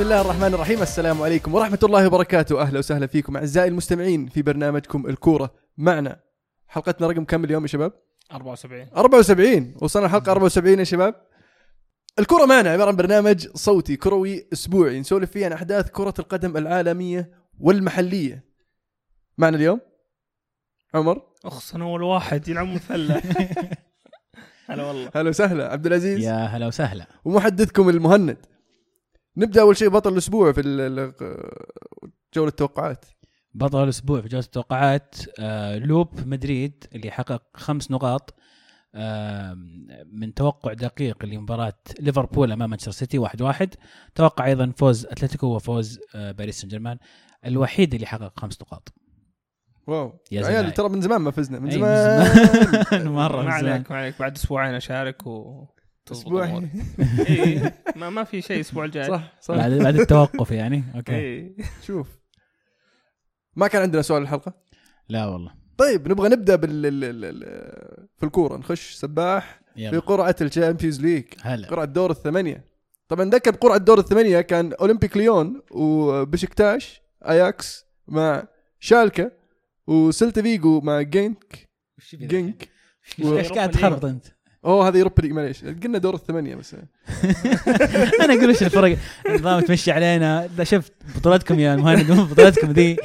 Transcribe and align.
بسم 0.00 0.08
الله 0.08 0.20
الرحمن 0.20 0.54
الرحيم. 0.54 0.82
السلام 0.82 1.22
عليكم 1.22 1.54
ورحمة 1.54 1.78
الله 1.82 2.06
وبركاته. 2.06 2.62
أهلا 2.62 2.78
وسهلا 2.78 3.06
فيكم 3.06 3.36
أعزائي 3.36 3.68
المستمعين 3.68 4.26
في 4.26 4.42
برنامجكم 4.42 5.06
الكورة 5.06 5.54
معنا. 5.78 6.20
حلقتنا 6.68 7.06
رقم 7.06 7.24
كم 7.24 7.44
اليوم 7.44 7.62
يا 7.62 7.68
شباب؟ 7.68 7.92
74 8.32 8.88
74 8.96 9.74
وصلنا 9.80 10.06
الحلقة 10.06 10.32
74 10.32 10.78
يا 10.78 10.84
شباب. 10.84 11.14
الكرة 12.18 12.44
معنا 12.44 12.70
عبارة 12.70 12.88
عن 12.88 12.96
برنامج 12.96 13.48
صوتي 13.54 13.96
كروي 13.96 14.48
أسبوعي. 14.52 15.00
نسولف 15.00 15.30
فيه 15.30 15.46
عن 15.46 15.52
أحداث 15.52 15.90
كرة 15.90 16.14
القدم 16.18 16.56
العالمية 16.56 17.30
والمحلية. 17.58 18.44
معنا 19.38 19.56
اليوم 19.56 19.80
عمر. 20.94 21.22
اخس 21.44 21.74
أنا 21.74 21.84
اول 21.84 22.02
واحد 22.02 22.48
يلعب 22.48 22.66
مثلث 22.66 23.36
هلا 24.70 24.84
والله. 24.84 25.10
هلا 25.14 25.28
وسهلا. 25.28 25.72
عبد 25.72 25.86
العزيز. 25.86 26.18
يا 26.24 26.34
هلا 26.34 26.66
وسهلا. 26.66 27.06
ومحدثكم 27.24 27.88
المهند. 27.88 28.36
نبدأ 29.36 29.60
أول 29.60 29.76
شيء 29.76 29.88
بطل 29.88 30.12
الأسبوع 30.12 30.52
في 30.52 30.60
ال- 30.60 30.98
ال- 30.98 31.14
جولة 32.34 32.48
التوقعات. 32.48 33.04
بطل 33.54 33.84
الأسبوع 33.84 34.20
في 34.20 34.28
جولة 34.28 34.44
التوقعات 34.44 35.14
آه 35.38 35.78
لوب 35.78 36.26
مدريد 36.26 36.84
اللي 36.94 37.10
حقق 37.10 37.42
خمس 37.54 37.90
نقاط 37.90 38.34
آه 38.94 39.56
من 40.12 40.34
توقع 40.34 40.72
دقيق 40.72 41.24
لمباراة 41.24 41.72
ليفربول 42.00 42.52
أمام 42.52 42.70
مانشستر 42.70 42.90
سيتي 42.90 43.18
واحد 43.18 43.42
واحد. 43.42 43.74
توقع 44.14 44.46
أيضا 44.46 44.72
فوز 44.76 45.06
أتلتيكو 45.06 45.46
وفوز 45.46 46.00
آه 46.14 46.32
باريس 46.32 46.60
سان 46.60 46.68
جيرمان 46.68 46.98
الوحيد 47.46 47.94
اللي 47.94 48.06
حقق 48.06 48.40
خمس 48.40 48.62
نقاط. 48.62 48.92
wow. 49.86 50.12
يا 50.32 50.46
عيال. 50.46 50.72
ترى 50.74 50.88
من 50.88 51.00
زمان 51.00 51.20
ما 51.20 51.30
فزنا 51.30 51.58
من 51.58 51.66
أي، 51.70 51.72
زمان. 51.74 53.08
مرة 53.08 53.36
ما 53.36 53.42
من 53.42 53.60
زمان. 53.60 53.72
عليك 53.72 53.90
ما 53.90 53.96
عليك. 53.96 54.18
بعد 54.20 54.36
أسبوعين 54.36 54.74
أشارك 54.74 55.26
و 55.26 55.64
أسبوع. 56.12 56.46
إيه، 57.28 57.82
ما 57.96 58.10
ما 58.10 58.24
في 58.24 58.42
شيء 58.42 58.56
الأسبوع 58.56 58.84
الجاي 58.84 59.08
صح 59.08 59.32
صح. 59.40 59.54
بعد 59.56 59.72
بعد 59.72 60.00
التوقف 60.00 60.50
يعني. 60.50 60.84
okay. 60.96 61.12
إيه. 61.14 61.56
شوف. 61.86 62.08
ما 63.56 63.68
كان 63.68 63.82
عندنا 63.82 64.02
سؤال 64.02 64.22
الحلقة؟ 64.22 64.54
لا 65.08 65.26
والله. 65.26 65.52
طيب 65.78 66.08
نبغى 66.08 66.28
نبدأ 66.28 66.56
بال 66.56 66.86
ال- 66.86 67.04
ال- 67.04 67.24
ال- 67.24 68.08
في 68.18 68.26
الكورة. 68.26 68.56
نخش 68.56 68.94
سباح 68.94 69.60
في 69.74 69.80
يلا. 69.82 69.98
قرعة 69.98 70.36
ال 70.40 70.46
Champions 70.46 71.00
League. 71.00 71.24
هلا. 71.42 71.68
قرعة 71.68 71.84
دور 71.84 72.10
الثمانية. 72.10 72.70
طبعا 73.08 73.24
ذكر 73.30 73.50
قرعة 73.50 73.78
دور 73.78 73.98
الثمانية 73.98 74.40
كان 74.40 74.72
أولمبيك 74.72 75.16
ليون 75.16 75.62
وبشكتاش 75.70 77.00
أياكس 77.28 77.84
مع 78.08 78.44
شالكه 78.78 79.30
وسلتا 79.86 80.42
فيجو 80.42 80.80
مع 80.80 81.00
جينك 81.02 81.68
جينك. 82.14 82.68
إيش 83.22 83.52
قاعد 83.52 83.70
تخربط 83.70 84.04
أنت؟ 84.04 84.26
أوه 84.64 84.88
هذا 84.88 84.98
Europa 84.98 85.22
League 85.22 85.32
معليش. 85.32 85.64
قلنا 85.64 85.98
دور 85.98 86.14
الثمانية 86.14 86.54
بس. 86.54 86.74
أنا 88.24 88.34
أقول 88.34 88.48
إيش 88.48 88.62
الفرق؟ 88.62 88.96
النظام 89.28 89.60
تمشي 89.60 89.92
علينا. 89.92 90.48
شفت 90.62 90.92
بطولتكم 91.16 91.58
يا 91.58 91.74
المهند 91.74 92.12
بطولتكم 92.12 92.70
ذي. 92.70 92.96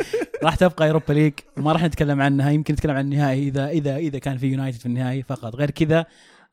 راح 0.43 0.55
تبقى 0.55 0.87
Europa 0.87 1.13
League 1.13 1.33
وما 1.57 1.71
راح 1.71 1.83
نتكلم 1.83 2.21
عنها. 2.21 2.51
يمكن 2.51 2.73
نتكلم 2.73 2.95
عن 2.95 3.05
النهائي 3.05 3.47
إذا 3.47 3.67
إذا 3.67 3.97
إذا 3.97 4.19
كان 4.19 4.37
في 4.37 4.47
يونايتد 4.47 4.79
في 4.79 4.85
النهائي 4.85 5.23
فقط. 5.23 5.55
غير 5.55 5.71
كذا 5.71 6.05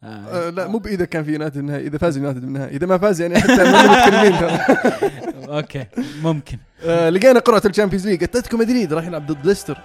آه. 0.04 0.06
آه 0.06 0.50
لا 0.50 0.68
مو 0.68 0.78
بإذا 0.78 1.04
كان 1.04 1.24
في 1.24 1.32
يونايتد 1.32 1.56
النهائي. 1.56 1.86
إذا 1.86 1.98
فاز 1.98 2.16
يونايتد 2.16 2.40
بالنهائي 2.40 2.76
إذا 2.76 2.86
ما 2.86 2.98
فاز 2.98 3.20
يعني 3.20 3.40
حتى 3.40 3.52
متكلمين 3.52 4.34
okay 5.56 5.86
ممكن. 6.22 6.58
آه 6.84 7.10
لقينا 7.10 7.40
قرعة 7.40 7.62
ال 7.66 7.70
Champions 7.70 8.08
League. 8.08 8.22
أتلتيكو 8.22 8.56
مدريد 8.56 8.92
راح 8.92 9.06
يلعب 9.06 9.26
ضد 9.26 9.46
ليستر. 9.46 9.78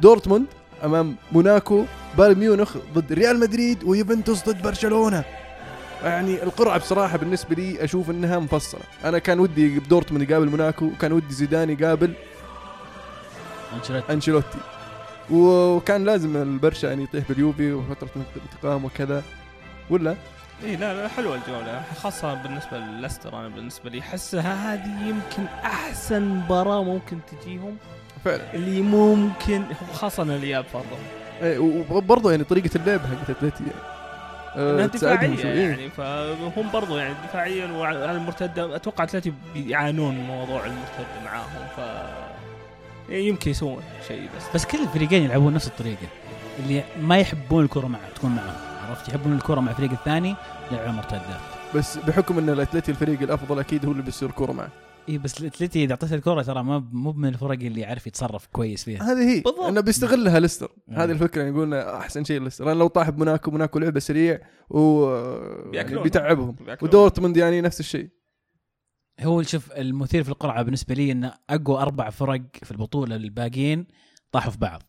دورتموند 0.00 0.46
أمام 0.84 1.16
موناكو. 1.32 1.84
بايرن 2.18 2.38
ميونخ 2.38 2.76
ضد 2.94 3.12
ريال 3.12 3.40
مدريد 3.40 3.84
ويوفنتوس 3.84 4.48
ضد 4.48 4.62
برشلونة. 4.62 5.24
يعني 6.04 6.42
القرعة 6.42 6.78
بصراحة 6.78 7.18
بالنسبة 7.18 7.54
لي 7.54 7.84
أشوف 7.84 8.10
إنها 8.10 8.38
مفصلة. 8.38 8.80
أنا 9.04 9.18
كان 9.18 9.40
ودي 9.40 9.78
دورتموند 9.78 10.30
يقابل 10.30 10.48
موناكو 10.48 10.84
وكان 10.84 11.12
ودي 11.12 11.34
زيدان 11.34 11.70
يقابل 11.70 12.12
أنشيلوتي. 13.76 14.12
أنشيلوتي. 14.12 14.58
وكان 15.30 16.04
لازم 16.04 16.36
البرشا 16.36 16.86
يعني 16.86 17.02
يطيح 17.02 17.28
باليوفي 17.28 17.72
وفترة 17.72 18.08
انتقام 18.52 18.84
وكذا. 18.84 19.22
ولا؟ 19.90 20.16
إي 20.64 20.76
لا 20.76 21.02
لا 21.02 21.08
حلوة 21.08 21.34
الجولة. 21.34 21.82
خاصة 22.02 22.34
بالنسبة 22.34 22.78
للستر 22.78 23.40
أنا 23.40 23.48
بالنسبة 23.48 23.90
لي 23.90 24.00
احسها 24.00 24.74
هذه 24.74 25.08
يمكن 25.08 25.44
أحسن 25.64 26.22
مباراة 26.22 26.82
ممكن 26.82 27.18
تجيهم. 27.30 27.76
فعلا. 28.24 28.54
اللي 28.54 28.82
ممكن 28.82 29.62
خاصة 29.92 30.22
الإياب 30.22 30.64
برضه 30.74 30.86
إيه، 31.42 31.58
وبرضه 31.90 32.30
يعني 32.30 32.44
طريقة 32.44 32.70
اللعب 32.76 33.00
حقت 33.00 33.30
اتلتي 33.30 33.64
يعني 33.64 33.94
آه، 34.56 34.74
إنها 34.74 34.86
دفاعية. 34.86 35.44
إيه. 35.44 35.68
يعني 35.68 35.88
فهم 35.90 36.70
برضو 36.72 36.96
يعني 36.96 37.14
دفاعيا 37.28 37.66
وعلى 37.66 38.12
المرتدة. 38.12 38.76
أتوقع 38.76 39.04
اتلتي 39.04 39.32
بيعانون 39.54 40.14
من 40.14 40.24
موضوع 40.24 40.66
المرتدة 40.66 41.24
معاهم 41.24 41.66
ف 41.76 41.80
يمكن 43.08 43.50
يسوون 43.50 43.82
شيء 44.08 44.28
بس. 44.36 44.42
بس 44.54 44.66
كل 44.66 44.82
الفريقين 44.82 45.22
يلعبون 45.22 45.54
نفس 45.54 45.66
الطريقة. 45.66 46.06
اللي 46.58 46.82
ما 47.00 47.18
يحبون 47.18 47.64
الكرة 47.64 47.86
مع 47.86 47.98
تكون 48.14 48.30
معهم 48.30 48.54
عرفت؟ 48.88 49.08
يحبون 49.08 49.32
الكرة 49.32 49.60
مع 49.60 49.70
الفريق 49.70 49.90
الثاني 49.90 50.34
يلعبون 50.72 50.94
مرتدات 50.94 51.40
بس 51.74 51.96
بحكم 51.98 52.38
إن 52.38 52.48
الاتلتي 52.48 52.90
الفريق 52.90 53.22
الأفضل 53.22 53.58
أكيد 53.58 53.86
هو 53.86 53.92
اللي 53.92 54.02
بيصير 54.02 54.30
كوره 54.30 54.52
معه. 54.52 54.68
اي 55.08 55.18
بس 55.18 55.40
الاتلتي 55.40 55.84
اذا 55.84 55.92
اعطيته 55.92 56.14
الكره 56.14 56.42
ترى 56.42 56.62
ما 56.62 56.78
مو 56.92 57.12
من 57.12 57.28
الفرق 57.28 57.50
اللي 57.50 57.80
يعرف 57.80 58.06
يتصرف 58.06 58.46
كويس 58.46 58.84
فيها. 58.84 59.12
هذه 59.12 59.30
هي. 59.30 59.40
بالضبط. 59.40 59.60
إنه 59.60 59.80
بيستغلها 59.80 60.40
ليستر. 60.40 60.72
هذه 60.90 61.10
الفكرة 61.10 61.42
يعني 61.42 61.54
يقولنا 61.54 61.96
أحسن 61.96 62.24
شيء 62.24 62.42
ليستر. 62.42 62.64
لأن 62.64 62.78
لو 62.78 62.86
طاح 62.86 63.10
بموناكو 63.10 63.50
موناكو 63.50 63.78
لعبة 63.78 64.00
سريع 64.00 64.40
و 64.70 65.04
يعني 65.10 65.70
بياكلونهم. 65.70 66.02
بيتعبهم. 66.02 66.56
ودورتموند 66.82 67.36
يعني 67.36 67.60
نفس 67.60 67.80
الشيء. 67.80 68.08
هو 69.20 69.42
شوف 69.42 69.72
المثير 69.72 70.22
في 70.22 70.28
القرعة 70.28 70.62
بالنسبة 70.62 70.94
لي 70.94 71.12
ان 71.12 71.30
أقوى 71.50 71.78
أربع 71.78 72.10
فرق 72.10 72.42
في 72.62 72.70
البطولة 72.70 73.16
الباقيين 73.16 73.86
طاحوا 74.32 74.50
في 74.50 74.58
بعض. 74.58 74.82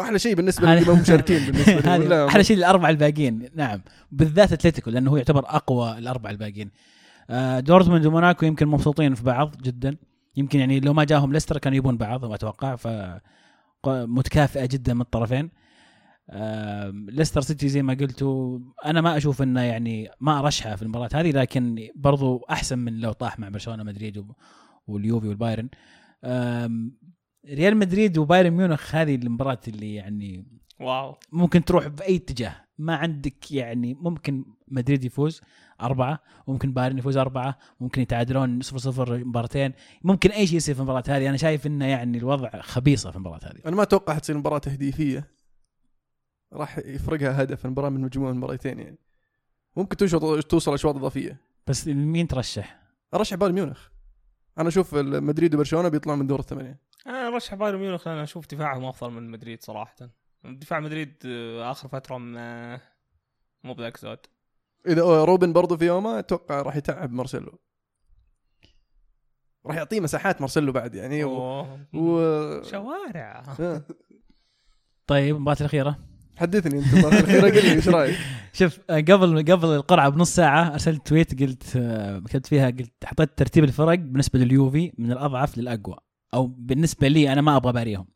أحلى 0.00 0.18
شيء 0.18 0.34
بالنسبة 0.34 0.74
للي 0.74 1.00
مشاركين 1.00 1.44
بالنسبة 1.46 1.96
لي. 1.96 2.26
أحلى 2.26 2.44
شيء 2.44 2.56
الاربعه 2.56 2.90
الباقيين. 2.90 3.50
نعم. 3.54 3.82
بالذات 4.10 4.52
أتلتيكو 4.52 4.90
لأنه 4.90 5.10
هو 5.10 5.16
يعتبر 5.16 5.44
أقوى 5.46 5.98
الاربعه 5.98 6.30
الباقيين. 6.30 6.70
دورتموند 7.58 8.06
وموناكو 8.06 8.46
يمكن 8.46 8.68
مبسوطين 8.68 9.14
في 9.14 9.24
بعض 9.24 9.56
جدا. 9.62 9.96
يمكن 10.36 10.60
يعني 10.60 10.80
لو 10.80 10.92
ما 10.92 11.04
جاهم 11.04 11.32
ليستر 11.32 11.58
كانوا 11.58 11.76
يبون 11.76 11.96
بعض 11.96 12.32
أتوقع. 12.32 12.76
ف 12.76 12.88
متكافئة 13.86 14.66
جدا 14.66 14.94
من 14.94 15.00
الطرفين. 15.00 15.50
آم، 16.30 17.10
ليستر 17.10 17.40
سيتي 17.40 17.68
زي 17.68 17.82
ما 17.82 17.94
قلتوا 17.94 18.58
أنا 18.84 19.00
ما 19.00 19.16
أشوف 19.16 19.42
إنه 19.42 19.60
يعني 19.60 20.10
ما 20.20 20.38
ارشحه 20.38 20.76
في 20.76 20.82
المباراة 20.82 21.08
هذه 21.14 21.30
لكن 21.30 21.88
برضو 21.96 22.44
أحسن 22.50 22.78
من 22.78 23.00
لو 23.00 23.12
طاح 23.12 23.38
مع 23.38 23.48
برشلونة 23.48 23.82
مدريد 23.82 24.26
واليوفي 24.86 25.28
والبايرن. 25.28 25.68
ريال 27.48 27.76
مدريد 27.76 28.18
وبايرن 28.18 28.50
ميونخ 28.50 28.94
هذه 28.94 29.14
المباراة 29.14 29.60
اللي 29.68 29.94
يعني 29.94 30.46
wow. 30.80 31.16
ممكن 31.32 31.64
تروح 31.64 31.88
بأي 31.88 32.16
اتجاه. 32.16 32.54
ما 32.78 32.96
عندك 32.96 33.52
يعني 33.52 33.94
ممكن 33.94 34.44
مدريد 34.68 35.04
يفوز. 35.04 35.40
أربعة 35.80 36.18
ممكن 36.48 36.72
بايرن 36.72 36.98
يفوز 36.98 37.16
أربعة 37.16 37.58
ممكن 37.80 38.02
يتعادلون 38.02 38.60
صفر 38.60 38.78
صفر 38.78 39.24
مباراتين 39.24 39.72
ممكن 40.04 40.30
أي 40.30 40.46
شيء 40.46 40.56
يصير 40.56 40.74
في 40.74 40.80
المباراة 40.80 41.04
هذه. 41.08 41.28
أنا 41.28 41.36
شايف 41.36 41.66
إنه 41.66 41.86
يعني 41.86 42.18
الوضع 42.18 42.60
خبيصة 42.60 43.10
في 43.10 43.16
المباراة 43.16 43.40
هذه. 43.42 43.60
أنا 43.66 43.76
ما 43.76 43.82
أتوقع 43.82 44.14
حتصير 44.14 44.38
مباراة 44.38 44.58
تهديفية. 44.58 45.30
راح 46.52 46.78
يفرقها 46.78 47.42
هدف 47.42 47.64
المباراة 47.64 47.88
من 47.88 48.00
مجموع 48.00 48.30
المباراتين 48.30 48.78
يعني. 48.78 48.98
ممكن 49.76 49.96
توصل 49.96 50.42
توصل 50.42 50.74
أشواط 50.74 50.96
إضافية. 50.96 51.40
بس 51.66 51.88
مين 51.88 52.28
ترشح؟ 52.28 52.82
أرشح 53.14 53.36
بايرن 53.36 53.54
ميونخ. 53.54 53.88
أنا 54.58 54.68
أشوف 54.68 54.94
مدريد 54.94 55.54
وبرشلونة 55.54 55.88
بيطلعوا 55.88 56.18
من 56.18 56.26
دور 56.26 56.40
الثمانية. 56.40 56.80
أنا 57.06 57.28
أرشح 57.28 57.54
بايرن 57.54 57.78
ميونخ 57.78 58.08
لأن 58.08 58.18
أشوف 58.18 58.46
دفاعهم 58.46 58.84
أفضل 58.84 59.10
من 59.10 59.30
مدريد 59.30 59.62
صراحة. 59.62 59.94
دفاع 60.44 60.80
مدريد 60.80 61.14
آه، 61.26 61.70
آخر 61.70 61.88
فترة 61.88 62.18
ما 62.18 62.80
مو 63.64 63.74
بذاك 63.74 63.96
زود 63.96 64.18
إذا 64.86 65.24
روبن 65.24 65.52
برضو 65.52 65.76
في 65.76 65.86
يومه 65.86 66.18
أتوقع 66.18 66.62
راح 66.62 66.76
يتعب 66.76 67.12
مارسيلو. 67.12 67.60
راح 69.66 69.76
يعطيه 69.76 70.00
مساحات 70.00 70.40
مارسيلو 70.40 70.72
بعد 70.72 70.94
يعني 70.94 71.24
و... 71.24 71.66
و... 71.94 72.62
شوارع. 72.62 73.42
طيب 75.06 75.36
المباراة 75.36 75.60
الأخيرة. 75.60 75.98
حدثني 76.36 76.78
أنت 76.78 76.94
المرة 76.94 77.08
الأخيرة 77.08 77.48
قل 77.48 77.66
لي 77.66 77.72
إيش 77.72 77.88
رأيك؟ 77.88 78.16
شوف 78.52 78.80
قبل 78.90 79.52
قبل 79.52 79.68
القرعة 79.68 80.08
بنص 80.08 80.34
ساعة 80.34 80.72
أرسلت 80.72 81.06
تويت 81.06 81.42
قلت 81.42 81.62
كتبت 82.26 82.46
فيها 82.46 82.70
قلت 82.70 83.04
حطيت 83.04 83.38
ترتيب 83.38 83.64
الفرق 83.64 83.94
بالنسبة 83.94 84.38
لليوفي 84.38 84.92
من 84.98 85.12
الأضعف 85.12 85.58
للأقوى 85.58 85.96
أو 86.34 86.46
بالنسبة 86.46 87.08
لي 87.08 87.32
أنا 87.32 87.40
ما 87.40 87.56
أبغى 87.56 87.70
أباريهم. 87.70 88.06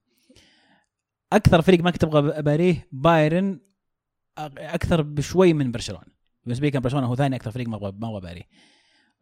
أكثر 1.32 1.62
فريق 1.62 1.80
ما 1.80 1.90
كنت 1.90 2.04
أبغى 2.04 2.38
أباريه 2.38 2.88
بايرن 2.92 3.60
أكثر 4.38 5.02
بشوي 5.02 5.52
من 5.52 5.72
برشلونة. 5.72 6.17
بالنسبة 6.48 6.66
لي 6.66 6.70
كان 6.70 6.82
برشلونة 6.82 7.06
هو 7.06 7.16
ثاني 7.16 7.36
أكثر 7.36 7.50
فريق 7.50 7.68
ما 7.68 7.76
أبغى 7.76 7.92
ما 7.98 8.08
أبغى 8.08 8.18
أباريه 8.18 8.42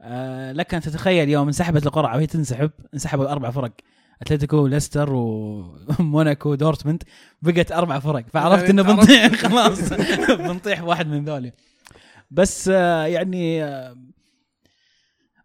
آه 0.00 0.52
لك 0.52 0.74
أن 0.74 0.80
تتخيل 0.80 1.28
يوم 1.28 1.46
انسحبت 1.46 1.86
القرعة 1.86 2.16
وهي 2.16 2.26
تنسحب 2.26 2.70
انسحبوا 2.94 3.32
أربع 3.32 3.50
فرق 3.50 3.72
أتلتيكو 4.22 4.66
ليستر 4.66 5.12
وموناكو 5.12 6.54
دورتموند 6.64 7.02
بقت 7.42 7.72
أربع 7.72 7.98
فرق. 7.98 8.24
فعرفت 8.28 8.70
إنه 8.70 8.82
بنطيح 8.82 9.34
خلاص. 9.34 9.92
بنطيح 10.48 10.82
واحد 10.82 11.06
من 11.08 11.24
ذولي. 11.24 11.52
بس 12.30 12.68
آه 12.68 13.06
يعني 13.06 13.64
آه 13.64 13.96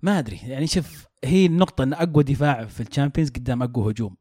ما 0.02 0.20
أدري. 0.20 0.40
يعني 0.44 0.68
شوف 0.68 1.06
هي 1.24 1.46
النقطة 1.46 1.84
إن 1.84 1.94
أقوى 1.94 2.24
دفاع 2.24 2.66
في 2.66 2.84
ال 2.84 2.88
Champions 2.88 3.30
قدام 3.30 3.64
أقوى 3.64 3.92
هجوم. 3.92 4.16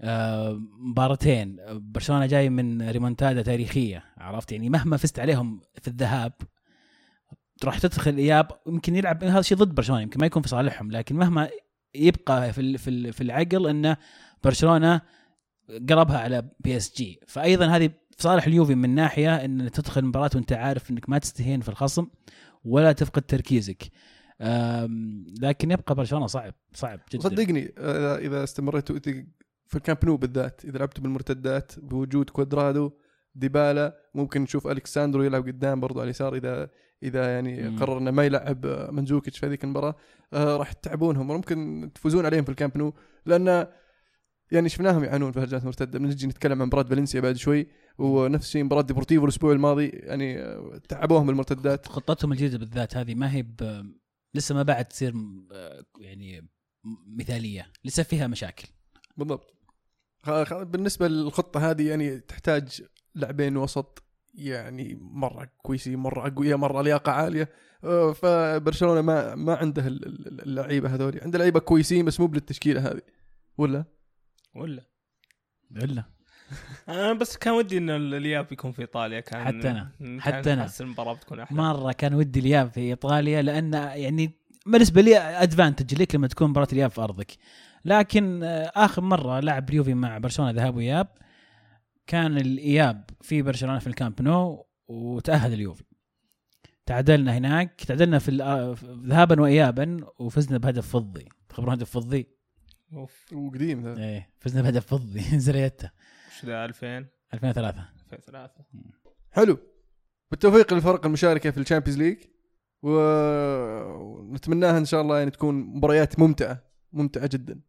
آه، 0.00 0.60
مباراتين. 0.78 1.56
برشلونة 1.70 2.26
جاي 2.26 2.50
من 2.50 2.90
ريمونتادا 2.90 3.42
تاريخية 3.42 4.04
عرفت؟ 4.18 4.52
يعني 4.52 4.70
مهما 4.70 4.96
فزت 4.96 5.18
عليهم 5.18 5.60
في 5.82 5.88
الذهاب 5.88 6.32
راح 7.64 7.78
تدخل 7.78 8.10
الاياب 8.10 8.48
يمكن 8.66 8.96
يلعب 8.96 9.24
هذا 9.24 9.38
الشيء 9.38 9.58
ضد 9.58 9.74
برشلونة 9.74 10.02
يمكن 10.02 10.20
ما 10.20 10.26
يكون 10.26 10.42
في 10.42 10.48
صالحهم 10.48 10.90
لكن 10.90 11.16
مهما 11.16 11.48
يبقى 11.94 12.52
في 12.52 12.78
في 12.78 12.90
ال- 12.90 13.12
في 13.12 13.20
العقل 13.20 13.66
إنه 13.66 13.96
برشلونة 14.44 15.00
قربها 15.88 16.18
على 16.18 16.48
PSG. 16.60 17.20
فايضا 17.26 17.66
هذه 17.66 17.88
في 17.88 18.22
صالح 18.22 18.46
اليوفي 18.46 18.74
من 18.74 18.94
ناحية 18.94 19.44
إن 19.44 19.70
تدخل 19.70 20.04
مباراة 20.04 20.30
وأنت 20.34 20.52
عارف 20.52 20.90
إنك 20.90 21.08
ما 21.08 21.18
تستهين 21.18 21.60
في 21.60 21.68
الخصم 21.68 22.06
ولا 22.64 22.92
تفقد 22.92 23.22
تركيزك. 23.22 23.82
لكن 25.40 25.70
يبقى 25.70 25.94
برشلونة 25.94 26.26
صعب 26.26 26.54
صعب 26.74 27.00
جدا. 27.12 27.22
صدقني 27.22 27.74
إذا 28.26 28.44
استمريتوا 28.44 28.98
في 29.66 29.74
الكامب 29.74 29.98
نو 30.04 30.16
بالذات 30.16 30.64
إذا 30.64 30.78
لعبتوا 30.78 31.02
بالمرتدات 31.02 31.72
بوجود 31.78 32.30
كوادرادو 32.30 32.90
ديبالا 33.34 33.96
ممكن 34.14 34.42
نشوف 34.42 34.66
ألكساندرو 34.66 35.22
يلعب 35.22 35.46
قدام 35.46 35.80
برضو 35.80 36.00
على 36.00 36.04
اليسار 36.04 36.34
إذا 36.34 36.70
إذا 37.02 37.34
يعني 37.34 37.70
مم. 37.70 37.78
قرر 37.78 37.98
إنه 37.98 38.10
ما 38.10 38.24
يلعب 38.24 38.66
منزوكيتش 38.92 39.38
في 39.38 39.46
هذيك 39.46 39.64
المباراة 39.64 39.96
آه، 40.32 40.56
راح 40.56 40.72
تتعبونهم. 40.72 41.30
وممكن 41.30 41.90
تفوزون 41.94 42.26
عليهم 42.26 42.44
في 42.44 42.50
الكامب 42.50 42.78
نو 42.78 42.94
لأن 43.26 43.66
يعني 44.52 44.68
شفناهم 44.68 45.04
يعانون 45.04 45.32
في 45.32 45.44
هجمات 45.44 45.64
مرتدة. 45.64 45.98
بنجي 45.98 46.26
نتكلم 46.26 46.62
عن 46.62 46.66
مباراة 46.66 46.82
فالنسيا 46.82 47.20
بعد 47.20 47.36
شوي 47.36 47.66
ونفس 47.98 48.46
الشيء 48.46 48.64
مباراة 48.64 48.82
ديبورتيفو 48.82 49.24
الأسبوع 49.24 49.52
الماضي 49.52 49.88
يعني 49.88 50.60
تعبوهم 50.88 51.26
بالمرتدات 51.26 51.86
خطتهم 51.86 52.32
الجديدة 52.32 52.58
بالذات 52.58 52.96
هذه 52.96 53.14
ما 53.14 53.34
هي 53.34 53.42
ب... 53.42 53.86
لسه 54.34 54.54
ما 54.54 54.62
بعد 54.62 54.84
تصير 54.84 55.14
آه، 55.52 55.84
يعني 56.00 56.48
مثالية 57.06 57.72
لسه 57.84 58.02
فيها 58.02 58.26
مشاكل. 58.26 58.68
بالضبط. 59.16 59.54
بالنسبة 60.50 61.08
للخطة 61.08 61.70
هذه 61.70 61.88
يعني 61.88 62.20
تحتاج 62.20 62.82
لاعبين 63.14 63.56
وسط 63.56 64.02
يعني 64.34 64.98
مرة 65.00 65.48
كويسين 65.62 65.96
مرة 65.98 66.26
أقوياء 66.26 66.56
مرة 66.58 66.82
لياقة 66.82 67.12
عالية. 67.12 67.48
آه، 67.84 68.12
فبرشلونة 68.12 69.00
ما 69.00 69.34
ما 69.34 69.54
عنده 69.54 69.86
ال- 69.86 70.06
ال- 70.06 70.42
اللعيبة 70.42 70.94
هذول 70.94 71.20
عنده 71.22 71.38
لعيبة 71.38 71.60
كويسين 71.60 72.04
بس 72.04 72.20
مو 72.20 72.26
بالتشكيلة 72.26 72.80
هذه. 72.90 73.00
ولا؟ 73.58 73.84
ولا. 74.54 74.82
الا 75.76 76.04
أنا 76.88 77.12
بس 77.12 77.36
كان 77.36 77.52
ودي 77.54 77.78
إن 77.78 77.90
الياب 77.90 78.52
يكون 78.52 78.72
في 78.72 78.82
إيطاليا. 78.82 79.20
كان 79.20 79.44
حتى 79.44 79.70
أنا. 79.70 79.90
كان 80.00 80.20
حتى 80.20 80.52
أنا. 80.52 80.62
أحس 80.62 80.80
المباراة 80.80 81.12
بتكون 81.14 81.40
أحلى. 81.40 81.58
مرة 81.58 81.92
كان 81.92 82.14
ودي 82.14 82.40
الياب 82.40 82.70
في 82.70 82.80
إيطاليا 82.80 83.42
لأن 83.42 83.72
يعني 83.74 84.30
بالنسبة 84.66 85.00
لي 85.00 85.18
advantage 85.18 86.02
لك 86.02 86.14
لما 86.14 86.26
تكون 86.26 86.50
مباراة 86.50 86.68
الياب 86.72 86.90
في 86.90 87.00
أرضك. 87.00 87.32
لكن 87.84 88.42
آه، 88.42 88.72
آخر 88.76 89.02
مرة 89.02 89.40
لعب 89.40 89.70
اليوفي 89.70 89.94
مع 89.94 90.18
برشلونة 90.18 90.50
ذهاب 90.50 90.76
وإياب. 90.76 91.08
كان 92.12 92.38
الإياب 92.38 93.10
في 93.20 93.42
برشلونة 93.42 93.78
في 93.78 93.86
الكامب 93.86 94.22
نو 94.22 94.66
وتأهل 94.88 95.52
اليوفي. 95.52 95.84
تعادلنا 96.86 97.38
هناك 97.38 97.84
تعادلنا 97.84 98.18
في 98.18 98.30
الآ- 98.30 98.84
ذهابا 99.08 99.40
وايابا 99.40 100.06
وفزنا 100.18 100.58
بهدف 100.58 100.88
فضي. 100.88 101.28
تخبرون 101.48 101.72
هدف 101.74 101.90
فضي؟ 101.90 102.28
أوف. 102.92 103.32
وقديم 103.32 103.82
ذا. 103.82 104.02
إيه 104.04 104.30
فزنا 104.38 104.62
بهدف 104.62 104.86
فضي. 104.86 105.20
زريتا. 105.46 105.90
وش 106.28 106.44
ذا 106.44 106.64
2000 106.64 107.06
2003 107.34 107.84
2003 108.12 108.64
حلو. 109.30 109.58
بالتوفيق 110.30 110.74
للفرق 110.74 111.06
المشاركة 111.06 111.50
في 111.50 111.60
ال 111.60 111.64
Champions 111.64 111.98
League. 111.98 112.18
ونتمناها 112.82 114.78
إن 114.78 114.84
شاء 114.84 115.00
الله 115.00 115.18
يعني 115.18 115.30
تكون 115.30 115.54
مباريات 115.54 116.18
ممتعة. 116.18 116.62
ممتعة 116.92 117.26
جدا. 117.26 117.60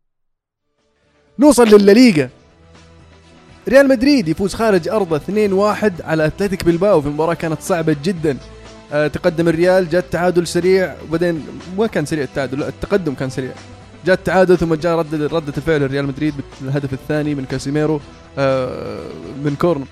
نوصل 1.40 1.64
للليغا. 1.68 2.30
ريال 3.70 3.88
مدريد 3.88 4.28
يفوز 4.28 4.54
خارج 4.54 4.90
أرضه 4.90 5.20
2-1 5.20 5.22
على 6.04 6.26
أتلتيك 6.26 6.64
بلباو 6.66 7.02
في 7.02 7.10
مباراة 7.10 7.34
كانت 7.34 7.62
صعبة 7.62 7.96
جدا. 8.04 8.38
آه، 8.94 9.08
تقدم 9.08 9.48
الريال 9.48 9.90
جاء 9.90 10.02
التعادل 10.02 10.48
سريع 10.48 10.96
وبعدين 11.10 11.46
ما 11.78 11.88
كان 11.88 12.06
سريع 12.06 12.24
التعادل 12.24 12.60
لا 12.60 12.68
التقدم 12.68 13.14
كان 13.14 13.30
سريع. 13.30 13.52
جاء 14.06 14.16
التعادل 14.16 14.58
ثم 14.58 14.74
جاء 14.74 14.98
رد 14.98 15.16
ردة 15.16 15.54
الفعل 15.58 15.84
الريال 15.84 16.08
مدريد 16.08 16.34
بالهدف 16.62 16.94
الثاني 16.94 17.36
من 17.36 17.46
كاسيميرو 17.46 18.00
آه، 18.38 19.00
من 19.44 19.56
corner. 19.62 19.86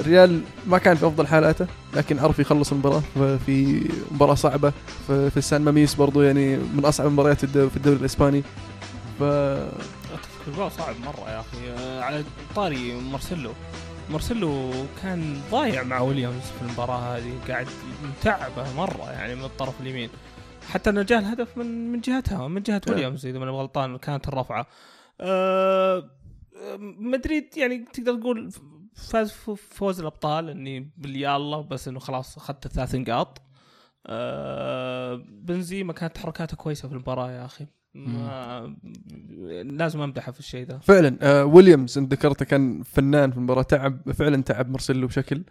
الريال 0.00 0.40
ما 0.66 0.78
كان 0.78 0.96
في 0.96 1.06
أفضل 1.06 1.26
حالاته 1.26 1.66
لكن 1.96 2.18
عرف 2.18 2.38
يخلص 2.38 2.72
المباراة 2.72 3.02
في 3.46 3.80
مباراة 4.10 4.34
صعبة 4.34 4.72
في 5.06 5.36
السان 5.36 5.62
ماميس 5.62 5.94
برضو 5.94 6.22
يعني 6.22 6.56
من 6.56 6.84
أصعب 6.84 7.06
المباريات 7.06 7.44
في 7.44 7.76
الدوري 7.76 7.96
الإسباني. 7.96 8.42
ف 9.20 9.22
الجو 10.48 10.68
صعب 10.68 10.96
مرة 11.00 11.30
يا 11.30 11.40
أخي. 11.40 11.70
على 12.02 12.24
طاري 12.54 13.00
مارسيلو 13.00 13.52
مارسيلو 14.10 14.72
كان 15.02 15.40
ضايع 15.50 15.82
مع 15.82 16.00
ويليامز 16.00 16.42
في 16.42 16.62
المباراة 16.62 17.16
هذه 17.16 17.38
قاعد 17.48 17.66
متعبة 18.02 18.72
مرة 18.76 19.10
يعني 19.10 19.34
من 19.34 19.44
الطرف 19.44 19.80
اليمين. 19.80 20.10
حتى 20.70 20.90
إنه 20.90 21.02
جاء 21.02 21.18
الهدف 21.18 21.58
من 21.58 21.92
من 21.92 22.00
جهتها 22.00 22.48
من 22.48 22.62
جهة 22.62 22.80
نعم. 22.86 22.94
ويليامز 22.96 23.26
إذا 23.26 23.38
ماني 23.38 23.50
غلطان 23.50 23.98
كانت 23.98 24.28
الرفعة. 24.28 24.66
أه 25.20 26.10
مدريد 26.78 27.56
يعني 27.56 27.78
تقدر 27.78 28.20
تقول 28.20 28.52
فاز 28.94 29.32
فوز 29.70 30.00
الأبطال 30.00 30.50
إني 30.50 30.92
باليا 30.96 31.36
الله 31.36 31.60
بس 31.60 31.88
إنه 31.88 31.98
خلاص 31.98 32.36
أخذت 32.36 32.66
الثلاث 32.66 32.94
نقاط. 32.94 33.42
أه 34.06 35.24
بنزيما 35.28 35.92
كانت 35.92 36.18
حركاته 36.18 36.56
كويسة 36.56 36.88
في 36.88 36.94
المباراة 36.94 37.30
يا 37.30 37.44
أخي. 37.44 37.66
ما 37.94 38.76
لازم 39.64 40.00
أمدحه 40.00 40.32
في 40.32 40.38
الشيء 40.40 40.66
ذا. 40.66 40.78
فعلا 40.78 41.16
آه 41.22 41.44
ويليامز 41.44 41.98
انت 41.98 42.12
ذكرته 42.12 42.44
كان 42.44 42.82
فنان 42.82 43.30
في 43.30 43.36
المباراة 43.36 43.62
تعب 43.62 44.12
فعلا 44.12 44.42
تعب 44.42 44.70
مارسيلو 44.70 45.06
بشكل. 45.06 45.42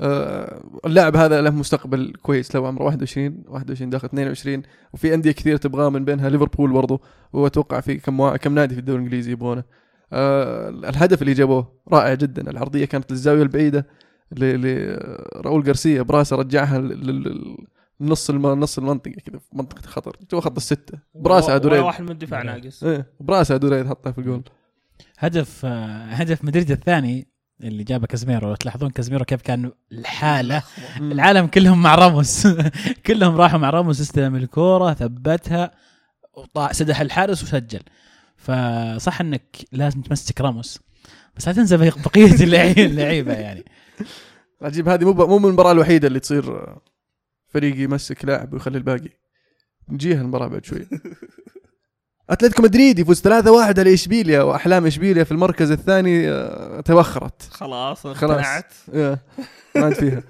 آه 0.00 0.62
اللاعب 0.86 1.16
هذا 1.16 1.40
له 1.40 1.50
مستقبل 1.50 2.12
كويس 2.22 2.54
لو 2.54 2.66
عمره 2.66 2.84
21 2.84 3.44
21 3.48 3.90
داخل 3.90 4.06
22 4.06 4.62
وفي 4.94 5.14
أندية 5.14 5.32
كثير 5.32 5.56
تبغاه 5.56 5.88
من 5.88 6.04
بينها 6.04 6.28
ليفربول 6.28 6.72
برضه 6.72 7.00
واتوقع 7.32 7.80
في 7.80 7.94
كم 7.94 8.20
وا- 8.20 8.36
كم 8.36 8.54
نادي 8.54 8.74
في 8.74 8.80
الدوري 8.80 8.98
الإنجليزي 8.98 9.32
يبغونه. 9.32 9.64
آه 10.12 10.68
الهدف 10.68 11.22
اللي 11.22 11.32
جابوه 11.32 11.72
رائع 11.92 12.14
جدا. 12.14 12.50
العرضية 12.50 12.84
كانت 12.84 13.10
للزاوية 13.10 13.42
البعيدة 13.42 13.86
ل- 14.32 14.60
لراؤول 15.36 15.62
غارسيا 15.66 16.02
براسه 16.02 16.36
رجعها 16.36 16.78
لل- 16.78 17.06
لل- 17.06 17.56
نص 18.02 18.30
الم... 18.30 18.46
نص 18.46 18.78
المنطقة 18.78 19.12
كذا 19.26 19.38
في 19.38 19.44
منطقة 19.52 19.86
خطر. 19.86 20.16
جوا 20.30 20.40
خط 20.40 20.56
الستة. 20.56 20.98
براسه 21.14 21.46
ولا 21.46 21.56
ادوريد 21.56 21.80
واحد 21.80 22.02
من 22.04 22.10
الدفاع 22.10 22.42
ناقص. 22.42 22.84
إيه. 22.84 23.06
براسه 23.20 23.54
ادوريد 23.54 23.86
حطها 23.88 24.12
في 24.12 24.18
الجول. 24.18 24.42
هدف 25.18 25.60
آه، 25.64 26.04
هدف 26.04 26.44
مدريد 26.44 26.70
الثاني 26.70 27.28
اللي 27.60 27.84
جابه 27.84 28.06
كازميرو 28.06 28.48
لو 28.48 28.54
تلاحظون 28.54 28.90
كازميرو 28.90 29.24
كيف 29.24 29.42
كان 29.42 29.72
الحالة. 29.92 30.62
العالم 31.00 31.46
كلهم 31.46 31.82
مع 31.82 31.94
راموس. 31.94 32.46
كلهم 33.06 33.36
راحوا 33.36 33.58
مع 33.58 33.70
راموس 33.70 34.00
استلم 34.00 34.36
الكورة 34.36 34.94
ثبتها 34.94 35.70
وطاع 36.34 36.72
سدح 36.72 37.00
الحارس 37.00 37.42
وسجل. 37.42 37.80
فصح 38.36 39.20
إنك 39.20 39.56
لازم 39.72 40.00
تمسك 40.02 40.40
راموس. 40.40 40.80
بس 41.36 41.48
لا 41.48 41.54
تنسى 41.54 41.76
بقية 41.76 41.92
اللعي- 42.44 42.86
اللعيبة 42.86 43.32
يعني. 43.32 43.64
عجيب 44.62 44.88
هذه 44.88 45.04
مو 45.04 45.26
مو 45.26 45.38
من 45.38 45.44
المباراة 45.48 45.72
الوحيدة 45.72 46.08
اللي 46.08 46.20
تصير 46.20 46.76
فريق 47.54 47.76
يمسك 47.80 48.24
لاعب 48.24 48.52
ويخلي 48.52 48.78
الباقي. 48.78 49.08
نجيها 49.88 50.20
المباراة 50.20 50.46
بعد 50.46 50.64
شوي. 50.64 50.86
أتلتيكو 52.30 52.62
مدريد 52.62 52.98
يفوز 52.98 53.20
3-1 53.28 53.28
على 53.78 53.94
إشبيليا 53.94 54.42
وأحلام 54.42 54.86
إشبيليا 54.86 55.24
في 55.24 55.32
المركز 55.32 55.70
الثاني 55.70 56.30
آه، 56.30 56.80
تبخرت 56.80 57.42
خلاص 57.42 58.06
خلاص. 58.06 58.46
ما 58.94 59.12
عاد 59.76 59.94
فيها. 59.94 60.22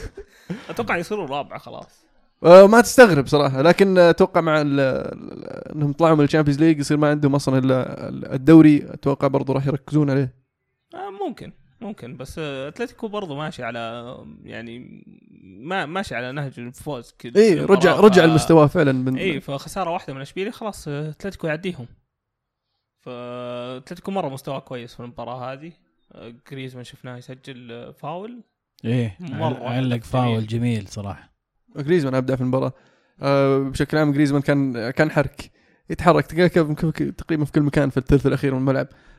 أتوقع 0.70 0.96
يصيروا 0.96 1.26
رابعة 1.26 1.58
خلاص. 1.58 2.02
آه، 2.44 2.66
ما 2.66 2.80
تستغرب 2.80 3.26
صراحة 3.26 3.62
لكن 3.62 3.98
أتوقع 3.98 4.40
مع 4.40 4.60
إنهم 4.60 5.92
طلعوا 5.92 6.16
من 6.16 6.24
ال 6.24 6.28
Champions 6.28 6.60
League 6.60 6.80
يصير 6.80 6.96
ما 6.96 7.10
عندهم 7.10 7.34
أصلا 7.34 7.58
إلا 7.58 8.08
الدوري. 8.34 8.86
أتوقع 8.90 9.28
برضو 9.28 9.52
راح 9.52 9.66
يركزون 9.66 10.10
عليه. 10.10 10.34
آه 10.94 11.26
ممكن. 11.26 11.52
ممكن 11.82 12.16
بس 12.16 12.38
أتلتيكو 12.38 13.08
برضو 13.08 13.36
ماشي 13.36 13.62
على 13.62 14.16
يعني 14.44 15.04
ما 15.42 15.86
ماشي 15.86 16.14
على 16.14 16.32
نهج 16.32 16.52
الفوز 16.60 17.12
كل 17.20 17.32
اي 17.36 17.66
كل 17.66 17.72
رجع. 17.74 18.00
رجع 18.00 18.22
ف- 18.22 18.24
المستوى 18.24 18.68
فعلا 18.68 18.92
من 18.92 19.18
اي 19.18 19.40
فخسارة 19.40 19.90
واحدة 19.90 20.14
من 20.14 20.20
اشبيليا 20.20 20.52
خلاص 20.52 20.88
أتلتيكو 20.88 21.46
يعديهم. 21.46 21.86
فأتلتيكو 23.00 24.10
مرة 24.10 24.28
مستوى 24.28 24.60
كويس 24.60 24.94
في 24.94 25.00
المباراة 25.00 25.52
هذه. 25.52 25.72
جريزمان 26.50 26.84
شفناه 26.84 27.16
يسجل 27.16 27.92
فاول. 27.98 28.42
إيه 28.84 29.16
مرة 29.20 29.68
علق 29.68 30.02
فاول 30.02 30.46
جميل. 30.46 30.88
صراحة. 30.88 31.32
جريزمان 31.76 32.14
أبدع 32.14 32.34
في 32.36 32.40
المباراة. 32.40 32.72
آه، 33.22 33.58
بشكل 33.58 33.96
عام 33.98 34.12
جريزمان 34.12 34.42
كان 34.42 34.90
كان 34.90 35.10
حرك. 35.10 35.50
يتحرك 35.90 36.26
تقريبا 36.26 37.44
في 37.44 37.52
كل 37.52 37.60
مكان 37.62 37.90
في 37.90 37.96
الثلث 37.96 38.26
الأخير 38.26 38.54
من 38.54 38.58
الملعب. 38.60 38.86
ال- 38.86 39.11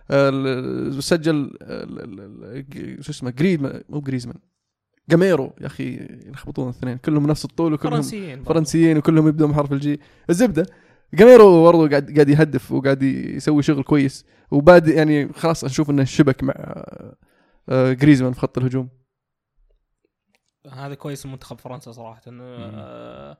سجل 1.00 1.36
ال- 1.36 2.00
ال- 2.00 2.66
ال- 3.00 3.06
شو 3.06 3.12
اسمه 3.12 3.30
جريزمان 3.30 3.84
مو 3.90 4.00
جريزمان 4.02 4.38
جاميرو. 5.10 5.54
يا 5.62 5.66
أخي 5.66 5.96
يلخبطون 6.28 6.70
الاثنين 6.70 6.98
كلهم 6.98 7.28
نفس 7.28 7.46
الطول 7.46 7.74
وكلهم 7.74 7.94
فرنسيين. 7.94 8.44
فرنسيين 8.44 8.98
وكلهم 8.98 9.28
يبدون 9.28 9.52
بحرف 9.52 9.72
الجي 9.74 10.00
الزبدة 10.30 10.66
جاميرو 11.14 11.64
برضه 11.64 11.90
قاعد 11.90 12.12
قاعد 12.14 12.30
يهدف 12.30 12.72
وقاعد 12.72 13.04
يسوي 13.04 13.64
شغل 13.64 13.84
كويس. 13.84 14.26
وبادئ 14.52 14.96
يعني 14.98 15.34
خلاص 15.34 15.64
نشوف 15.64 15.90
إنه 15.90 16.04
شبك 16.04 16.44
مع 16.44 16.54
آه، 17.70 17.94
جريزمان 17.94 18.34
في 18.34 18.40
خط 18.40 18.58
الهجوم. 18.58 18.90
هذا 20.72 20.94
كويس 20.94 21.26
منتخب 21.26 21.60
فرنسا 21.60 21.92
صراحة. 21.92 22.22
آه، 22.28 23.38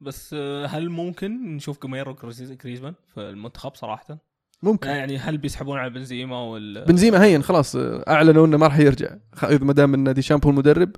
بس 0.00 0.34
آه، 0.38 0.66
هل 0.66 0.88
ممكن 0.90 1.56
نشوف 1.56 1.82
جميرو 1.82 2.14
جريز- 2.14 2.52
جريزمان 2.52 2.94
في 3.14 3.20
المنتخب 3.20 3.74
صراحة؟ 3.74 4.27
ممكن 4.62 4.88
يعني 4.88 5.18
هل 5.18 5.38
بيسحبون 5.38 5.78
على 5.78 5.90
بنزيما 5.90 6.36
وال 6.40 6.84
بنزيما 6.84 7.24
هين 7.24 7.42
خلاص 7.42 7.76
أعلنوا 8.08 8.46
إنه 8.46 8.56
ما 8.56 8.66
راح 8.66 8.78
يرجع 8.78 9.08
خ- 9.34 9.44
ما 9.62 9.72
دام 9.72 9.94
إن 9.94 10.14
دي 10.14 10.22
شامبو 10.22 10.50
المدرب 10.50 10.90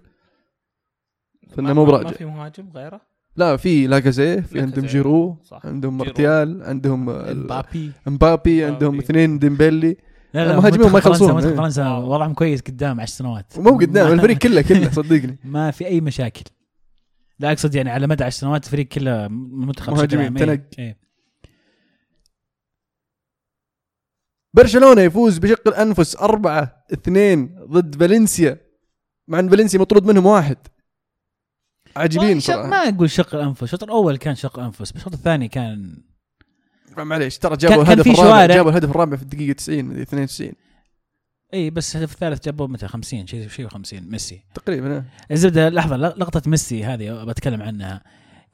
فإنه 1.48 1.68
ما- 1.68 1.74
مو 1.74 1.84
براجع. 1.84 2.04
ما 2.10 2.12
في 2.16 2.24
مهاجم 2.24 2.68
غيره؟ 2.74 3.00
لا 3.36 3.56
في 3.56 3.86
لاكازيه 3.86 4.40
في 4.40 4.60
عندهم. 4.60 4.86
جيرو 4.86 5.36
صح 5.44 5.60
عندهم. 5.66 5.98
مارتيال 5.98 6.62
عندهم 6.62 7.10
آه، 7.10 7.32
مبابي 7.32 7.92
مبابي 8.06 8.64
عندهم. 8.64 8.98
اثنين 8.98 9.38
ديمبلي 9.38 9.96
لا 10.34 10.44
لا 10.44 10.50
المهاجمين 10.50 10.80
منتخب 10.80 10.92
ما 10.92 10.98
يخلصون. 10.98 11.28
فرنسا 11.28 11.34
منتخب 11.36 11.50
إيه. 11.50 11.56
فرنسا. 11.56 11.88
وضعهم 11.96 12.34
كويس 12.34 12.60
قدام 12.60 13.00
10 13.00 13.10
سنوات 13.18 13.58
ومو 13.58 13.78
قدام 13.78 14.12
الفريق 14.12 14.38
كله 14.38 14.62
كله 14.62 14.90
صدقني 15.00 15.38
ما 15.44 15.70
في 15.70 15.86
أي 15.86 16.00
مشاكل 16.00 16.42
لا 17.38 17.52
أقصد 17.52 17.74
يعني 17.74 17.90
على 17.90 18.06
مدى 18.06 18.24
10 18.24 18.40
سنوات 18.40 18.64
الفريق 18.64 18.86
كله 18.88 19.28
منتخب 19.28 19.92
مهاجمين، 19.92 20.24
عام. 20.24 20.36
تنق. 20.36 20.48
إيه. 20.50 20.86
إيه. 20.86 20.96
برشلونة 24.54 25.00
يفوز 25.02 25.38
بشق 25.38 25.68
الأنفس 25.68 26.16
4 26.16 26.84
2 26.92 27.54
ضد 27.70 27.96
فالنسيا. 28.00 28.58
مع 29.28 29.38
إن 29.38 29.48
فالنسيا 29.48 29.80
مطرود 29.80 30.06
منهم 30.06 30.26
واحد. 30.26 30.56
شق- 32.08 32.38
صراحة 32.38 32.68
ما 32.68 32.76
أقول 32.76 33.10
شق 33.10 33.34
الأنفس. 33.34 33.62
الشوط 33.62 33.82
الأول 33.82 34.16
كان 34.16 34.34
شق 34.34 34.58
أنفس 34.58 34.80
بس 34.82 34.96
الشوط 34.96 35.12
الثاني 35.12 35.48
كان 35.48 35.96
معليش 36.96 37.38
ترى 37.38 37.56
جابوا 37.56 37.82
الهدف 37.82 38.06
الرابع. 38.06 38.46
جابوا 38.46 38.70
الهدف 38.70 38.90
الرابع 38.90 39.16
في 39.16 39.22
الدقيقة 39.22 39.52
90 39.52 39.84
مدري 39.84 40.02
92 40.02 40.52
إي 41.54 41.70
بس 41.70 41.96
الهدف 41.96 42.12
الثالث 42.12 42.44
جابوه 42.44 42.66
متى 42.66 42.88
50 42.88 43.26
شيء 43.26 43.48
شيء 43.48 43.68
50 43.68 44.00
ميسي. 44.10 44.44
تقريبا 44.54 44.96
آه. 44.96 45.04
الزبدة 45.30 45.68
لحظة 45.68 45.96
لقطة 45.96 46.42
ميسي 46.50 46.84
هذه 46.84 47.24
بتكلم 47.24 47.62
عنها. 47.62 48.02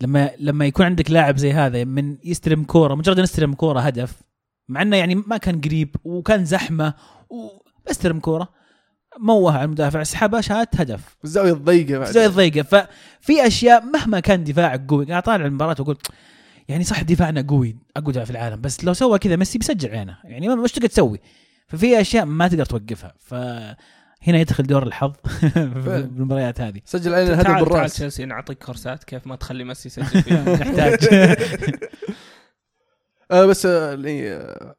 لما 0.01 0.31
لما 0.39 0.67
يكون 0.67 0.87
عندك 0.87 1.11
لاعب 1.11 1.37
زي 1.37 1.53
هذا 1.53 1.85
من 1.85 2.17
يستلم 2.25 2.65
كورة 2.65 2.95
مجرد 2.95 3.19
ان 3.19 3.25
يستلم 3.25 3.55
كورة 3.55 3.81
هدف 3.81 4.23
مع 4.69 4.83
إنه 4.83 4.97
يعني 4.97 5.15
ما 5.15 5.37
كان 5.37 5.61
قريب 5.61 5.97
وكان 6.05 6.45
زحمة 6.45 6.95
وبستلم 7.31 8.21
كورة 8.21 8.49
موه 9.21 9.53
على 9.53 9.65
المدافع 9.65 10.03
سحبها 10.03 10.41
شات 10.41 10.81
هدف. 10.81 11.17
الزاويه 11.25 11.53
الضيقه 11.53 11.99
بعد. 11.99 12.11
زي 12.11 12.27
الضيقه 12.27 12.63
ففي 12.63 13.47
أشياء 13.47 13.85
مهما 13.85 14.21
كان 14.21 14.45
دفاعك 14.45 14.87
قوي 14.89 15.05
قاعد 15.07 15.23
طالع 15.23 15.47
المباراة 15.47 15.77
وأقول 15.81 15.99
يعني 16.69 16.85
صح 16.85 17.03
دفاعنا 17.03 17.45
قوي 17.49 17.77
أقوى 17.97 18.13
دفاع 18.13 18.25
في 18.25 18.31
العالم 18.31 18.61
بس 18.61 18.85
لو 18.85 18.93
سوى 18.93 19.19
كذا 19.19 19.37
ميسي 19.37 19.59
بيسجل 19.59 19.91
عينه. 19.91 20.17
يعني 20.25 20.49
ما 20.49 20.55
مش 20.55 20.73
تقدر 20.73 20.89
تسوي. 20.89 21.21
ففي 21.69 22.01
أشياء 22.01 22.25
ما 22.25 22.49
تقدر 22.49 22.65
توقفها. 22.65 23.15
فهنا 23.19 23.77
يدخل 24.39 24.65
دور 24.67 24.83
الحظ 24.83 25.13
في 25.85 25.97
المباريات 25.97 26.61
هذه. 26.61 26.81
سجل 26.85 27.15
علينا 27.15 27.29
الهدف 27.31 27.43
تعال 27.45 27.55
تعال 27.57 27.65
بالرأس. 27.65 27.95
تشيلسي 27.95 28.25
نعطيك 28.25 28.65
كورسات 28.65 29.05
كيف 29.05 29.27
ما 29.27 29.37
تخلي 29.37 29.65
ميسي 29.65 29.89
يسجل 29.89 30.23
فيها. 30.23 30.45
نحتاج. 30.57 31.09
آه 33.31 33.47
بس 33.47 33.67
آه 33.67 33.95
اللي- 33.95 34.33
آه 34.33 34.75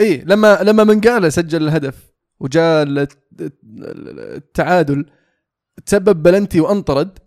اي 0.00 0.16
لما 0.26 0.58
لما 0.62 0.84
منقاله 0.84 1.28
سجل 1.28 1.62
الهدف 1.62 2.12
وجاء 2.40 2.82
ال- 2.82 3.08
التعادل 4.36 5.06
تسبب 5.86 6.22
بلنتي 6.22 6.60
وأنطرد 6.60 7.18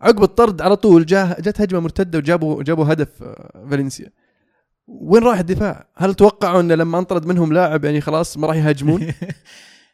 عقب 0.00 0.22
الطرد 0.22 0.62
على 0.62 0.76
طول 0.76 1.06
جاء 1.06 1.40
جت 1.40 1.60
هجمة 1.60 1.80
مرتدة 1.80 2.18
وجابوا 2.18 2.62
جابوا 2.62 2.92
هدف 2.92 3.22
آه، 3.22 3.66
فالنسيا 3.70 4.10
وين 4.86 5.22
راح 5.22 5.38
الدفاع؟ 5.38 5.88
هل 5.96 6.14
توقعوا 6.14 6.60
إنه 6.60 6.74
لما 6.74 6.98
أنطرد 6.98 7.26
منهم 7.26 7.52
لاعب 7.52 7.84
يعني 7.84 8.00
خلاص 8.00 8.38
ما 8.38 8.46
راح 8.46 8.56
يهاجمون؟ 8.56 9.02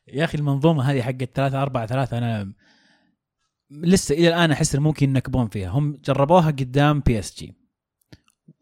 يا 0.08 0.24
أخي 0.24 0.38
المنظومة 0.38 0.82
هذه 0.82 1.02
حقت 1.02 1.30
3 1.34 1.62
4 1.62 1.86
3 1.86 2.18
أنا 2.18 2.52
لسه 3.70 4.14
إلى 4.14 4.28
الآن 4.28 4.50
أحس 4.50 4.76
ممكن 4.76 5.08
ينكبون 5.08 5.48
فيها 5.48 5.68
هم 5.70 6.00
جربوها 6.04 6.50
قدام 6.50 7.00
بي 7.00 7.18
اس 7.18 7.34
جي 7.38 7.57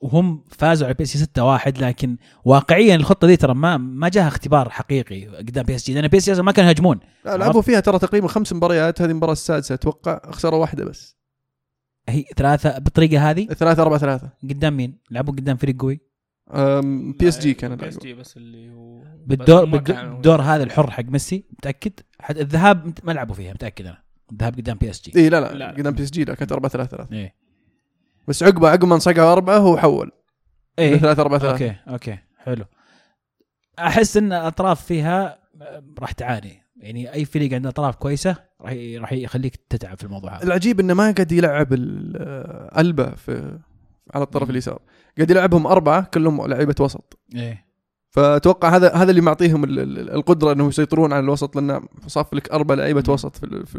وهم 0.01 0.45
فازوا 0.49 0.87
على 0.87 0.95
بي 0.95 1.03
اس 1.05 1.13
جي 1.13 1.19
6 1.19 1.45
1 1.45 1.79
لكن 1.79 2.17
واقعيا 2.45 2.95
الخطة 2.95 3.27
دي 3.27 3.37
ترى 3.37 3.55
ما 3.55 3.77
ما 3.77 4.09
جاها 4.09 4.29
اختبار 4.29 4.71
حقيقي 4.71 5.27
قدام 5.27 5.65
بي 5.65 5.75
اس 5.75 5.87
جي 5.87 5.95
لأن 5.95 6.09
بي 6.09 6.17
اس 6.17 6.31
جي 6.31 6.43
ما 6.43 6.53
كانوا 6.53 6.71
يهاجمون 6.71 7.01
لا 7.25 7.37
لعبوا 7.37 7.63
فيها 7.63 7.81
ترى 7.81 7.99
تقريبا 7.99 8.29
خمس 8.29 8.53
مباريات 8.53 9.03
هذه 9.03 9.11
المباراة 9.11 9.33
السادسة 9.33 9.75
أتوقع 9.75 10.31
خساره 10.31 10.57
واحدة 10.57 10.85
بس. 10.85 11.17
هي 12.09 12.25
ثلاثة 12.37 12.79
بالطريقة 12.79 13.31
هذه؟ 13.31 13.47
ثلاثة 13.47 13.83
أربعة 13.83 13.99
ثلاثة. 13.99 14.31
قدام 14.43 14.77
مين؟ 14.77 14.99
لعبوا 15.11 15.35
قدام 15.35 15.57
فريق 15.57 15.83
قوي؟ 15.83 16.01
بي 17.19 17.29
اس 17.29 17.39
جي 17.39 17.55
كان 17.55 17.77
بي 17.77 17.89
اس. 17.89 17.99
جي 17.99 18.15
بس 18.15 18.37
اللي 18.37 18.71
هو 18.71 19.03
بالدور 19.27 19.65
بالدور 19.65 20.43
هذا 20.43 20.63
الحر 20.63 20.91
حق 20.91 21.05
ميسي 21.05 21.45
متأكد؟ 21.51 21.93
الذهاب 22.31 22.93
ما 23.05 23.13
لعبوا 23.13 23.35
فيها 23.35 23.53
متأكد 23.53 23.87
أنا. 23.87 24.03
الذهاب 24.33 24.55
قدام 24.57 24.77
بي 24.79 24.91
اس 24.91 25.03
جي 25.03 25.21
اي 25.21 25.29
لا 25.29 25.41
لا, 25.41 25.55
لا. 25.55 25.71
قدام 25.71 25.95
بي 25.95 26.03
اس 26.03 26.11
جي 26.11 26.25
لا 26.25 26.35
كانت 26.35 26.53
4 26.53 26.71
3 26.71 26.97
3 26.97 27.13
إيه. 27.13 27.46
بس 28.29 28.43
عقبه 28.43 28.69
عقب 28.71 28.85
ما 28.85 28.95
انصقع 28.95 29.33
أربعة 29.33 29.57
هو 29.59 29.77
حول. 29.77 30.11
إيه. 30.79 30.97
3 30.97 31.21
4 31.23 31.39
3 31.39 31.53
أوكي 31.53 31.77
أوكي 31.89 32.19
حلو. 32.39 32.65
أحس 33.79 34.17
إن 34.17 34.33
الأطراف 34.33 34.85
فيها 34.85 35.39
راح 35.99 36.13
تعاني. 36.13 36.63
يعني 36.77 37.13
أي 37.15 37.25
فريق 37.25 37.53
عنده 37.55 37.69
أطراف 37.69 37.97
كويسة 37.97 38.37
راح 38.61 38.73
راح 38.97 39.13
يخليك 39.13 39.57
تتعب 39.69 39.99
في 39.99 40.05
الموضوع 40.05 40.37
هذا. 40.37 40.45
العجيب 40.45 40.81
إنه 40.81 40.95
ما 40.95 41.03
قاعد 41.11 41.33
يلعب 41.33 41.73
ال- 41.73 42.17
ألبا 42.79 43.15
في 43.15 43.59
على 44.15 44.25
الطرف. 44.25 44.51
اليسار. 44.51 44.81
قاعد 45.17 45.31
يلعبهم 45.31 45.67
أربعة 45.67 46.05
كلهم 46.05 46.47
لعيبة 46.47 46.75
وسط. 46.81 47.19
إيه. 47.35 47.66
فأتوقع 48.17 48.77
هذا 48.77 48.93
هذا 48.95 49.11
اللي 49.11 49.21
معطيهم 49.21 49.65
ال- 49.65 49.79
ال- 49.79 50.11
القدرة 50.11 50.53
إنهم 50.53 50.69
يسيطرون 50.69 51.13
على 51.13 51.25
الوسط 51.25 51.57
لأنه 51.57 51.89
صاف 52.07 52.35
لك 52.35 52.51
أربع 52.51 52.75
لعيبة. 52.75 53.05
وسط 53.09 53.37
في, 53.37 53.47
ال- 53.47 53.67
في, 53.67 53.79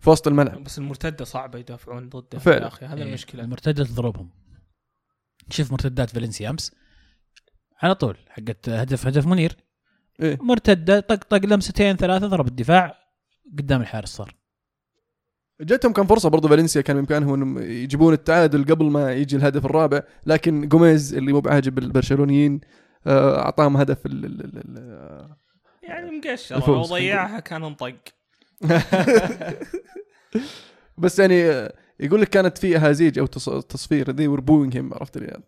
في 0.00 0.10
وسط 0.10 0.28
الملعب. 0.28 0.64
بس 0.64 0.78
المرتدة 0.78 1.24
صعبة 1.24 1.58
يدافعون 1.58 2.08
ضده 2.08 2.38
فعلا. 2.38 2.62
يا 2.62 2.66
أخي 2.66 2.86
هذا 2.86 3.02
إيه، 3.02 3.08
المشكلة. 3.08 3.44
المرتدة 3.44 3.84
تضربهم. 3.84 4.30
شوف 5.50 5.72
مرتدات 5.72 6.10
فالنسيا 6.10 6.50
أمس. 6.50 6.72
على 7.82 7.94
طول 7.94 8.16
حقت 8.28 8.68
هدف 8.68 9.06
هدف 9.06 9.26
منير. 9.26 9.56
إيه. 10.22 10.38
مرتدة 10.40 11.00
طق 11.00 11.24
طق 11.24 11.44
لمستين 11.46 11.96
ثلاثة 11.96 12.26
ضرب 12.26 12.46
الدفاع. 12.46 12.94
قدام 13.58 13.80
الحارس 13.80 14.08
صار. 14.08 14.34
جتهم 15.60 15.92
كان 15.92 16.06
فرصة 16.06 16.28
برضو 16.28 16.48
فالنسيا 16.48 16.80
كان 16.80 16.96
بإمكانهم 16.96 17.34
إنهم 17.34 17.58
يجيبون 17.58 18.12
التعادل 18.12 18.64
قبل 18.64 18.84
ما 18.84 19.12
يجي 19.12 19.36
الهدف 19.36 19.64
الرابع 19.66 20.02
لكن 20.26 20.68
جوميز 20.68 21.14
اللي 21.14 21.32
مو 21.32 21.40
بعاجب 21.40 21.78
البرشلونيين 21.78 22.60
أعطاهم 23.06 23.76
هدف 23.76 24.06
ال 24.06 24.24
ال 24.24 24.44
ال 24.44 24.58
ال 24.58 25.28
يعني 25.82 26.10
مقشر. 26.18 26.68
لو 26.68 26.82
ضيعها 26.82 27.40
كان 27.40 27.64
انطق. 27.64 27.94
بس 30.98 31.18
يعني 31.18 31.50
آه، 31.50 31.72
يقول 32.00 32.20
لك 32.20 32.28
كانت 32.28 32.58
في 32.58 32.76
أهازيج 32.76 33.18
أو 33.18 33.26
تص- 33.26 33.64
تصفير 33.68 34.10
they 34.10 34.28
were 34.28 34.40
booing 34.40 34.76
him 34.76 34.94
عرفت 34.94 35.18
لي 35.18 35.40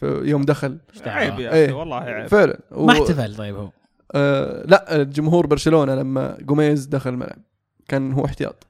في 0.00 0.20
يوم 0.24 0.42
دخل. 0.42 0.78
عيب 1.06 1.38
يا 1.40 1.52
إيه. 1.52 1.64
أخي 1.64 1.72
والله 1.72 1.96
عيب. 1.96 2.26
فعلا. 2.26 2.60
و- 2.70 2.86
ما 2.86 2.92
احتفل 2.92 3.36
طيب 3.36 3.56
هو. 3.56 3.70
آه 4.14 4.62
لا 4.66 5.02
جمهور 5.02 5.46
برشلونة 5.46 5.94
لما 5.94 6.36
جوميز 6.40 6.86
دخل 6.86 7.10
الملعب 7.10 7.38
كان 7.88 8.12
هو 8.12 8.24
احتياط. 8.24 8.66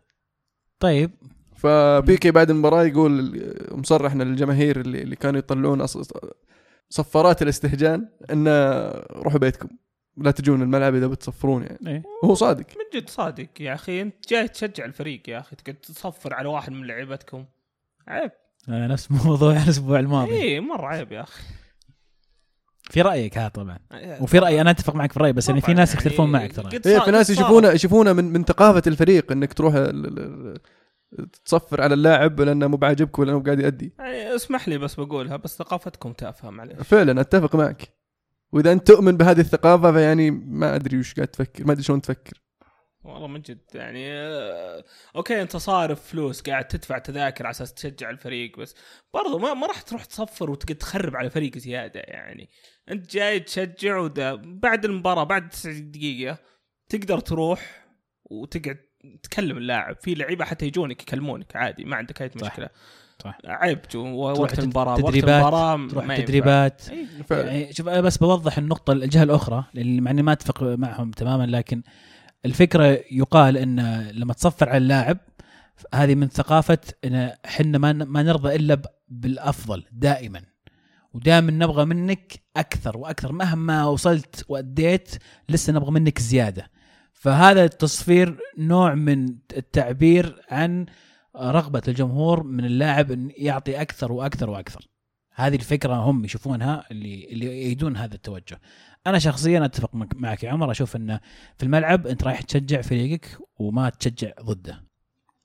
طيب. 0.80 1.10
فبيكي 1.56 2.30
بعد 2.30 2.50
المباراة 2.50 2.84
يقول 2.84 3.42
مصرح 3.72 4.14
للجماهير 4.16 4.80
اللي, 4.80 5.02
اللي 5.02 5.16
كانوا 5.16 5.38
يطلعون 5.38 5.86
أص- 5.86 6.16
صفارات 6.90 7.42
الاستهجان 7.42 8.08
انه 8.32 8.50
روحوا 9.12 9.38
بيتكم. 9.38 9.68
لا 10.16 10.30
تجون 10.30 10.62
الملعب 10.62 10.94
إذا 10.94 11.06
بتصفرون 11.06 11.62
يعني. 11.62 11.78
إيه. 11.86 12.02
وهو 12.22 12.34
صادق. 12.34 12.64
من 12.70 13.00
جد 13.00 13.08
صادق 13.10 13.46
يا 13.60 13.74
أخي. 13.74 14.02
أنت 14.02 14.28
جاي 14.28 14.48
تشجع 14.48 14.84
الفريق 14.84 15.22
يا 15.28 15.38
أخي. 15.38 15.56
تقعد 15.56 15.74
تصفر 15.76 16.34
على 16.34 16.48
واحد 16.48 16.72
من 16.72 16.86
لعيبتكم. 16.86 17.44
عيب. 18.08 18.30
آه، 18.68 18.86
نفس 18.86 19.10
موضوع 19.10 19.52
الأسبوع 19.62 19.98
الماضي. 19.98 20.32
اي 20.42 20.60
مرة 20.60 20.86
عيب 20.86 21.12
يا 21.12 21.20
أخي. 21.22 21.42
في 22.90 23.02
رأيك 23.02 23.38
ها 23.38 23.48
طبعا. 23.48 23.78
وفي 24.20 24.38
راي 24.38 24.60
أنا 24.60 24.70
أتفق 24.70 24.94
معك 24.94 25.10
في 25.12 25.16
الرأي 25.16 25.32
بس 25.32 25.48
يعني 25.48 25.60
في 25.60 25.74
ناس 25.74 25.94
يختلفون 25.94 26.32
معك 26.32 26.52
ترى. 26.52 26.70
صار- 26.84 27.00
في 27.04 27.10
ناس. 27.10 27.30
يشوفونه 27.30 27.68
يشوفونه 27.68 28.12
من 28.12 28.24
من 28.24 28.44
ثقافة 28.44 28.82
الفريق 28.86 29.32
إنك 29.32 29.52
تروح 29.52 29.74
ال- 29.74 29.88
ال- 30.06 30.18
ال- 30.18 30.58
تصفر 31.44 31.80
على 31.80 31.94
اللاعب 31.94 32.40
لأنه 32.40 32.66
مو 32.66 32.76
بعاجبك 32.76 33.18
ولا 33.18 33.32
انه 33.32 33.42
قاعد 33.42 33.60
يأدي. 33.60 33.94
يعني 33.98 34.34
اسمح 34.34 34.68
لي 34.68 34.78
بس 34.78 34.94
بقولها 34.94 35.36
بس 35.36 35.58
ثقافتكم 35.58 36.12
تافهة 36.12 36.50
معليش. 36.50 36.78
فعلا 36.78 37.20
أتفق 37.20 37.56
معك. 37.56 37.98
وإذا 38.52 38.72
أنت 38.72 38.86
تؤمن 38.86 39.16
بهذه 39.16 39.40
الثقافة 39.40 39.92
فيعني 39.92 40.30
ما 40.30 40.74
أدري 40.74 40.98
وش 40.98 41.14
قاعد 41.14 41.28
تفكر 41.28 41.64
ما 41.64 41.72
أدري 41.72 41.82
شلون 41.82 42.00
تفكر. 42.00 42.42
والله 43.04 43.26
من 43.26 43.40
جد 43.40 43.60
يعني 43.74 44.12
آه، 44.12 44.84
أوكي 45.16 45.42
أنت 45.42 45.56
صارف 45.56 46.08
فلوس 46.08 46.40
قاعد 46.40 46.68
تدفع 46.68 46.98
تذاكر 46.98 47.46
على 47.46 47.50
أساس 47.50 47.74
تشجع 47.74 48.10
الفريق 48.10 48.58
بس 48.58 48.74
برضو 49.14 49.38
ما 49.38 49.54
ما 49.54 49.66
راح 49.66 49.80
تروح 49.80 50.04
تصفر 50.04 50.50
وتقعد 50.50 50.76
تخرب 50.76 51.16
على 51.16 51.30
فريق 51.30 51.58
زيادة 51.58 52.00
يعني. 52.00 52.50
أنت 52.90 53.10
جاي 53.10 53.40
تشجع 53.40 53.98
وده 53.98 54.34
بعد 54.34 54.84
المباراة 54.84 55.24
بعد 55.24 55.48
90 55.48 55.90
دقيقة 55.90 56.38
تقدر 56.88 57.20
تروح 57.20 57.86
وتقعد 58.24 58.87
تكلم 59.22 59.56
اللاعب 59.58 59.96
في 60.00 60.14
لعيبة 60.14 60.44
حتى 60.44 60.66
يجونك 60.66 61.02
يكلمونك 61.02 61.56
عادي 61.56 61.84
ما 61.84 61.96
عندك 61.96 62.22
أي. 62.22 62.30
مشكلة 62.42 62.68
صح. 63.24 63.38
عيب 63.44 63.78
وقت 63.94 64.58
المباراة 64.58 64.92
وقت 64.92 65.00
تدريبات، 65.00 65.42
المباراة 65.42 65.88
تروح. 65.88 66.16
تدريبات. 66.16 66.82
فعلا 67.26 67.52
يعني 67.52 67.72
شوف 67.72 67.88
أنا 67.88 68.00
بس 68.00 68.16
بوضح 68.16 68.58
النقطة 68.58 68.92
الجهة 68.92 69.22
الأخرى 69.22 69.64
اللي 69.74 70.00
مع 70.00 70.10
إني 70.10 70.22
ما 70.22 70.32
أتفق 70.32 70.62
معهم 70.62 71.10
تماما 71.10 71.46
لكن 71.46 71.82
الفكرة 72.44 73.00
يقال 73.10 73.56
إن 73.56 74.08
لما 74.12 74.32
تصفر 74.32 74.68
على 74.68 74.78
اللاعب 74.78 75.18
هذه 75.94 76.14
من 76.14 76.28
ثقافة 76.28 76.78
إن 77.04 77.14
إحنا 77.44 77.78
ما 77.78 77.92
ما 77.92 78.22
نرضى 78.22 78.56
إلا 78.56 78.82
بالأفضل 79.08 79.84
دائما 79.92 80.42
ودائما 81.12 81.50
نبغى 81.50 81.84
منك 81.84 82.32
أكثر 82.56 82.96
وأكثر 82.96 83.32
مهما 83.32 83.84
وصلت 83.84 84.44
وأديت 84.48 85.10
لسه 85.48 85.72
نبغى 85.72 85.90
منك 85.90 86.18
زيادة 86.18 86.70
فهذا 87.20 87.64
التصفير 87.64 88.38
نوع 88.58 88.94
من 88.94 89.36
التعبير 89.56 90.42
عن 90.50 90.86
رغبة 91.36 91.82
الجمهور 91.88 92.42
من 92.42 92.64
اللاعب 92.64 93.10
إن 93.12 93.30
يعطي 93.36 93.80
أكثر 93.80 94.12
وأكثر 94.12 94.50
وأكثر. 94.50 94.88
هذه 95.34 95.54
الفكرة 95.54 95.94
هم 95.94 96.24
يشوفونها 96.24 96.84
اللي 96.90 97.28
اللي 97.32 97.46
يأيدون 97.46 97.96
هذا 97.96 98.14
التوجه. 98.14 98.60
أنا 99.06 99.18
شخصيا 99.18 99.64
أتفق 99.64 99.94
معك- 99.94 100.42
يا 100.44 100.50
عمر. 100.50 100.70
أشوف 100.70 100.96
إنه 100.96 101.20
في 101.56 101.62
الملعب 101.62 102.06
أنت 102.06 102.24
رايح 102.24 102.40
تشجع 102.40 102.80
فريقك 102.80 103.38
وما 103.58 103.88
تشجع 103.90 104.32
ضده. 104.42 104.84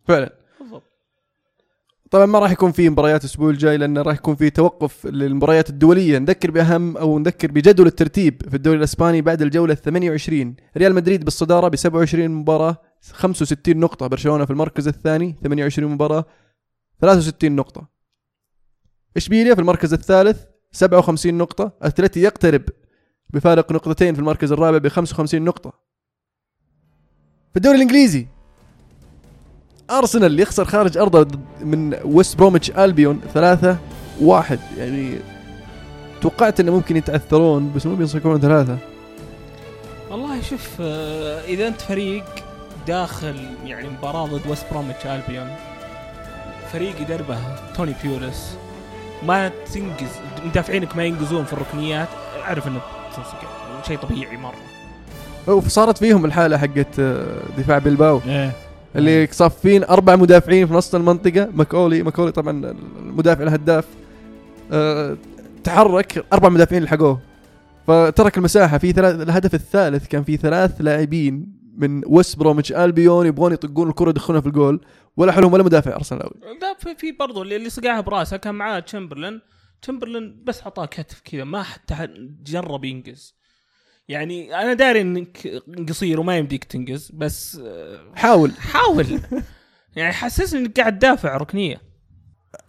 فعلا. 0.07 0.42
طبعا 2.13 2.25
ما 2.25 2.39
راح 2.39 2.51
يكون 2.51 2.71
في 2.71 2.89
مباريات 2.89 3.21
الأسبوع 3.21 3.49
الجاي 3.49 3.77
لأنه 3.77 4.01
راح 4.01 4.15
يكون 4.15 4.35
في 4.35 4.49
توقف 4.49 5.05
للمباريات 5.05 5.69
الدولية. 5.69 6.17
نذكر 6.17 6.51
بأهم 6.51 6.97
أو 6.97 7.19
نذكر 7.19 7.51
بجدول 7.51 7.87
الترتيب 7.87 8.41
في 8.49 8.55
الدوري 8.55 8.77
الإسباني 8.77 9.21
بعد 9.21 9.41
الجولة 9.41 9.73
28 9.73 10.55
ريال 10.77 10.95
مدريد 10.95 11.23
بالصدارة 11.25 11.67
ب 11.67 11.75
27 11.75 12.29
مباراة 12.29 12.77
65 13.11 13.77
نقطة. 13.77 14.07
برشلونة 14.07 14.45
في 14.45 14.51
المركز 14.51 14.87
الثاني 14.87 15.35
28 15.43 15.91
مباراة 15.91 16.25
63 17.01 17.51
نقطة. 17.55 17.87
اشبيليا 19.17 19.55
في 19.55 19.61
المركز 19.61 19.93
الثالث 19.93 20.43
57 20.71 21.33
نقطة. 21.33 21.71
أتلتي 21.81 22.21
يقترب 22.21 22.61
بفارق 23.29 23.71
نقطتين 23.71 24.13
في 24.13 24.19
المركز 24.19 24.51
الرابع 24.51 24.77
ب 24.77 24.87
55 24.87 25.41
نقطة. 25.41 25.73
في 27.51 27.57
الدوري 27.57 27.75
الإنجليزي 27.75 28.27
أرسنال 29.91 30.25
اللي 30.25 30.41
يخسر 30.41 30.65
خارج 30.65 30.97
أرضه 30.97 31.39
من 31.61 31.95
ويست 32.05 32.37
بروميتش 32.37 32.71
ألبيون 32.71 33.21
ثلاثة 33.33 33.77
واحد. 34.21 34.59
يعني 34.77 35.15
توقعت 36.21 36.59
إنه 36.59 36.71
ممكن 36.71 36.97
يتعثرون 36.97 37.71
بس 37.75 37.85
مو 37.85 37.95
بينصكون 37.95 38.39
ثلاثة. 38.39 38.77
والله 40.11 40.41
شوف 40.41 40.69
آه، 40.81 41.41
إذا 41.41 41.67
أنت 41.67 41.81
فريق 41.81 42.23
داخل 42.87 43.35
يعني 43.65 43.89
مباراة 43.89 44.25
ضد 44.25 44.47
ويست 44.47 44.65
بروميتش 44.71 45.05
ألبيون 45.05 45.47
فريق 46.71 47.01
يدربه 47.01 47.37
توني 47.75 47.93
بيوليس. 48.03 48.57
ما 49.23 49.51
تنقز 49.73 50.09
مدافعينك 50.45 50.95
ما 50.95 51.03
ينقزون 51.03 51.45
في 51.45 51.53
الركنيات. 51.53 52.07
أعرف 52.41 52.67
إنه 52.67 52.81
شيء 53.87 53.97
طبيعي 53.97 54.37
مرة. 54.37 55.53
وصارت 55.53 55.97
فيهم 55.97 56.25
الحالة 56.25 56.57
حقت 56.57 56.99
آه، 56.99 57.25
دفاع 57.57 57.77
بلباو 57.77 58.21
إيه. 58.27 58.51
اللي 58.95 59.27
صافين 59.31 59.83
أربع 59.83 60.15
مدافعين 60.15 60.67
في 60.67 60.73
نص 60.73 60.95
المنطقة. 60.95 61.49
ماكولي 61.53 62.03
ماكولي 62.03 62.31
طبعا 62.31 62.75
المدافع 62.99 63.43
الهداف 63.43 63.85
آه، 64.71 65.17
تحرك 65.63 66.25
أربع 66.33 66.49
مدافعين 66.49 66.83
لحقوه. 66.83 67.19
فترك 67.87 68.37
المساحة. 68.37 68.77
في 68.77 68.91
ثلاث 68.91 69.21
الهدف 69.21 69.53
الثالث 69.53 70.07
كان 70.07 70.23
في 70.23 70.37
ثلاث 70.37 70.81
لاعبين 70.81 71.63
من 71.77 72.01
ويست 72.07 72.39
بروميتش 72.39 72.71
ألبيون 72.71 73.25
يبغون 73.25 73.53
يطقون 73.53 73.89
الكرة 73.89 74.09
يدخلونها 74.09 74.41
في 74.41 74.47
الجول. 74.47 74.81
ولا 75.17 75.31
حلهم 75.31 75.53
ولا 75.53 75.63
مدافع 75.63 75.95
أرسنال. 75.95 76.29
لا 76.61 76.75
في, 76.79 76.95
في 76.95 77.11
برضو 77.11 77.41
اللي 77.41 77.55
اللي 77.55 77.69
صقعها 77.69 78.01
براسه 78.01 78.37
كان 78.37 78.55
معاه 78.55 78.79
تشمبرلين. 78.79 79.41
تشمبرلين 79.81 80.43
بس 80.43 80.61
أعطاه 80.61 80.85
كتف 80.85 81.21
كذا 81.25 81.43
ما 81.43 81.63
حتى 81.63 82.07
جرب 82.45 82.85
ينقز. 82.85 83.42
يعني 84.07 84.55
أنا 84.55 84.73
داري 84.73 85.01
إنك 85.01 85.47
قصير 85.89 86.19
وما 86.19 86.37
يمديك 86.37 86.63
تنقز 86.63 87.11
بس 87.13 87.61
آه، 87.65 87.97
حاول. 88.15 88.51
حاول. 88.51 89.05
يعني 89.95 90.13
حسسني 90.13 90.59
إنك 90.59 90.79
قاعد 90.79 90.99
تدافع 90.99 91.37
ركنية. 91.37 91.81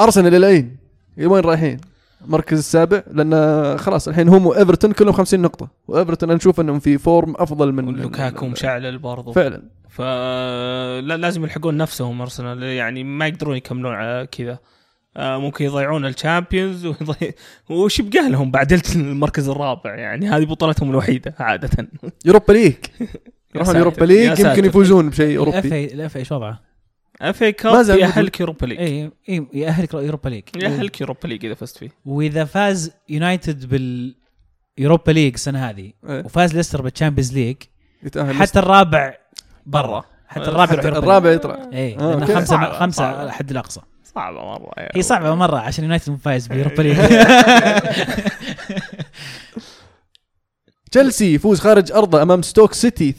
أرسنال 0.00 0.34
الين 0.34 0.76
وين 1.18 1.44
رايحين؟ 1.44 1.80
المركز 2.24 2.58
السابع 2.58 3.02
لأن 3.10 3.78
خلاص 3.78 4.08
الحين 4.08 4.28
هم 4.28 4.46
وايفرتون 4.46 4.92
كلهم 4.92 5.12
50 5.12 5.40
نقطة. 5.40 5.68
وإيفرتون 5.88 6.28
أنا 6.28 6.36
نشوف 6.36 6.60
إنهم 6.60 6.78
في 6.78 6.98
form 6.98 7.34
أفضل 7.36 7.72
من 7.72 7.88
ولوكاكو 7.88 8.46
مشعلل 8.46 8.98
برضو 8.98 9.32
فعلا. 9.32 9.62
فلا 9.88 11.16
لازم 11.16 11.44
يلحقون 11.44 11.76
نفسهم 11.76 12.20
أرسنال. 12.20 12.62
يعني 12.62 13.04
ما 13.04 13.26
يقدرون 13.26 13.56
يكملون 13.56 13.94
على 13.94 14.26
كذا. 14.32 14.52
آه، 14.52 14.73
ممكن 15.16 15.64
يضيعون 15.64 16.06
ال 16.06 16.14
Champions 16.14 16.86
ويضيع- 16.86 17.32
وش 17.70 17.98
يبقى 17.98 18.30
لهم 18.30 18.50
بعد 18.50 18.82
المركز 18.96 19.48
الرابع؟ 19.48 19.94
يعني 19.94 20.28
هذه 20.28 20.44
بطولتهم 20.44 20.90
الوحيدة 20.90 21.34
عادة. 21.38 21.88
Europa 22.26 22.52
League 22.52 22.74
يروحون 23.54 23.76
Europa 23.76 24.04
League. 24.04 24.40
يمكن 24.40 24.64
يفوزون 24.64 25.10
بشيء 25.10 25.42
ال 25.42 25.46
FA 25.46 25.54
أوروبي. 25.54 25.74
اي 25.74 25.84
ال 25.84 26.16
FA 26.16 26.24
شو 26.24 26.34
وضعه؟ 26.34 26.60
FA 27.20 27.42
Cup 27.42 27.88
يأهلك 27.88 28.40
Europa 28.40 28.66
League 28.66 28.78
اي 28.78 29.10
اي 29.28 29.46
يأهلك 29.52 29.94
Europa 29.94 30.28
League 30.28 30.42
يأهلك 30.56 31.00
Europa 31.00 31.26
League 31.28 31.44
إذا 31.44 31.54
فزت 31.54 31.76
فيه. 31.78 31.88
وإذا 32.04 32.44
فاز 32.44 32.92
يونايتد 33.08 33.66
بال 34.78 34.87
Europa 34.87 35.12
League 35.12 35.34
السنة 35.34 35.70
هذه 35.70 35.92
إيه، 36.08 36.24
وفاز 36.24 36.54
ليستر 36.54 36.82
بال 36.82 36.92
Champions 36.92 37.34
League 37.34 37.56
يتأهل 38.02 38.34
حتى 38.34 38.58
الرابع 38.58 39.14
برا. 39.66 40.04
حتى 40.26 40.42
الرابع 40.42 40.66
حتى 40.66 40.88
Europa 40.88 40.98
الرابع 40.98 41.30
يطلع. 41.30 41.68
اي 41.72 41.96
آه،. 41.98 42.24
خمسة 42.24 42.72
خمسة. 42.72 43.24
الحد 43.24 43.50
الأقصى. 43.50 43.80
صعبة 44.14 44.44
مرة 44.44 44.70
يعني. 44.76 44.90
هي 44.94 45.02
صعبة 45.02 45.34
مرة 45.34 45.56
عشان 45.58 45.84
يونايتد 45.84 46.10
مو 46.10 46.16
فايز 46.16 46.46
ب 46.46 46.51
Europa 46.51 46.82
League. 46.82 46.96
تشيلسي 50.90 51.34
يفوز 51.34 51.60
خارج 51.60 51.92
أرضه 51.92 52.22
أمام 52.22 52.42
ستوك 52.42 52.72
سيتي 52.72 53.12
2-1 53.12 53.16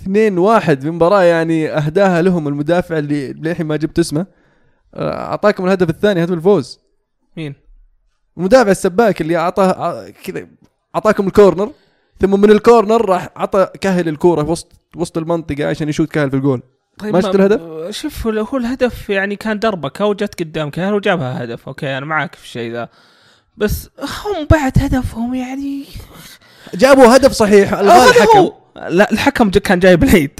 في 0.81 0.89
مباراة 0.91 1.23
يعني 1.23 1.69
أهداها 1.69 2.21
لهم 2.21 2.47
المدافع 2.47 2.97
اللي 2.97 3.34
للحين 3.34 3.65
ما 3.65 3.75
جبت 3.75 3.99
اسمه. 3.99 4.25
آه، 4.93 5.13
أعطاكم 5.29 5.65
الهدف 5.65 5.89
الثاني 5.89 6.23
هدف 6.23 6.34
الفوز. 6.34 6.79
مين؟ 7.38 7.55
المدافع 8.38 8.71
السباك 8.71 9.21
اللي 9.21 9.38
أعطاه 9.38 9.84
ع- 9.84 10.10
كذا 10.10 10.47
أعطاكم 10.95 11.27
ال 11.27 11.33
corner. 11.33 11.71
ثم 12.21 12.41
من 12.41 12.51
ال 12.51 12.59
corner 12.59 13.05
راح 13.10 13.29
عطى 13.36 13.67
كيهل 13.81 14.08
الكورة 14.08 14.43
في 14.43 14.49
وسط 14.51 14.71
وسط 14.95 15.17
المنطقة 15.17 15.67
عشان 15.69 15.89
يشوت 15.89 16.12
كيهل 16.12 16.29
في 16.29 16.36
الجول. 16.36 16.62
طيب 16.99 17.13
ما 17.13 17.21
شفت 17.21 17.36
الهدف؟ 17.36 17.62
شوف 17.95 18.27
هو 18.27 18.34
هو 18.53 18.58
الهدف 18.58 19.10
يعني 19.10 19.36
كان 19.36 19.60
دربكه 19.60 20.05
وجت 20.05 20.39
قدامك 20.39 20.79
هل 20.79 20.93
وجابها 20.93 21.43
هدف؟ 21.43 21.67
okay 21.67 21.97
أنا 21.97 22.05
معاك 22.05 22.36
في 22.36 22.43
الشيء 22.43 22.71
ذا. 22.71 22.89
بس 23.58 23.89
هم 23.99 24.47
بعد 24.51 24.71
هدفهم 24.77 25.34
يعني 25.36 25.84
جابوا 26.73 27.15
هدف 27.15 27.31
صحيح 27.31 27.73
الغاه 27.73 27.93
هذا 27.93 28.10
الحكم. 28.10 28.38
هو. 28.38 28.53
لا 28.89 29.12
الحكم 29.12 29.49
كان 29.49 29.79
جايب 29.79 30.03
العيد. 30.03 30.39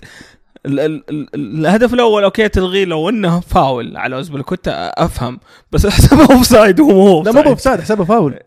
ال- 0.66 0.80
ال- 0.80 1.04
ال- 1.10 1.28
الهدف 1.36 1.94
الأول 1.94 2.24
okay 2.24 2.50
تلغيه 2.50 2.86
لو 2.86 3.10
إنه 3.10 3.40
فاول 3.40 3.98
على 3.98 4.20
ازبلكوتا 4.20 4.72
أفهم. 4.98 5.40
بس 5.72 5.88
حسبه 5.96 6.36
offside 6.36 6.80
وهو 6.80 6.94
مو 7.18 7.24
لا 7.24 7.32
مو 7.32 7.42
حسبه 7.56 7.56
فاول. 7.56 7.82
حسبه 7.82 8.06
فاول. 8.06 8.40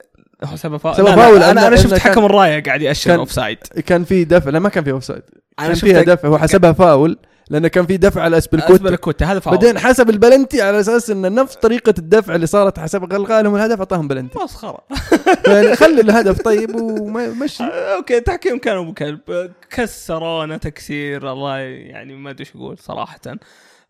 حسبه 0.44 0.78
لا، 1.02 1.02
لا، 1.02 1.16
فاول، 1.16 1.42
أنا 1.42 1.66
أنا 1.66 1.76
شفت 1.76 1.98
حكم 1.98 2.24
الراية 2.24 2.62
قاعد 2.62 2.82
يأشر 2.82 3.14
offside 3.14 3.58
كان 3.86 4.04
في 4.04 4.24
دفع 4.24 4.50
لا 4.50 4.58
ما 4.58 4.68
كان 4.68 4.84
في 4.84 4.90
offside. 4.90 5.22
أنا 5.58 5.66
كان 5.66 5.74
شفت 5.76 5.84
فيها 5.84 6.02
دفع 6.02 6.28
هو 6.28 6.38
حسبها 6.38 6.72
فاول. 6.72 7.18
لأنه 7.50 7.68
كان 7.68 7.86
في 7.86 7.96
دفع 7.96 8.22
على 8.22 8.38
اسبلكوتا 8.38 8.74
ازبلكوتا 8.74 9.26
هذا 9.26 9.40
فاول 9.40 9.56
بعدين 9.56 9.78
حسب 9.78 10.10
البلنتي 10.10 10.62
على 10.62 10.80
أساس 10.80 11.10
إن 11.10 11.34
نفس 11.34 11.54
طريقة 11.54 11.94
الدفع 11.98 12.34
اللي 12.34 12.46
صارت 12.46 12.78
حسب 12.78 13.12
الغاء 13.12 13.42
لهم 13.42 13.56
الهدف 13.56 13.78
أعطاهم 13.78 14.08
بلنتي. 14.08 14.38
مسخره 14.38 14.78
يعني 15.46 15.76
خلي 15.76 16.00
الهدف 16.00 16.42
طيب 16.42 16.74
ومشي. 16.74 17.64
أوكي 17.96 18.18
التحكيم 18.18 18.58
كان 18.58 18.76
ابو 18.76 18.92
كلب 18.92 19.52
كسرونا 19.70 20.56
تكسير 20.56 21.32
الله 21.32 21.58
يعني 21.58 22.16
ما 22.16 22.30
أدري 22.30 22.40
إيش 22.40 22.56
أقول 22.56 22.78
صراحة. 22.78 23.20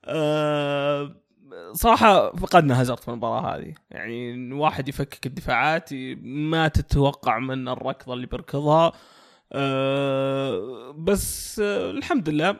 أه 0.05 1.17
صراحة 1.73 2.37
فقدنا 2.37 2.81
هازارد 2.81 3.01
في 3.01 3.09
المباراة 3.09 3.57
هذه، 3.57 3.75
يعني 3.91 4.53
واحد 4.53 4.89
يفكك 4.89 5.27
الدفاعات 5.27 5.91
ما 6.23 6.69
تتوقع 6.69 7.39
من 7.39 7.69
الركضة 7.69 8.15
اللي 8.15 8.27
بيركضها. 8.27 8.93
أه 9.53 10.95
بس 10.99 11.61
أه 11.65 11.91
الحمد 11.91 12.29
لله 12.29 12.57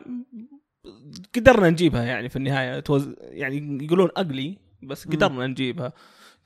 قدرنا 1.35 1.69
نجيبها 1.69 2.03
يعني 2.03 2.29
في 2.29 2.35
النهاية. 2.35 2.79
توز 2.79 3.09
يعني 3.19 3.83
يقولون 3.85 4.09
اقلي 4.17 4.57
بس. 4.83 5.07
قدرنا 5.07 5.47
نجيبها. 5.47 5.93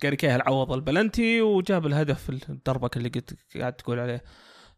جاري 0.04 0.16
كيهل 0.16 0.42
عوض 0.42 0.72
البلنتي 0.72 1.42
وجاب 1.42 1.86
الهدف 1.86 2.30
الدربك 2.30 2.98
اللي 2.98 3.10
قد 3.10 3.32
قاعد 3.60 3.74
تقول 3.74 4.00
عليه. 4.00 4.24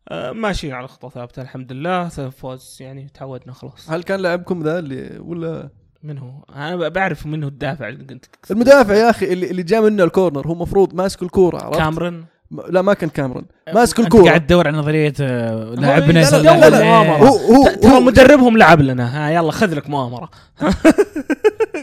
آه، 0.09 0.31
ماشيين 0.31 0.73
على 0.73 0.87
خطى 0.87 1.09
ثابتة 1.09 1.41
الحمد 1.41 1.71
لله 1.71 2.07
فوز 2.09 2.77
يعني 2.79 3.07
تعودنا 3.13 3.53
خلاص. 3.53 3.89
هل 3.89 4.03
كان 4.03 4.19
لاعبكم 4.19 4.63
ذا 4.63 4.79
اللي 4.79 5.19
ولا؟ 5.19 5.69
من 6.03 6.17
هو؟ 6.17 6.43
أنا 6.55 6.89
بعرف 6.89 7.25
من 7.25 7.43
هو 7.43 7.49
الدافع 7.49 7.87
اللي 7.87 8.05
كنت 8.05 8.25
المدافع 8.51 8.93
يا 8.93 9.09
أخي 9.09 9.33
اللي 9.33 9.51
اللي 9.51 9.63
جاء 9.63 9.81
منه 9.81 10.03
ال 10.03 10.09
corner 10.09 10.47
هو 10.47 10.53
المفروض 10.53 10.95
ماسك 10.95 11.23
الكورة 11.23 11.63
عرفت؟ 11.63 11.77
كامرن 11.77 12.25
لا 12.69 12.81
ما 12.81 12.93
كان 12.93 13.09
كاميرون 13.09 13.45
ماسك 13.73 13.99
الكوره 13.99 14.23
قاعد 14.23 14.45
تدور 14.47 14.67
على 14.67 14.77
نظريه 14.77 15.13
آه، 15.21 15.63
هو- 15.69 15.73
لاعبنا 15.73 16.19
لا، 16.19 16.29
لا، 16.41 16.59
لا، 16.59 16.69
لا، 16.69 16.77
إيه. 16.79 16.85
مؤامرة. 16.85 17.17
هو 17.29 17.37
هو, 17.55 17.67
ترى 17.81 17.99
مدربهم 17.99 18.57
لعب 18.57 18.81
لنا 18.81 19.27
ها 19.27 19.31
يلا 19.31 19.51
خذ 19.51 19.73
لك 19.75 19.89
مؤامره 19.89 20.29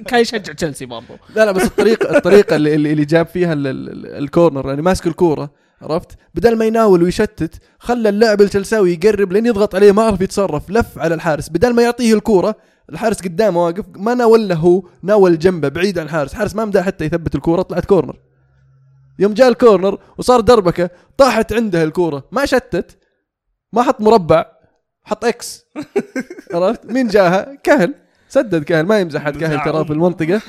كان 0.07 0.21
يشجع 0.21 0.53
تشيلسي 0.53 0.87
برضو 0.87 1.07
لا 1.37 1.45
لا 1.45 1.53
بس 1.53 1.63
الطريقة 1.65 2.17
الطريقة 2.17 2.57
اللي, 2.57 2.75
اللي 2.75 2.93
اللي 2.93 3.05
جاب 3.05 3.27
فيها 3.27 3.53
ال- 3.53 3.67
ال- 3.67 3.89
ال- 3.89 4.07
ال 4.25 4.31
corner 4.31 4.69
يعني 4.69 4.83
ماسك 4.83 5.07
الكوره 5.07 5.51
عرفت 5.83 6.09
بدل 6.35 6.57
ما 6.57 6.65
يناول 6.65 7.03
ويشتت 7.03 7.55
خلى 7.79 8.09
اللاعب 8.09 8.41
التشلساوي 8.41 8.93
يقرب 8.93 9.33
لين 9.33 9.47
يضغط 9.47 9.75
عليه 9.75 9.93
ما 9.93 10.03
عرف 10.03 10.21
يتصرف 10.21 10.71
لف 10.71 10.99
على 10.99 11.15
الحارس 11.15 11.49
بدل 11.49 11.75
ما 11.75 11.83
يعطيه 11.83 12.15
الكوره 12.15 12.55
الحارس 12.93 13.21
قدامه 13.23 13.65
واقف 13.65 13.85
ما 13.97 14.15
ناول 14.15 14.49
له 14.49 14.55
هو 14.55 14.83
ناول 15.03 15.39
جنبه 15.39 15.69
بعيد 15.69 15.99
عن 15.99 16.05
الحارس 16.07 16.31
الحارس 16.33 16.55
ما 16.57 16.65
مدى 16.65 16.83
حتى 16.83 17.05
يثبت 17.05 17.35
الكوره 17.35 17.63
طلعت 17.63 17.85
corner 17.85 18.17
يوم 19.19 19.35
جاء 19.35 19.49
ال 19.49 19.56
corner 19.56 19.99
وصار 20.19 20.41
دربكة 20.41 20.91
طاحت 21.19 21.53
عنده 21.53 21.83
الكورة 21.85 22.29
ما 22.33 22.47
شتت 22.47 22.99
ما 23.73 23.83
حط 23.83 24.01
مربع 24.01 24.47
حط 25.05 25.25
X 25.25 25.65
عرفت؟ 26.55 26.87
مين 26.87 27.09
جاها؟ 27.09 27.55
كيهل. 27.63 27.95
سدد 28.29 28.65
كيهل 28.65 28.87
ما 28.87 28.99
يمزح 29.01 29.23
حد 29.23 29.37
كيهل 29.37 29.65
ترى 29.65 29.85
في 29.85 29.93
المنطقة. 29.93 30.41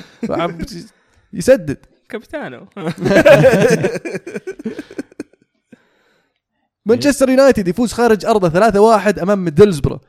يسدد. 1.32 1.78
كابتنو 2.08 2.66
مانشستر 6.86 7.28
يونايتد 7.28 7.68
يفوز 7.68 7.92
خارج 7.92 8.26
أرضه 8.26 8.70
3-1 8.70 9.18
أمام 9.22 9.44
ميدلزبره 9.44 10.00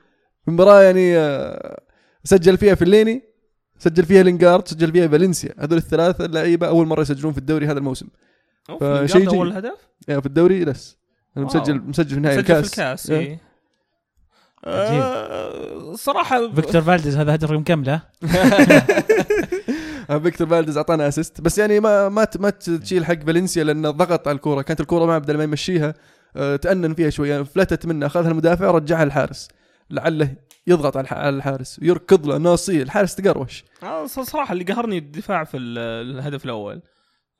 مباراة 0.47 0.81
يعني 0.81 1.17
آه، 1.17 1.81
سجل 2.23 2.57
فيها 2.57 2.75
فيليني 2.75 3.23
سجل 3.79 4.05
فيها 4.05 4.23
لينجارد 4.23 4.67
سجل 4.67 4.91
فيها 4.91 5.07
فالنسيا. 5.07 5.53
هذول 5.59 5.77
الثلاثة 5.77 6.25
اللعيبه 6.25 6.67
أول 6.67 6.87
مرة 6.87 7.01
يسجلون 7.01 7.31
في 7.33 7.37
الدوري 7.37 7.65
هذا 7.65 7.77
الموسم. 7.79 8.07
فشيء 8.80 9.19
جيد. 9.21 9.28
أول 9.30 9.51
هدف؟ 9.54 9.78
يعني 10.08 10.21
في 10.21 10.28
الدوري 10.28 10.65
بس 10.65 10.97
واو. 11.36 11.45
مسجل 11.45 11.82
مسجل 11.82 12.15
في 12.15 12.19
نهائي 12.19 12.38
سجل 12.38 12.45
في 12.45 12.51
الكاس. 12.51 12.71
الكاس 12.71 13.10
إيه. 13.10 13.19
إيه. 13.19 13.39
آه، 14.65 15.93
صراحة 15.95 16.51
فيكتور 16.54 16.82
فالديز 16.82 17.17
هذا 17.17 17.36
هدف 17.36 17.51
رقم 17.51 17.63
كم 17.63 17.84
له؟ 17.84 18.01
فيكتور 20.23 20.47
فالديز 20.47 20.78
أعطانا 20.78 21.08
assist 21.08 21.41
بس 21.41 21.58
يعني 21.58 21.80
ما 21.80 22.10
ما 22.10 22.28
ما 22.39 22.49
تشيل 22.49 23.06
حق 23.06 23.13
فالنسيا 23.13 23.63
لأنه 23.63 23.89
ضغط 23.89 24.28
على 24.28 24.36
الكورة. 24.36 24.62
كانت 24.62 24.82
الكورة 24.82 25.06
معه 25.06 25.17
بدل 25.17 25.38
ما 25.38 25.43
يمشيها 25.43 25.93
آه، 26.36 26.56
تأنن 26.56 26.93
فيها 26.93 27.10
شوي. 27.10 27.30
يعني 27.30 27.45
فلتت 27.45 27.86
منه 27.86 28.06
أخذها 28.06 28.32
المدافع 28.32 28.69
ورجعها 28.69 29.04
الحارس 29.04 29.47
لعله 29.89 30.34
يضغط 30.67 30.97
على 30.97 31.04
الح- 31.04 31.13
على 31.13 31.30
الحارس. 31.36 31.80
ويركض 31.82 32.28
له 32.28 32.38
ناصيه. 32.38 32.84
الحارس 32.84 33.15
تقروش. 33.15 33.63
آه، 33.84 34.06
ص- 34.06 34.19
صراحة 34.19 34.54
اللي 34.54 34.63
قهرني 34.63 34.97
الدفاع 34.97 35.43
في 35.43 35.58
ال- 35.58 36.15
الهدف 36.17 36.45
الأول. 36.45 36.82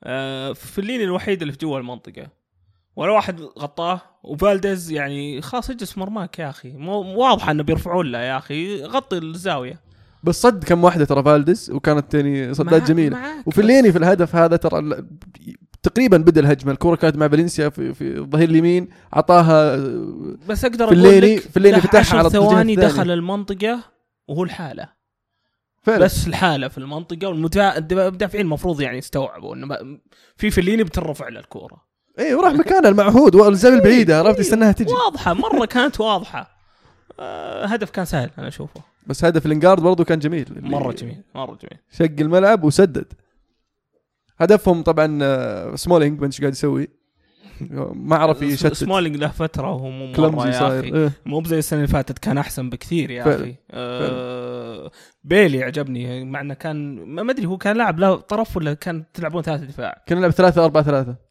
آه، 0.04 0.52
فليني 0.52 1.04
الوحيد 1.04 1.40
اللي 1.40 1.52
في 1.52 1.58
جوا 1.58 1.78
المنطقة. 1.78 2.26
ولا 2.96 3.12
واحد 3.12 3.40
غطاه 3.40 4.00
وفالديز 4.24 4.90
يعني 4.90 5.40
خلاص 5.42 5.70
اجلس 5.70 5.98
مرماك 5.98 6.38
يا 6.38 6.50
أخي. 6.50 6.72
مو 6.72 6.92
واضحه 7.02 7.50
إنه 7.50 7.62
بيرفعون 7.62 8.06
له 8.12 8.18
يا 8.18 8.36
أخي 8.38 8.82
غطي 8.84 9.18
الزاوية. 9.18 9.80
بس 10.22 10.42
صد 10.42 10.64
كم 10.64 10.84
واحدة 10.84 11.04
ترى 11.04 11.22
فالديز 11.22 11.70
وكانت 11.70 12.14
يعني 12.14 12.54
صدات 12.54 12.88
جميلة. 12.88 13.16
معاك. 13.16 13.46
وفليني 13.46 13.92
في 13.92 13.98
الهدف 13.98 14.36
هذا 14.36 14.56
ترى 14.56 15.02
تقريبا 15.82 16.16
بدأ 16.16 16.40
الهجمة. 16.40 16.72
الكرة 16.72 16.94
كانت 16.96 17.16
مع 17.16 17.28
فالنسيا 17.28 17.68
في, 17.68 17.94
في 17.94 18.18
الظهير 18.18 18.48
اليمين 18.48 18.88
اعطاها 19.16 19.76
بس 20.48 20.64
أقدر 20.64 20.84
أقول 20.84 20.96
فليني- 20.96 21.36
لك 21.36 21.42
فليني 21.42 21.76
له 21.76 21.82
فتحها 21.82 22.18
على 22.18 22.30
ثواني. 22.30 22.76
دخل 22.76 23.10
المنطقة 23.10 23.80
وهو 24.28 24.44
الحالة. 24.44 24.95
فعلا. 25.86 26.04
بس 26.04 26.26
الحالة 26.26 26.68
في 26.68 26.78
المنطقة 26.78 27.28
والمدافعين 27.28 28.44
المفروض 28.44 28.80
يعني 28.80 28.98
يستوعبوا 28.98 29.54
إنه 29.54 29.98
في 30.36 30.50
فليني 30.50 30.84
بترفع 30.84 31.28
له 31.28 31.40
الكورة. 31.40 31.82
اي 32.18 32.34
وراح 32.34 32.52
مكانه 32.52 32.88
المعهود 32.88 33.34
والزاوية 33.34 33.76
البعيدة 33.76 34.18
عرفت؟ 34.18 34.40
يستناها 34.40 34.72
تجي. 34.72 34.92
واضحة 34.92 35.32
مرة 35.34 35.64
كانت 35.64 36.00
واضحة. 36.00 36.56
آه، 37.20 37.66
هدف 37.66 37.90
كان 37.90 38.04
سهل 38.04 38.30
أنا 38.38 38.48
أشوفه. 38.48 38.80
بس 39.06 39.24
هدف 39.24 39.46
لينجارد 39.46 39.82
برضو 39.82 40.04
كان 40.04 40.18
جميل. 40.18 40.46
مرة 40.60 40.92
جميل 40.92 41.22
مرة 41.34 41.58
جميل. 41.62 41.80
شق 41.92 42.20
الملعب 42.20 42.64
وسدد. 42.64 43.12
هدفهم 44.38 44.82
طبعا 44.82 45.18
آه، 45.22 45.74
سمولينج 45.74 46.20
ما 46.20 46.26
إيش 46.26 46.40
قاعد 46.40 46.52
يسوي. 46.52 46.88
ما 47.94 48.16
عرف 48.16 48.42
يشتت. 48.42 48.72
سمولينج 48.72 49.16
له 49.16 49.28
فترة 49.28 49.72
وهو 49.72 49.90
مو 49.90 50.12
clumsy 50.12 50.52
صاير. 50.52 50.84
إيه. 50.96 51.12
مو 51.26 51.40
ب 51.40 51.46
زي 51.46 51.58
السنة 51.58 51.78
اللي 51.78 51.88
فاتت 51.92 52.18
كان 52.18 52.38
أحسن 52.38 52.70
بكثير 52.70 53.10
يا 53.10 53.24
فعلا. 53.24 53.36
أخي. 53.42 53.54
آه 53.70 54.90
بيلي 55.24 55.62
عجبني 55.62 56.24
مع 56.24 56.40
إنه 56.40 56.54
كان 56.54 57.04
ما 57.04 57.32
أدري 57.32 57.46
هو 57.46 57.56
كان 57.56 57.76
لاعب 57.76 57.98
له 57.98 58.16
طرف 58.16 58.56
ولا 58.56 58.74
كان 58.74 59.04
تلعبون 59.14 59.42
ثلاثة 59.42 59.64
دفاع؟ 59.64 60.02
كنا 60.08 60.18
نلعب 60.18 60.30
3 60.30 60.64
4 60.64 60.82
3 60.82 61.25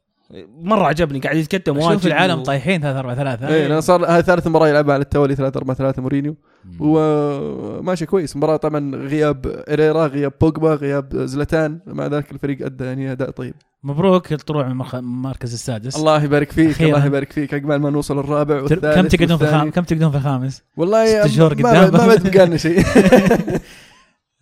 مرة 0.61 0.83
عجبني 0.85 1.19
قاعد 1.19 1.35
يتقدم 1.37 1.77
واجد 1.77 1.93
شوف 1.93 2.07
العالم 2.07 2.39
و- 2.39 2.43
طايحين 2.43 2.81
3 2.81 2.99
4 2.99 3.15
3 3.15 3.47
اي 3.47 3.67
لأن 3.67 3.81
صار 3.81 4.05
هاي 4.05 4.21
ثالث 4.21 4.47
مباراة 4.47 4.67
يلعبها 4.67 4.93
على 4.93 5.01
التوالي 5.01 5.35
3 5.35 5.57
4 5.57 5.75
3 5.75 6.01
مورينيو. 6.01 6.35
وماشي 6.79 8.05
كويس. 8.05 8.37
مباراة 8.37 8.55
طبعا 8.57 8.95
غياب 8.95 9.63
اريرا 9.69 10.07
غياب 10.07 10.33
بوجبا 10.41 10.73
غياب 10.75 11.15
زلتان 11.17 11.79
مع 11.87 12.07
ذلك 12.07 12.31
الفريق 12.31 12.65
أدى 12.65 12.83
يعني 12.83 13.11
أداء 13.11 13.29
طيب. 13.29 13.53
مبروك 13.83 14.33
الطلوع 14.33 14.67
من 14.67 14.81
المركز 14.93 15.53
السادس. 15.53 15.95
الله 15.95 16.23
يبارك 16.23 16.51
فيك 16.51 16.69
أخيراً. 16.69 16.95
الله 16.95 17.05
يبارك 17.05 17.31
فيك. 17.31 17.53
عقبال 17.53 17.77
ما 17.81 17.89
نوصل 17.89 18.19
الرابع 18.19 18.61
والثالث 18.61 18.85
كم 18.95 19.07
تقعدون 19.07 19.37
في. 19.37 19.43
الخامس 19.43 19.73
كم 19.73 19.83
تقعدون 19.83 20.11
في 20.11 20.17
الخامس؟ 20.17 20.63
والله 20.77 21.27
ست 21.27 21.35
شهور 21.35 21.61
ما 21.61 21.69
قدام. 21.85 22.07
ما 22.07 22.15
بد 22.15 22.55
شيء. 22.55 22.83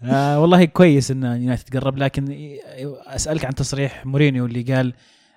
آه 0.04 0.42
والله 0.42 0.66
كويس 0.66 1.12
إن 1.12 1.24
يونايتد 1.24 1.78
قرب 1.78 1.98
لكن 1.98 2.36
أسألك 3.08 3.46
عن 3.46 3.56
تصريح 3.56 4.06
مورينيو 4.06 4.46
اللي 4.46 4.62
قال 4.76 4.94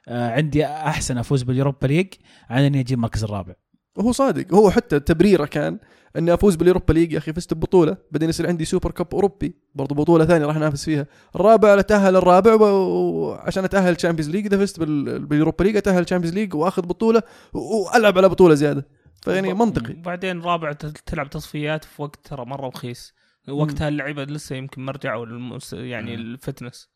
عندي 0.09 0.67
أحسن 0.67 1.19
أفوز 1.19 1.43
بال 1.43 1.54
Europa 1.54 1.87
League 1.87 2.07
عن 2.51 2.63
إني 2.63 2.81
أجيب 2.81 2.99
المركز 2.99 3.25
الرابع. 3.25 3.55
وهو 3.97 4.13
صادق 4.13 4.55
هو 4.55 4.71
حتى 4.71 5.01
تبريره 5.01 5.45
كان 5.45 5.79
إني 6.17 6.35
أفوز 6.35 6.57
بال 6.57 6.66
Europa 6.66 6.93
League 6.93 7.13
يا 7.13 7.19
أخي 7.19 7.33
فزت 7.33 7.55
ببطولة 7.55 7.97
بعدين 8.11 8.29
يصير 8.29 8.47
عندي 8.47 8.65
Super 8.65 8.91
Cup 8.91 9.07
أوروبي 9.15 9.55
برضو 9.75 9.95
بطولة 9.95 10.25
ثانية 10.25 10.47
راح 10.47 10.57
أنافس 10.57 10.85
فيها. 10.85 11.07
الرابع 11.37 11.79
اتاهل 11.79 12.17
الرابع 12.17 12.55
وعشان 12.55 13.65
أتأهل 13.65 13.93
ال 13.93 13.97
Champions 13.97 14.31
League 14.31 14.47
إذا 14.47 14.59
فزت 14.59 14.81
بال- 14.81 15.27
بال 15.27 15.36
Europa 15.36 15.65
League 15.65 15.77
أتأهل 15.77 16.03
ال 16.03 16.06
Champions 16.06 16.35
League 16.35 16.55
وأخذ 16.55 16.83
بطولة 16.83 17.23
وألعب 17.53 18.19
على 18.19 18.29
بطولة 18.29 18.55
زيادة. 18.55 18.87
فيعني 19.23 19.55
منطقي. 19.55 19.93
وبعدين 19.95 20.41
رابع 20.41 20.73
تلعب 21.07 21.31
تصفيات 21.31 21.85
في 21.85 22.03
وقت 22.03 22.27
ترى 22.27 22.45
مرة 22.45 22.69
رخيص. 22.69 23.15
وقتها 23.49 23.89
اللعيبة 23.89 24.25
لسه 24.25 24.57
يمكن 24.57 24.83
ما 24.83 24.93
رجعوا. 24.93 25.27
يعني. 25.73 26.15
ال 26.15 26.23
fitness. 26.23 26.91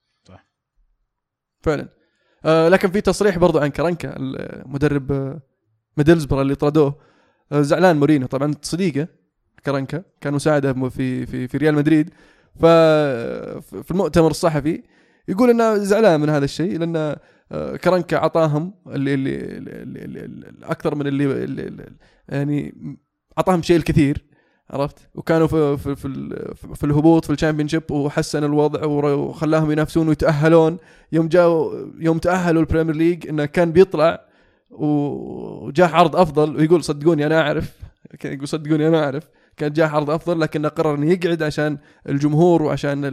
فعلا. 1.62 1.88
آه 2.44 2.68
لكن 2.68 2.90
في 2.90 3.00
تصريح 3.00 3.38
برضو 3.38 3.58
عن 3.58 3.68
كرنكا 3.68 4.14
المدرب 4.16 5.12
آه، 5.12 5.40
ميدلزبره 5.96 6.42
اللي 6.42 6.54
طردوه. 6.54 6.98
آه 7.52 7.60
زعلان 7.60 7.96
مورينيو 7.96 8.26
طبعا 8.28 8.54
صديقه 8.62 9.08
كرنكا 9.66 10.02
كان 10.20 10.34
مساعده 10.34 10.72
في 10.88 11.26
في 11.26 11.48
في 11.48 11.56
ريال 11.56 11.74
مدريد. 11.74 12.10
ف 12.60 12.66
في 13.82 13.90
المؤتمر 13.90 14.30
الصحفي 14.30 14.82
يقول 15.28 15.50
إنه 15.50 15.74
زعلان 15.76 16.20
من 16.20 16.28
هذا 16.28 16.44
الشيء 16.44 16.78
لأن 16.78 17.16
كرنكا 17.84 18.16
أعطاهم 18.16 18.74
اللي 18.86 19.14
اللي, 19.14 19.34
اللي, 19.36 20.04
اللي, 20.04 20.24
اللي 20.24 20.66
أكثر 20.66 20.94
من 20.94 21.06
اللي, 21.06 21.44
اللي 21.44 21.86
يعني 22.28 22.74
أعطاهم 23.38 23.62
شيء 23.62 23.76
الكثير. 23.76 24.29
عرفت؟ 24.70 24.98
وكانوا 25.14 25.46
في 25.46 25.76
في 25.76 25.96
في, 25.96 26.74
في 26.74 26.84
الهبوط 26.84 27.24
في 27.24 27.32
ال 27.32 27.68
Championship 27.68 27.90
وحسن 27.90 28.44
الوضع 28.44 28.84
وخلاهم 28.86 29.70
ينافسون 29.70 30.08
ويتأهلون. 30.08 30.76
يوم 31.12 31.28
جاوا 31.28 31.74
يوم 31.98 32.18
تأهلوا 32.18 32.62
ال 32.62 32.66
Premier 32.66 32.94
League 32.94 33.28
إنه 33.28 33.44
كان 33.44 33.72
بيطلع 33.72 34.20
وجاه 34.70 35.86
عرض 35.86 36.16
أفضل 36.16 36.56
ويقول 36.56 36.84
صدقوني 36.84 37.26
أنا 37.26 37.40
أعرف. 37.40 37.76
يقول 38.24 38.48
صدقوني 38.48 38.88
أنا 38.88 39.04
أعرف. 39.04 39.28
كان 39.56 39.72
جاه 39.72 39.86
عرض 39.86 40.10
أفضل 40.10 40.40
لكنه 40.40 40.68
قرر 40.68 40.94
إنه 40.94 41.12
يقعد 41.12 41.42
عشان 41.42 41.78
الجمهور 42.08 42.62
وعشان 42.62 43.04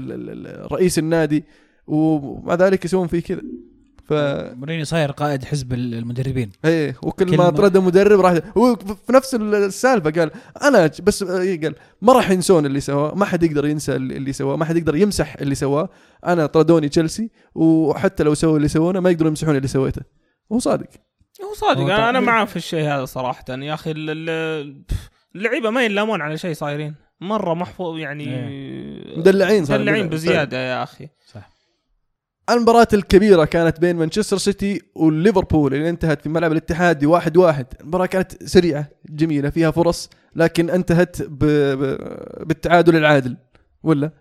رئيس 0.71 0.99
النادي. 0.99 1.43
ومع 1.87 2.53
ذلك 2.53 2.85
يسوون 2.85 3.07
فيه 3.07 3.19
كذا. 3.19 3.41
ف 4.07 4.13
مورينيو 4.55 4.85
صاير 4.85 5.11
قائد 5.11 5.43
حزب 5.45 5.73
المدربين. 5.73 6.51
إيه 6.65 6.95
وكل 7.03 7.25
كل 7.25 7.37
ما 7.37 7.49
طرد 7.49 7.77
مدرب 7.77 8.19
راح 8.19 8.39
هو 8.57 8.75
في 8.75 9.13
نفس 9.13 9.35
السالفة 9.35 10.11
قال 10.11 10.31
أنا 10.63 10.91
بس 11.03 11.23
إيه 11.23 11.61
قال 11.61 11.75
ما 12.01 12.13
راح 12.13 12.29
ينسون 12.29 12.65
اللي 12.65 12.79
سواه 12.79 13.15
ما 13.15 13.25
حد 13.25 13.43
يقدر 13.43 13.65
ينسى 13.65 13.95
اللي 13.95 14.33
سواه 14.33 14.55
ما 14.55 14.65
حد 14.65 14.77
يقدر 14.77 14.95
يمسح 14.95 15.35
اللي 15.41 15.55
سواه. 15.55 15.89
أنا 16.25 16.45
طردوني 16.45 16.89
تشيلسي 16.89 17.31
وحتى 17.55 18.23
لو 18.23 18.33
سووا 18.33 18.57
اللي 18.57 18.67
سوونه 18.67 18.99
ما 18.99 19.09
يقدروا 19.09 19.29
يمسحون 19.29 19.55
اللي 19.55 19.67
سويته. 19.67 20.01
هو 20.51 20.59
صادق. 20.59 20.87
هو 21.43 21.53
صادق. 21.53 21.79
أنا. 21.81 22.19
معاه 22.19 22.45
في 22.45 22.55
الشيء 22.55 22.83
هذا 22.83 23.05
صراحة. 23.05 23.45
يا 23.49 23.73
أخي 23.73 23.91
ال- 23.91 24.09
ال- 24.29 24.83
اللعيبة 25.35 25.69
ما 25.69 25.85
ينلامون 25.85 26.21
على 26.21 26.37
شيء 26.37 26.53
صايرين. 26.53 26.95
مرة 27.21 27.53
محفوظ 27.53 27.97
يعني 27.99 28.25
مدلعين 29.17 29.65
صار 29.65 29.79
مدلعين 29.79 30.05
مدلع. 30.05 30.15
بزيادة 30.15 30.57
يا 30.57 30.83
أخي. 30.83 31.09
صح. 31.33 31.56
المباراة 32.49 32.87
الكبيرة 32.93 33.45
كانت 33.45 33.79
بين 33.79 33.95
مانشستر 33.95 34.37
سيتي 34.37 34.81
والليفربول 34.95 35.73
اللي 35.73 35.89
انتهت 35.89 36.21
في 36.21 36.29
ملعب 36.29 36.51
الاتحاد 36.51 37.05
واحد 37.05 37.37
واحد. 37.37 37.65
المباراة 37.81 38.05
كانت 38.05 38.43
سريعة 38.43 38.87
جميلة 39.09 39.49
فيها 39.49 39.71
فرص 39.71 40.09
لكن 40.35 40.69
انتهت 40.69 41.21
ب... 41.21 41.37
ب... 41.45 41.97
بالتعادل 42.47 42.95
العادل. 42.95 43.37
ولا؟ 43.83 44.11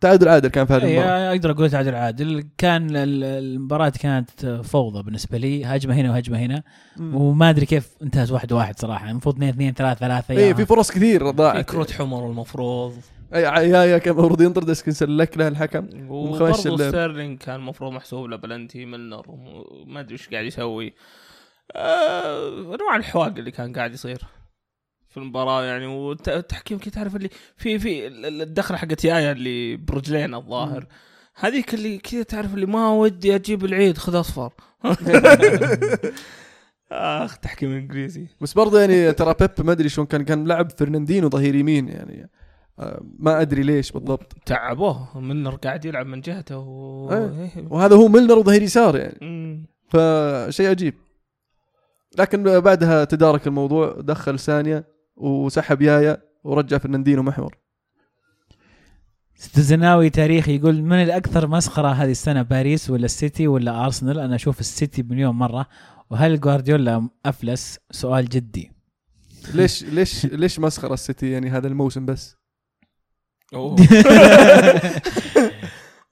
تعادل 0.00 0.28
عادل 0.28 0.48
كان 0.48 0.66
في 0.66 0.72
هذه 0.72 0.84
إيه، 0.84 0.98
المباراة. 0.98 1.30
أقدر 1.30 1.50
أقول 1.50 1.70
تعادل 1.70 1.94
عادل. 1.94 2.44
كان 2.58 2.96
ال- 2.96 3.24
المباراة 3.24 3.88
كانت 4.00 4.46
فوضى 4.64 5.02
بالنسبة 5.02 5.38
لي 5.38 5.64
هجمة 5.64 5.94
هنا 5.94 6.10
وهجمة 6.10 6.38
هنا. 6.38 6.62
مم. 6.96 7.14
وما 7.14 7.50
أدري 7.50 7.66
كيف 7.66 7.88
انتهت 8.02 8.30
واحد 8.30 8.52
واحد 8.52 8.78
صراحة 8.80 9.10
المفروض 9.10 9.34
اثنين 9.34 9.48
اثنين 9.48 9.72
ثلاثة 9.74 10.00
ثلاثة 10.00 10.34
اي 10.34 10.54
في 10.54 10.66
فرص 10.66 10.90
كثير 10.90 11.24
في 11.24 11.36
ضاعت. 11.36 11.70
كروت 11.70 11.90
حمر 11.90 12.30
المفروض. 12.30 12.92
اي 13.34 13.70
يا 13.70 13.84
يا 13.84 13.98
كان 13.98 14.18
المفروض 14.18 14.42
ينطرد 14.42 14.72
سلك 14.72 15.38
له 15.38 15.48
الحكم 15.48 16.10
وبرضه. 16.10 16.52
ستيرلينج 16.76 17.38
كان 17.38 17.56
المفروض 17.56 17.92
محسوب 17.92 18.26
له 18.26 18.36
بلنتي 18.36 18.86
ميلنر 18.86 19.24
ما 19.86 20.00
أدري 20.00 20.12
إيش 20.12 20.28
قاعد 20.28 20.44
يسوي. 20.44 20.94
آه، 21.76 22.74
أنواع 22.74 22.96
الحول 22.96 23.34
اللي 23.38 23.50
كان 23.50 23.72
قاعد 23.72 23.92
يصير 23.94 24.22
في 25.08 25.16
المباراة 25.16 25.64
يعني 25.64 25.86
والتحكيم 25.86 26.78
كي 26.78 26.90
تعرف 26.90 27.16
اللي 27.16 27.30
في 27.56 27.78
في 27.78 28.06
الدخلة 28.28 28.76
حقت 28.76 29.04
يايا 29.04 29.32
اللي 29.32 29.76
برجلين 29.76 30.34
الظاهر. 30.34 30.86
هذيك 31.34 31.74
اللي 31.74 31.98
كذا 31.98 32.22
تعرف 32.22 32.54
اللي 32.54 32.66
ما 32.66 32.90
ودي 32.90 33.34
أجيب 33.34 33.64
العيد 33.64 33.98
خذ 33.98 34.20
أصفر. 34.20 34.52
آخ 36.92 37.38
تحكيم 37.38 37.70
إنجليزي. 37.70 38.26
بس 38.40 38.52
برضه 38.52 38.80
يعني 38.80 39.12
ترى 39.12 39.34
بيب 39.40 39.66
ما 39.66 39.72
أدري 39.72 39.88
شلون 39.88 40.06
كان 40.06 40.24
كان 40.24 40.48
لعب 40.48 40.70
فرناندينو 40.70 41.28
ظهير 41.28 41.54
يمين 41.54 41.88
يعني. 41.88 42.30
ما 43.18 43.40
أدري 43.40 43.62
ليش 43.62 43.92
بالضبط. 43.92 44.36
تعبوه. 44.46 45.18
منر 45.18 45.54
قاعد 45.54 45.84
يلعب 45.84 46.06
من 46.06 46.20
جهته 46.20 46.58
و... 46.58 47.12
إيه. 47.12 47.66
وهذا 47.70 47.96
هو 47.96 48.08
ميلنر 48.08 48.38
وظهير 48.38 48.62
يسار 48.62 48.96
يعني. 48.96 49.18
مم. 49.22 49.66
فشيء 49.88 50.70
عجيب. 50.70 50.94
لكن 52.18 52.60
بعدها 52.60 53.04
تدارك 53.04 53.46
الموضوع 53.46 53.96
دخل 54.00 54.38
ثانية 54.38 54.84
وسحب 55.16 55.82
يايا 55.82 56.22
ورجع 56.44 56.78
فرناندينو 56.78 57.22
محور. 57.22 57.56
الزناوي 59.56 60.10
تاريخي 60.10 60.56
يقول 60.56 60.82
من 60.82 61.02
الأكثر 61.02 61.48
مسخرة 61.48 61.88
هذه 61.88 62.10
السنة 62.10 62.42
باريس 62.42 62.90
ولا 62.90 63.04
السيتي 63.04 63.48
ولا 63.48 63.84
أرسنال؟ 63.84 64.18
أنا 64.18 64.34
أشوف 64.34 64.60
السيتي 64.60 65.02
مليون 65.02 65.34
مرة. 65.34 65.66
وهل 66.10 66.40
جوارديولا 66.40 67.08
أفلس؟ 67.26 67.78
سؤال 67.90 68.28
جدي. 68.28 68.72
ليش 69.54 69.84
ليش 69.84 70.26
ليش 70.26 70.60
مسخرة 70.60 70.94
السيتي 70.94 71.30
يعني 71.30 71.50
هذا 71.50 71.68
الموسم 71.68 72.06
بس. 72.06 72.41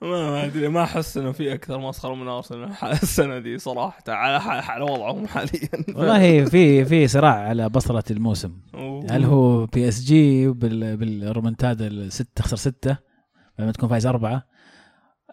ما 0.03 0.31
ما 0.31 0.45
أدري 0.45 0.69
ما 0.69 0.83
أحس 0.83 1.17
إنه 1.17 1.33
في 1.33 1.55
أكثر 1.55 1.79
مسخرة 1.79 2.15
من 2.15 2.29
ارسنال 2.29 2.71
السنة 3.03 3.39
دي 3.39 3.59
صراحة. 3.59 4.03
على 4.09 4.37
على 4.45 4.85
وضعهم 4.85 5.27
حاليا. 5.27 5.69
والله 5.95 6.45
في 6.45 6.85
في 6.85 7.09
صراع 7.09 7.35
على 7.35 7.69
بصره 7.69 8.05
الموسم. 8.11 8.53
أوه. 8.75 9.07
هل 9.11 9.25
هو 9.25 9.67
بي 9.67 9.89
اس 9.89 10.01
جي 10.05 10.49
بال 10.49 10.97
بالرومنتادا 10.97 11.87
الست 11.87 12.29
تخسر 12.35 12.57
ستة 12.57 12.97
لما 13.59 13.73
تكون 13.73 13.89
فايز 13.89 14.07
أربعة؟ 14.07 14.47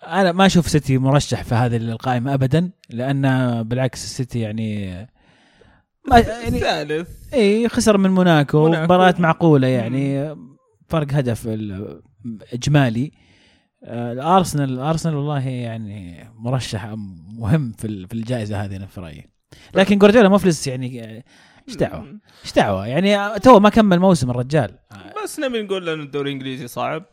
أنا 0.08 0.32
ما 0.32 0.46
أشوف 0.46 0.68
سيتي 0.70 0.98
مرشح 0.98 1.44
في 1.44 1.56
هذه 1.56 1.78
القائمة 1.78 2.34
أبدا 2.34 2.72
لأن 2.90 3.64
بالعكس 3.64 4.04
السيتي 4.04 4.40
يعني 4.40 4.92
ما 6.10 6.18
يعني 6.20 6.48
الثالث. 6.48 7.34
اي 7.34 7.70
خسر 7.70 7.98
من 7.98 8.10
موناكو. 8.10 8.70
مباراة 8.70 9.16
معقولة 9.20 9.68
يعني. 9.68 10.36
فرق 10.90 11.14
هدف 11.14 11.48
ال- 11.48 12.02
إجمالي 12.54 13.12
آه، 13.84 14.12
الأرسنال 14.14 14.74
الأرسنال 14.74 15.16
والله 15.16 15.48
يعني 15.48 16.28
مرشح 16.36 16.86
مهم 17.38 17.72
في 17.78 17.88
ال- 17.88 18.08
في 18.08 18.14
الجائزة 18.14 18.64
هذه 18.66 18.76
أنا 18.76 18.86
في 18.86 19.02
رأيي 19.02 19.30
لكن 19.76 19.98
جوارديولا 19.98 20.30
مفلس 20.30 20.68
يعني 20.68 21.04
آه، 21.04 21.24
إيش 21.68 21.76
دعوة؟ 21.76 22.20
إيش 22.46 22.54
دعوة؟ 22.54 22.88
يعني 22.88 23.40
تو 23.40 23.60
ما 23.60 23.70
كمل 23.70 24.00
موسم 24.00 24.30
الرجال 24.30 24.72
بس 25.24 25.40
نبي 25.40 25.62
نقول 25.62 25.90
ان 25.90 26.00
الدوري 26.02 26.30
الإنجليزي 26.30 26.68
صعب 26.68 27.06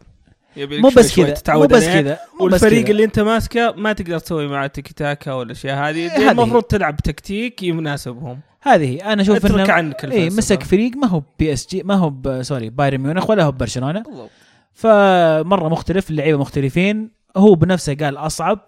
يبي 0.56 0.80
مو 0.80 0.88
بس 0.96 1.16
كذا 1.16 1.34
مو 1.48 1.66
بس. 1.66 1.84
كذا 1.84 2.18
والفريق. 2.40 2.88
اللي 2.88 3.04
أنت 3.04 3.20
ماسكه 3.20 3.72
ما 3.76 3.92
تقدر 3.92 4.18
تسوي 4.18 4.48
معاه 4.48 4.66
tiki 4.66 4.94
taka 4.94 5.32
والاشياء 5.32 5.88
هذه 5.90 6.30
المفروض 6.30 6.62
تلعب 6.62 6.96
تكتيك 6.96 7.62
يناسبهم 7.62 8.40
هذه 8.64 8.85
هي. 8.90 8.96
أنا 8.96 9.22
أشوف 9.22 9.37
أترك 9.37 9.61
انه 9.61 9.72
عنك 9.72 10.05
اي. 10.05 10.31
مسك 10.31 10.62
فريق 10.62 10.96
ما 10.96 11.07
هو 11.07 11.22
بي 11.38 11.53
إس 11.53 11.66
جي 11.70 11.83
ما 11.83 11.94
هو 11.94 12.42
سوري 12.42 12.70
بايرن 12.70 12.98
ميونخ 13.00 13.31
ولا 13.31 13.44
هو 13.44 13.53
برشلونه 13.53 14.03
بالضبط. 14.03 14.31
فمرة 14.72 15.68
مختلف 15.68 16.11
اللعيبة 16.11 16.38
مختلفين. 16.38 17.11
هو 17.37 17.55
بنفسه 17.55 17.94
قال 17.94 18.16
أصعب 18.16 18.59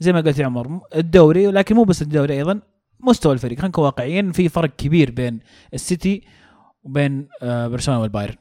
زي 0.00 0.12
ما 0.12 0.20
قلت 0.20 0.38
يا 0.38 0.46
عمر 0.46 0.80
الدوري 0.96 1.46
ولكن 1.46 1.74
مو 1.74 1.84
بس 1.84 2.02
الدوري 2.02 2.34
أيضا 2.34 2.60
مستوى 3.00 3.32
الفريق. 3.32 3.58
خلينا 3.58 3.68
نكون 3.68 3.84
واقعيين 3.84 4.32
في 4.32 4.48
فرق 4.48 4.70
كبير 4.78 5.10
بين 5.10 5.40
السيتي 5.74 6.22
وبين 6.84 7.28
آه، 7.42 7.66
برشلونة 7.68 8.00
والبايرن. 8.00 8.34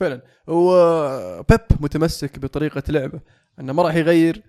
فعلا. 0.00 0.20
وبيب 0.46 1.60
متمسك 1.80 2.38
بطريقة 2.38 2.82
لعبه 2.88 3.20
إنه 3.60 3.72
ما 3.72 3.82
راح 3.82 3.94
يغير 3.94 4.42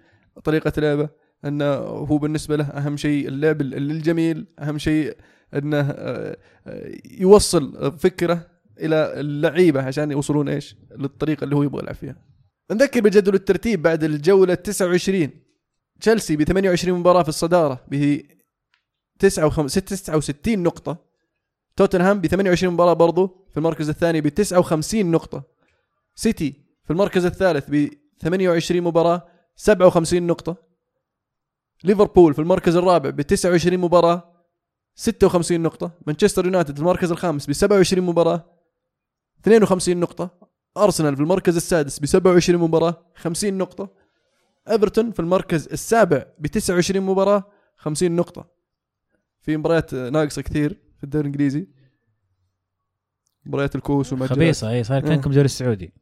طريقة 0.43 0.71
لعبه 0.81 1.09
إنه 1.45 1.65
هو 1.75 2.17
بالنسبة 2.17 2.55
له 2.55 2.63
أهم 2.65 2.97
شيء 2.97 3.27
اللعب 3.27 3.61
ال- 3.61 3.73
الجميل 3.91 4.47
أهم 4.59 4.77
شيء 4.77 5.17
إنه 5.55 5.79
آه، 5.79 6.37
آه، 6.67 6.91
يوصل 7.11 7.93
فكرة 7.99 8.47
إلى 8.79 9.19
اللعيبة 9.19 9.81
عشان 9.81 10.11
يوصلون 10.11 10.49
إيش؟ 10.49 10.75
للطريقة 10.97 11.43
اللي 11.43 11.55
هو 11.55 11.63
يبغى 11.63 11.81
يلعب 11.81 11.95
فيها. 11.95 12.15
نذكر 12.71 13.01
بجدول 13.01 13.35
الترتيب 13.35 13.81
بعد 13.81 14.03
الجولة 14.03 14.53
29 14.53 15.29
تشيلسي 16.01 16.35
ب 16.35 16.43
28 16.43 16.99
مباراة 16.99 17.23
في 17.23 17.29
الصدارة 17.29 17.85
ب 17.87 18.21
69 19.19 20.63
نقطة. 20.63 20.97
توتنهام 21.75 22.21
ب 22.21 22.27
28 22.27 22.73
مباراة 22.73 22.93
برضو 22.93 23.47
في 23.51 23.57
المركز 23.57 23.89
الثاني 23.89 24.21
ب 24.21 24.27
59 24.27 25.11
نقطة. 25.11 25.43
سيتي 26.15 26.53
في 26.83 26.93
المركز 26.93 27.25
الثالث 27.25 27.65
ب 27.69 27.89
28 28.21 28.81
مباراة 28.81 29.27
57 29.55 30.27
نقطة. 30.27 30.55
ليفربول 31.83 32.33
في 32.33 32.39
المركز 32.39 32.75
الرابع 32.75 33.09
ب 33.09 33.21
29 33.21 33.77
مباراة 33.77 34.34
56 34.95 35.59
نقطة 35.59 35.91
مانشستر 36.07 36.45
يونايتد 36.45 36.75
في 36.75 36.79
المركز 36.79 37.11
الخامس 37.11 37.47
ب 37.47 37.53
27 37.53 38.05
مباراة 38.05 38.45
52 39.41 39.97
نقطة 39.97 40.29
أرسنال 40.77 41.15
في 41.15 41.21
المركز 41.21 41.55
السادس 41.55 41.99
ب 41.99 42.05
27 42.05 42.61
مباراة 42.61 43.05
50 43.15 43.53
نقطة 43.53 44.05
إيفرتون 44.69 45.11
في 45.11 45.19
المركز 45.19 45.67
السابع 45.67 46.25
ب 46.39 46.47
29 46.47 47.05
مباراة 47.05 47.43
50 47.77 48.11
نقطة. 48.11 48.55
في 49.41 49.57
مباريات 49.57 49.93
ناقصة 49.93 50.41
كثير 50.41 50.79
في 50.97 51.03
الدوري 51.03 51.27
الإنجليزي. 51.27 51.67
مباريات 53.45 53.75
الكؤوس 53.75 54.13
والمؤجلات 54.13 54.33
خبيصة 54.33 54.69
اي 54.69 54.83
صار 54.83 55.03
إيه. 55.03 55.09
كانكم 55.09 55.31
دوري 55.31 55.45
السعودي. 55.45 55.93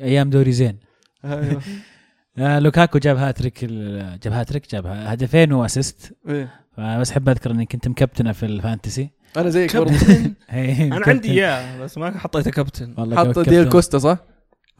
أيام 0.00 0.30
دوري 0.30 0.52
زين. 0.52 0.78
أيوه. 1.24 1.62
آه 2.38 2.58
لوكاكو 2.58 2.98
جاب 2.98 3.16
هاتريك 3.16 3.64
جاب 3.64 4.32
هاتريك 4.32 4.70
جاب 4.70 4.86
هدفين 4.86 5.52
و 5.52 5.60
assist. 5.60 6.16
إيه. 6.28 6.61
بس 6.78 7.10
أحب 7.10 7.28
أذكر 7.28 7.50
إني 7.50 7.66
كنت 7.66 7.88
مكابتنه 7.88 8.32
في 8.32 8.46
ال 8.46 8.53
fantasy. 8.53 9.10
أنا 9.36 9.50
زيك 9.50 9.76
برضه. 9.76 9.90
كابتن؟ 9.98 10.34
إيه، 10.52 10.86
أنا. 10.86 11.00
عندي 11.06 11.30
إياه 11.30 11.80
بس 11.80 11.98
ما 11.98 12.18
حطيته 12.18 12.50
كابتن. 12.50 12.94
والله 12.98 13.16
حط. 13.16 13.38
ديال 13.38 13.68
كوستا 13.68 13.98
صح؟ 13.98 14.18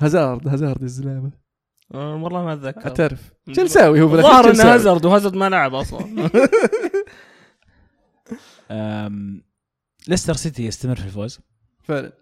هازارد 0.00 0.48
هازارد 0.48 0.82
الزلابه 0.82 1.30
آه، 1.94 2.14
والله 2.14 2.44
ما 2.44 2.52
أتذكر. 2.52 2.80
اعترف 2.84 3.32
تشيلساوي 3.46 4.00
هو 4.00 4.06
بالأخير 4.08 4.30
الظاهر 4.50 4.54
انه. 4.66 4.74
هازارد 4.74 5.04
وهازارد 5.04 5.34
ما 5.36 5.48
لعب 5.48 5.74
أصلا. 5.74 6.30
ليستر 10.08 10.34
سيتي 10.34 10.66
يستمر 10.66 10.96
في 10.96 11.04
الفوز. 11.04 11.40
فعلا. 11.82 12.12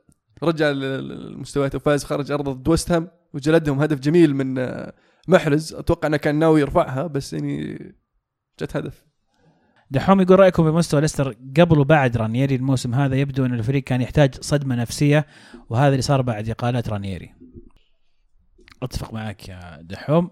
رجع 0.43 0.71
ال- 0.71 0.85
ال- 0.85 1.13
المستويات 1.27 1.75
وفاز 1.75 2.05
خارج 2.05 2.31
أرضه 2.33 2.49
ضد 2.49 2.69
ويست 2.69 2.93
هام 2.93 3.09
وجلدهم 3.35 3.81
هدف 3.81 3.99
جميل 4.01 4.35
من 4.35 4.59
آه، 4.59 4.93
محرز. 5.29 5.75
أتوقع 5.75 6.09
إنه 6.09 6.17
كان 6.17 6.35
ناوي 6.39 6.61
يرفعها 6.61 7.07
بس 7.07 7.33
يعني 7.33 7.79
جت 8.61 8.77
هدف. 8.77 9.05
دحوم 9.91 10.21
يقول 10.21 10.39
رأيكم 10.39 10.71
بمستوى 10.71 11.01
ليستر 11.01 11.37
قبل 11.57 11.79
وبعد 11.79 12.17
رانييري؟ 12.17 12.55
الموسم 12.55 12.95
هذا 12.95 13.17
يبدو 13.17 13.47
أن 13.47 13.55
الفريق 13.55 13.83
كان 13.83 14.01
يحتاج 14.01 14.35
صدمة 14.41 14.75
نفسية 14.75 15.27
وهذا 15.71 15.89
اللي 15.89 16.03
صار 16.03 16.23
بعد 16.23 16.49
اقاله 16.51 16.83
رانييري. 16.89 17.35
أتفق 18.83 19.15
معك 19.15 19.49
يا 19.49 19.79
دحوم. 19.83 20.31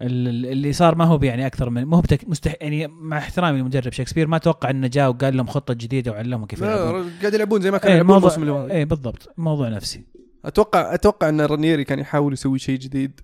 ال- 0.00 0.28
ال- 0.28 0.46
اللي 0.46 0.72
صار 0.72 0.94
ما 0.94 1.04
هو 1.04 1.18
يعني 1.22 1.46
أكثر 1.46 1.70
من 1.70 1.84
ما 1.84 1.96
هو 1.96 2.00
بتك... 2.00 2.28
مستح... 2.28 2.54
يعني 2.60 2.86
مع 2.86 3.18
احترامي 3.18 3.60
لمدرب 3.60 3.92
شكسبير 3.92 4.26
ما 4.26 4.36
أتوقع 4.36 4.70
إنه 4.70 4.86
جاء 4.86 5.08
وقال 5.10 5.36
لهم 5.36 5.46
خطة 5.46 5.74
جديدة 5.74 6.12
وعلمهم 6.12 6.46
كيف 6.46 6.60
يلعبون. 6.60 7.10
قاعد 7.20 7.34
يلعبون 7.34 7.60
زي 7.60 7.70
ما 7.70 7.78
كانوا 7.78 7.94
إيه 7.94 8.00
يلعبون 8.00 8.16
الموسم 8.16 8.42
اللي 8.42 8.74
إيه 8.74 8.84
بالضبط. 8.84 9.34
موضوع 9.36 9.68
نفسي. 9.68 10.04
أتوقع 10.44 10.94
أتوقع 10.94 11.28
إن 11.28 11.40
رانييري 11.40 11.84
كان 11.84 11.98
يحاول 11.98 12.32
يسوي 12.32 12.58
شيء 12.58 12.78
جديد 12.78 13.20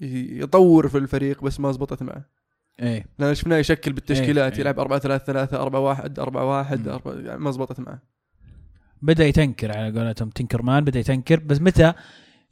يطور 0.00 0.88
في 0.88 0.98
الفريق 0.98 1.42
بس 1.42 1.60
ما 1.60 1.72
زبطت 1.72 2.02
معه. 2.02 2.41
إيه. 2.80 3.06
لأن 3.18 3.34
شفناه 3.34 3.56
يشكل 3.56 3.92
بالتشكيلات 3.92 4.52
إيه. 4.52 4.60
يلعب 4.60 4.80
4 4.80 4.98
3 4.98 5.24
3 5.24 5.62
4 5.62 5.80
1 5.80 6.18
4 6.18 6.44
1 6.44 6.88
مم. 6.88 6.92
4 6.92 7.14
يعني 7.14 7.40
ما 7.40 7.50
زبطت 7.50 7.80
معه. 7.80 8.02
بدأ 9.02 9.26
ي 9.26 9.33
tinker 9.33 9.78
على 9.78 9.98
قولتهم 9.98 10.30
Tinkerman 10.30 10.84
بدأ 10.84 11.00
ي 11.00 11.05
tinker. 11.05 11.40
بس 11.40 11.60
متى؟ 11.60 11.92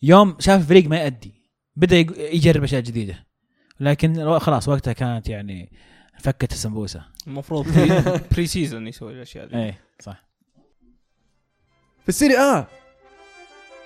يوم 0.02 0.36
شاف 0.38 0.60
الفريق 0.60 0.88
ما 0.88 0.96
يأدي 0.96 1.34
بدأ 1.76 1.96
يجرب 2.18 2.62
أشياء 2.62 2.80
جديدة. 2.80 3.26
لكن 3.80 4.38
خلاص 4.38 4.68
وقتها 4.68 4.92
كانت 4.92 5.28
يعني 5.28 5.72
فكت 6.18 6.52
السمبوسة. 6.52 7.04
المفروض 7.26 7.66
pre, 7.74 8.20
pre-season 8.32 8.86
يسوي 8.86 9.12
الأشياء 9.12 9.46
ذي 9.46 9.56
إيه 9.56 9.80
صح. 10.00 10.24
في 12.02 12.08
ال 12.08 12.13
Serie 12.13 12.38
A 12.38 12.66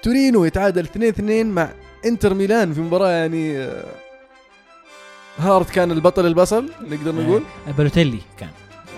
تورينو 0.03 0.44
يتعادل 0.44 0.85
2 0.85 1.09
2 1.09 1.47
مع 1.47 1.73
إنتر 2.05 2.35
ميلان 2.35 2.73
في 2.73 2.81
مباراة 2.81 3.11
يعني 3.11 3.59
آه، 3.59 3.85
هارت 5.38 5.70
كان 5.70 5.90
البطل 5.90 6.27
البصل 6.27 6.64
نقدر 6.90 7.14
نقول؟ 7.14 7.42
آه، 7.68 7.70
بلوتيلي 7.73 8.18
كان. 8.38 8.49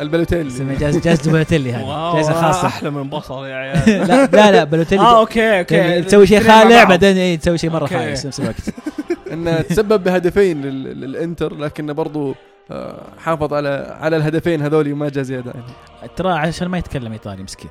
البلوتيلي 0.01 0.49
اسمه 0.49 0.75
جائزه 0.79 1.01
جائزه 1.01 1.33
بلوتيلي 1.33 1.72
هذه 1.72 1.85
واو. 1.85 2.14
جائزه 2.14 2.33
خاصة. 2.33 2.66
أحلى 2.66 2.90
من 2.90 3.09
بصل 3.11 3.46
يا 3.46 3.55
عيال. 3.55 3.88
لا 4.09 4.27
لا 4.27 4.53
لا 4.53 4.64
بلوتيلي 4.64 5.03
آه 5.03 5.20
أوكي 5.20 5.59
أوكي. 5.59 5.75
يعني 5.75 6.03
تسوي 6.03 6.27
شيء 6.27 6.40
خالع. 6.40 6.85
بعدين 6.85 7.16
إيه 7.16 7.37
تسوي 7.38 7.59
شيء 7.59 7.70
مرة 7.70 7.83
أوكي. 7.83 7.94
خايس 7.94 8.20
في 8.20 8.27
نفس 8.29 8.40
الوقت. 8.40 8.75
انه 9.33 9.61
تسبب 9.61 10.05
بهدفين 10.05 10.62
لل- 10.62 11.01
للإنتر 11.01 11.55
لكنه 11.55 11.92
برضو 11.92 12.35
آه، 12.70 13.03
حافظ 13.18 13.53
على 13.55 13.96
على 14.01 14.16
الهدفين 14.16 14.62
هذول 14.62 14.92
وما 14.92 15.09
جاء 15.09 15.25
زياده 15.25 15.51
يعني 15.55 16.11
ترى 16.16 16.33
عشان 16.33 16.68
ما 16.68 16.79
يتكلم 16.79 17.12
إيطالي 17.12 17.42
مسكين. 17.42 17.70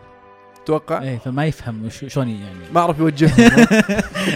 أتوقع 0.65 1.01
إيه 1.01 1.17
فما 1.17 1.45
يفهم 1.45 1.89
شلون 1.89 2.29
يعني. 2.29 2.59
ما 2.73 2.79
اعرف 2.81 2.99
يوجههم. 2.99 3.65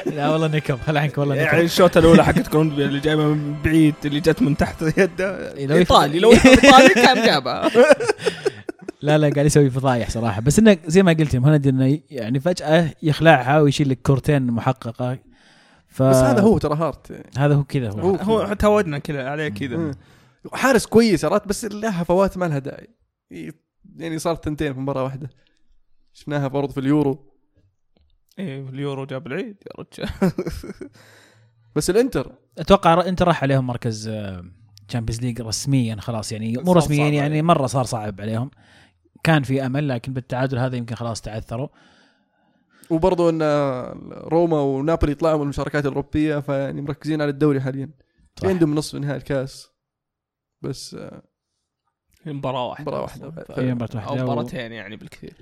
لا 0.15 0.29
والله 0.29 0.47
نكب 0.47 0.79
خل 0.87 0.97
عنك 0.97 1.17
والله 1.17 1.35
يعني 1.35 1.47
نكب 1.57 1.63
الشوطة 1.65 1.99
الأولى 1.99 2.25
حقت 2.25 2.47
كولومبيا 2.51 2.85
اللي 2.85 2.99
جايبه 2.99 3.23
من 3.27 3.55
بعيد 3.63 3.95
اللي 4.05 4.19
جت 4.19 4.41
من 4.41 4.57
تحت 4.57 4.81
يده. 4.97 5.53
إيه، 5.57 5.67
لو 5.67 5.75
إيطالي 5.75 6.19
لو 6.19 6.31
إيطالي 6.31 6.93
كان 6.93 7.25
جابها. 7.25 7.69
لا 9.01 9.17
لا 9.17 9.29
قاعد 9.29 9.45
يسوي 9.45 9.69
فضايح 9.69 10.09
صراحة. 10.09 10.41
بس 10.41 10.59
إنه 10.59 10.77
زي 10.85 11.03
ما 11.03 11.13
قلت 11.13 11.35
مهند 11.35 11.67
إنه 11.67 11.99
يعني 12.09 12.39
فجأة 12.39 12.93
يخلعها 13.03 13.59
ويشيل 13.61 13.89
لك 13.89 13.99
كورتين 14.01 14.47
محققة. 14.47 15.17
ف 15.87 16.03
بس 16.03 16.15
هذا 16.15 16.41
هو 16.41 16.57
ترى 16.57 16.75
هارت. 16.75 17.09
يعني. 17.11 17.29
هذا 17.37 17.55
هو 17.55 17.63
كذا 17.63 17.89
هو, 17.89 18.15
هو- 18.15 18.53
تعودنا 18.53 18.97
كذا. 18.99 19.29
عليه 19.29 19.47
كذا. 19.49 19.91
حارس 20.53 20.85
كويس 20.85 21.25
عرفت 21.25 21.47
بس 21.47 21.65
له 21.65 22.03
هفوات 22.03 22.37
ما 22.37 22.45
لها 22.45 22.59
داعي. 22.59 22.87
يعني 23.97 24.19
صارت 24.19 24.43
تنتين 24.43 24.73
في 24.73 24.79
مباراة 24.79 25.03
واحدة. 25.03 25.29
شفناها 26.19 26.47
برضو 26.47 26.73
في 26.73 26.79
اليورو 26.79 27.25
إيه 28.39 28.69
اليورو 28.69 29.05
جاب 29.05 29.27
العيد 29.27 29.57
يا 29.67 29.83
رجال 29.83 30.31
بس 31.75 31.89
الانتر 31.89 32.35
أتوقع 32.57 33.07
انت 33.07 33.21
راح 33.21 33.43
عليهم 33.43 33.67
مركز 33.67 34.11
Champions 34.87 35.21
League 35.21 35.41
رسميا 35.41 35.95
خلاص 35.95 36.31
يعني 36.31 36.57
مو 36.57 36.73
رسميا 36.73 37.03
يعني 37.03 37.19
عليهم. 37.19 37.45
مرة 37.47 37.67
صار 37.67 37.85
صعب 37.85 38.21
عليهم 38.21 38.51
كان 39.23 39.43
في 39.43 39.65
أمل 39.65 39.87
لكن 39.87 40.13
بالتعادل 40.13 40.57
هذا 40.57 40.77
يمكن 40.77 40.95
خلاص 40.95 41.21
تعثروا 41.21 41.67
وبرضو 42.89 43.29
إن 43.29 43.41
روما 44.11 44.61
ونابولي 44.61 45.15
طلعوا 45.15 45.37
من 45.37 45.43
المشاركات 45.43 45.85
الأوروبية 45.85 46.39
فيعني 46.39 46.81
مركزين 46.81 47.21
على 47.21 47.29
الدوري 47.31 47.61
حاليا. 47.61 47.89
في 48.35 48.47
عندهم 48.47 48.75
نصف 48.75 48.95
نهائي 48.95 49.17
الكاس 49.17 49.69
بس 50.61 50.93
آه، 50.93 51.23
مباراة 52.25 52.67
واحدة 52.67 52.81
مباراة 52.81 53.01
واحدة. 53.01 53.27
أصلاً. 53.27 53.63
هي 53.63 53.73
مباراة 53.73 53.95
واحدة 53.95 54.21
أو 54.21 54.25
مباراتين 54.25 54.71
يعني 54.71 54.95
بالكثير 54.95 55.33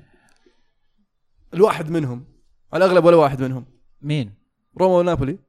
الواحد 1.54 1.90
منهم 1.90 2.26
على 2.74 2.86
الأغلب 2.86 3.06
ولا 3.06 3.16
واحد 3.16 3.42
منهم 3.44 3.66
مين؟ 4.02 4.34
روما 4.78 4.96
ونابولي 4.98 5.40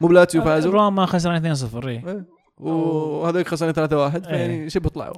مو 0.00 0.08
بلاتسيو 0.08 0.42
فازوا 0.44 0.72
روما 0.72 1.06
خسران 1.06 1.54
2-0 1.56 1.84
إيه. 1.86 2.08
إيه. 2.08 2.26
وهذول 2.56 3.46
خسرنا 3.46 3.72
3 3.72 3.96
1 3.96 4.24
فيعني 4.26 4.70
شبه 4.70 4.88
طلعوا 4.88 5.14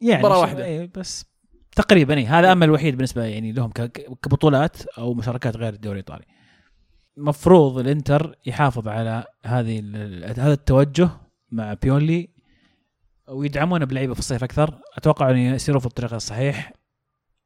يعني 0.00 0.22
مباراة 0.22 0.36
ش- 0.38 0.40
واحدة. 0.40 0.64
إيه 0.64 0.90
بس 0.96 1.24
تقريبا 1.76 2.14
إيه. 2.14 2.38
هذا 2.38 2.52
أمل 2.52 2.62
الوحيد 2.64 2.94
بالنسبة 2.96 3.24
يعني 3.24 3.52
لهم 3.52 3.70
كبطولات 4.22 4.86
أو 4.98 5.14
مشاركات 5.14 5.56
غير 5.56 5.72
الدوري 5.74 6.00
الإيطالي. 6.00 6.24
مفروض 7.16 7.78
الإنتر 7.78 8.38
يحافظ 8.46 8.88
على 8.88 9.24
هذه 9.44 9.78
هذا 10.26 10.52
التوجه 10.52 11.10
مع 11.52 11.74
بيولي 11.74 12.28
ويدعمونه 13.28 13.84
بلعيبة 13.84 14.12
في 14.14 14.18
الصيف 14.18 14.44
أكثر، 14.44 14.78
أتوقع 14.96 15.30
إنه 15.30 15.54
يسيروا 15.54 15.80
في 15.80 15.86
الطريق 15.86 16.14
الصحيح 16.14 16.72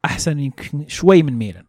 أحسن 0.04 0.38
يمكن 0.38 0.88
شوي 0.88 1.22
من 1.22 1.32
ميلان. 1.32 1.64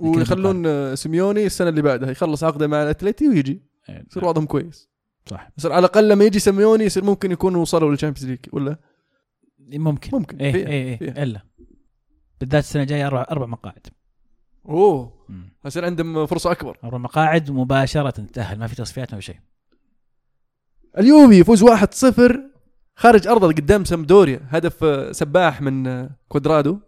ويخلون 0.00 0.96
سيميوني 0.96 1.46
السنة 1.46 1.68
اللي 1.68 1.82
بعدها 1.82 2.10
يخلص 2.10 2.44
عقده 2.44 2.66
مع 2.66 2.82
الاتليتي 2.82 3.28
ويجي. 3.28 3.62
إيه، 3.88 4.04
يصير 4.10 4.24
وضعهم 4.24 4.46
كويس. 4.46 4.88
صح. 5.26 5.50
بس 5.56 5.66
على 5.66 5.78
الأقل 5.78 6.08
لما 6.08 6.24
يجي 6.24 6.38
سيميوني 6.38 6.84
يصير 6.84 7.04
ممكن 7.04 7.32
يكونوا 7.32 7.60
وصلوا 7.60 7.90
للشامبيونز 7.90 8.30
ليج 8.30 8.38
ولا؟ 8.52 8.78
ممكن. 9.58 10.10
ممكن 10.12 10.36
إيه 10.38 10.52
فيها- 10.52 10.68
إيه 10.68 10.96
فيها. 10.98 11.22
إلا. 11.22 11.40
بالذات 12.40 12.64
السنة 12.64 12.82
الجاية 12.82 13.06
أربع 13.06 13.26
أربع 13.30 13.46
مقاعد. 13.46 13.86
أوه. 14.68 15.12
مم. 15.28 15.52
يصير 15.64 15.84
عندهم 15.84 16.26
فرصة 16.26 16.52
أكبر. 16.52 16.78
أربع 16.84 16.98
مقاعد 16.98 17.50
مباشرة 17.50 18.10
تتاهل 18.10 18.58
ما 18.58 18.66
في 18.66 18.76
تصفيات 18.76 19.14
ما 19.14 19.20
في 19.20 19.26
شيء. 19.26 19.36
اليوفي 20.98 21.34
يفوز 21.40 21.62
1-0 21.62 22.40
خارج 22.96 23.26
ارضه 23.28 23.46
قدام 23.46 23.84
سمدوريا 23.84 24.40
هدف 24.48 24.84
سباح 25.16 25.62
من 25.62 26.08
كوادرادو. 26.28 26.78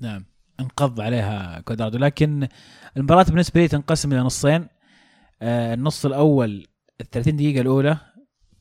نعم. 0.00 0.24
انقض 0.60 1.00
عليها 1.00 1.60
كوادرادو 1.60 1.98
لكن 1.98 2.48
المباراة 2.96 3.22
بالنسبة 3.22 3.60
لي 3.60 3.68
تنقسم 3.68 4.12
إلى 4.12 4.20
نصين. 4.20 4.66
آه 5.42 5.74
النص 5.74 6.06
الأول 6.06 6.66
ال 7.00 7.10
30 7.10 7.36
دقيقة 7.36 7.60
الأولى 7.60 7.96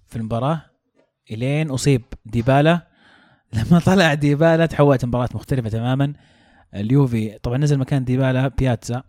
في 0.08 0.16
المباراة 0.16 0.62
إلين 1.32 1.70
أصيب 1.70 2.02
ديبالا. 2.26 2.88
لما 3.54 3.80
طلع 3.80 4.14
ديبالا 4.14 4.66
تحولت 4.66 5.06
مباراة 5.06 5.30
مختلفة 5.34 5.70
تماما. 5.70 6.14
اليوفي 6.76 7.40
طبعا 7.44 7.58
نزل 7.58 7.78
مكان 7.78 8.04
ديبالا 8.04 8.48
بياتزا. 8.48 9.04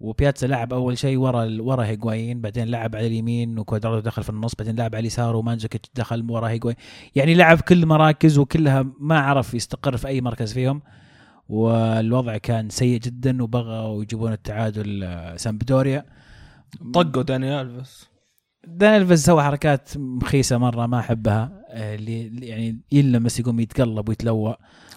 وبياتزا 0.00 0.46
لعب 0.46 0.72
أول 0.72 0.98
شيء 0.98 1.16
ورا 1.16 1.56
ورا 1.60 1.84
هيغوايين 1.84 2.40
بعدين 2.40 2.68
لعب 2.68 2.96
على 2.96 3.06
اليمين 3.06 3.58
وكوادرادو 3.58 4.00
دخل 4.00 4.22
في 4.22 4.30
النص 4.30 4.54
بعدين 4.54 4.76
لعب 4.76 4.94
على 4.94 5.00
اليسار 5.00 5.36
ومانزوكيتش 5.36 5.90
دخل 5.94 6.30
ورا 6.30 6.48
هيغوايين 6.48 6.78
يعني 7.14 7.34
لعب 7.34 7.60
كل 7.60 7.86
مراكز 7.86 8.38
وكلها 8.38 8.86
ما 9.00 9.18
عرف 9.18 9.54
يستقر 9.54 9.96
في 9.96 10.08
أي 10.08 10.20
مركز 10.20 10.52
فيهم. 10.52 10.82
والوضع 11.48 12.36
كان 12.36 12.70
سيء 12.70 13.00
جدا 13.00 13.42
وبغوا 13.42 14.02
يجيبون 14.02 14.32
التعادل 14.32 15.04
آه، 15.04 15.36
سامبدوريا 15.36 16.04
طقوا 16.94 17.22
داني 17.22 17.60
ألفيس. 17.60 18.08
داني 18.66 19.02
ألفيس 19.02 19.24
سوى 19.24 19.42
حركات 19.42 19.90
مخيسة 19.96 20.58
مرة 20.58 20.86
ما 20.86 20.98
أحبها 20.98 21.64
آه، 21.68 21.94
اللي 21.94 22.46
يعني 22.46 22.80
يلمس 22.92 23.40
يقوم 23.40 23.60
يتقلب 23.60 24.08
ويتلوى. 24.08 24.56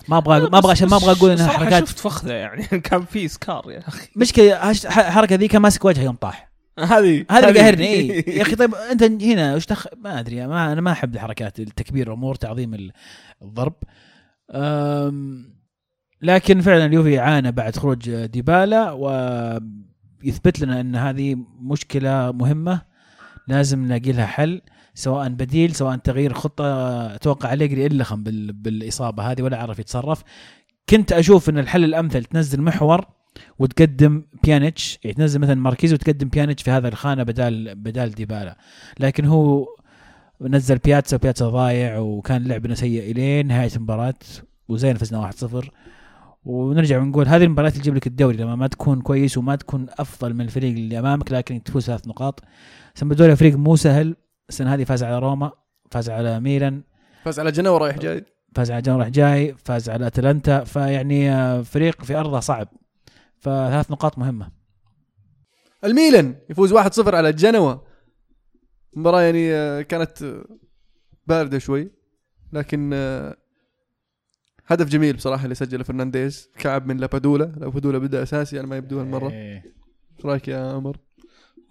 ما 0.09 0.17
أبغى 0.17 0.49
ما 0.49 0.57
أبغى 0.57 0.85
ما 0.85 0.97
أبغى 0.97 1.11
أقول 1.11 1.31
إنها 1.31 1.47
حركات 1.47 1.87
شفت 1.87 1.99
فخذة 1.99 2.33
يعني 2.33 2.63
كان 2.87 3.05
في 3.05 3.27
scar 3.27 3.71
يا 3.71 3.87
أخي. 3.87 4.07
مشكلة 4.15 4.71
الحركه 4.71 5.35
ذي 5.35 5.47
كان 5.47 5.61
ماسك 5.61 5.85
وجهه 5.85 6.03
يوم 6.03 6.15
طاح. 6.15 6.51
هذه 6.79 7.25
هذا 7.31 7.49
اللي 7.49 7.59
قاهرني 7.59 7.87
اي 7.87 8.07
يا 8.27 8.41
أخي 8.41 8.55
طيب 8.61 8.75
أنت 8.75 9.03
هنا 9.03 9.55
وش 9.55 9.65
دخل 9.65 9.89
ما 9.97 10.19
أدري 10.19 10.47
ما 10.47 10.71
أنا 10.73 10.81
ما 10.81 10.91
أحب 10.91 11.15
الحركات 11.15 11.59
التكبير 11.59 12.07
الأمور 12.07 12.35
تعظيم 12.35 12.73
ال- 12.73 12.91
الضرب. 13.41 13.73
أم 14.51 15.56
لكن 16.21 16.61
فعلا 16.61 16.85
اليوفي 16.85 17.19
عانى 17.19 17.51
بعد 17.51 17.75
خروج 17.75 18.09
ديبالا 18.25 18.91
ويثبت 18.91 20.59
لنا 20.61 20.81
إن 20.81 20.95
هذه 20.95 21.35
مشكلة 21.61 22.31
مهمة 22.31 22.81
لازم 23.47 23.85
نلاقي 23.85 24.11
لها 24.11 24.25
حل 24.25 24.61
سواء 24.93 25.29
بديل 25.29 25.75
سواء 25.75 25.95
تغيير 25.97 26.33
خطة 26.33 26.65
أتوقع 27.15 27.53
اليجري 27.53 27.85
انلخم 27.85 28.23
بال- 28.23 28.53
بالإصابة 28.53 29.31
هذه 29.31 29.41
ولا 29.41 29.57
عرف 29.61 29.79
يتصرف. 29.79 30.23
كنت 30.89 31.11
أشوف 31.11 31.49
إن 31.49 31.57
الحل 31.59 31.83
الأمثل 31.83 32.23
تنزل 32.23 32.61
محور 32.61 33.05
وتقدم 33.59 34.23
بيانيتش 34.43 34.99
يعني 35.03 35.15
تنزل 35.15 35.39
مثلا 35.39 35.55
ماركيز 35.55 35.93
وتقدم 35.93 36.29
بيانيتش 36.29 36.63
في 36.63 36.71
هذا 36.71 36.87
الخانة 36.87 37.23
بدال 37.23 37.75
بدال 37.75 38.11
ديبالا. 38.11 38.57
لكن 38.99 39.25
هو 39.25 39.67
نزل 40.41 40.77
بياتسا 40.77 41.17
بياتسا 41.17 41.49
ضايع 41.49 41.97
وكان 41.99 42.43
لعبنا 42.43 42.75
سيء 42.75 43.11
الين 43.11 43.47
نهاية 43.47 43.69
المباراة 43.75 44.13
وزين 44.69 44.95
فزنا 44.97 45.31
1-0 45.31 45.65
ونرجع 46.47 46.99
ونقول 46.99 47.27
هذه 47.27 47.43
المباراة 47.43 47.69
اللي 47.69 47.79
تجيب 47.79 47.95
لك 47.95 48.07
الدوري 48.07 48.37
لما 48.37 48.55
ما 48.55 48.67
تكون 48.67 49.01
كويس 49.01 49.37
وما 49.37 49.55
تكون 49.55 49.87
أفضل 49.99 50.33
من 50.33 50.41
الفريق 50.41 50.71
اللي 50.71 50.99
أمامك 50.99 51.31
لكن 51.31 51.63
تفوز 51.63 51.85
ثلاث 51.85 52.07
نقاط. 52.07 52.43
سمبدوريا 52.95 53.35
فريق 53.35 53.55
مو 53.55 53.75
سهل. 53.75 54.15
السنة 54.49 54.73
هذه 54.73 54.83
فاز 54.83 55.03
على 55.03 55.19
روما 55.19 55.51
فاز 55.91 56.09
على 56.09 56.39
ميلان 56.39 56.81
فاز 57.23 57.39
على 57.39 57.51
جنوا 57.51 57.77
رايح 57.77 57.97
جاي. 57.97 58.25
فاز 58.55 58.71
على 58.71 58.81
جنوب 58.81 58.99
راح 58.99 59.07
جاي 59.07 59.55
فاز 59.65 59.89
على 59.89 60.07
أتلانتا. 60.07 60.63
فيعني 60.63 61.63
فريق 61.63 62.03
في 62.03 62.15
أرضه 62.15 62.39
صعب. 62.39 62.67
فثلاث 63.39 63.91
نقاط 63.91 64.17
مهمة. 64.17 64.51
الميلان 65.83 66.35
يفوز 66.49 66.73
1-0 66.73 67.15
على 67.15 67.33
جنوا. 67.33 67.75
مباراة 68.95 69.21
يعني 69.21 69.53
آه، 69.53 69.81
كانت 69.81 70.23
آه، 70.23 70.45
باردة 71.25 71.57
شوي. 71.59 71.91
لكن 72.53 72.91
آه، 72.93 73.37
هدف 74.67 74.87
جميل 74.87 75.15
بصراحة 75.15 75.43
اللي 75.43 75.55
سجله 75.55 75.83
فرنانديز 75.83 76.49
كعب 76.59 76.87
من 76.87 76.97
لابادولا. 76.97 77.43
لابادولا 77.57 77.97
بدأ 77.97 78.23
أساسي 78.23 78.59
أنا 78.59 78.67
ما 78.67 78.77
يبدو 78.77 78.99
هالمرة. 78.99 79.29
إيه. 79.29 79.63
إيش 80.17 80.25
رأيك 80.25 80.47
يا 80.47 80.71
عمر؟ 80.71 80.97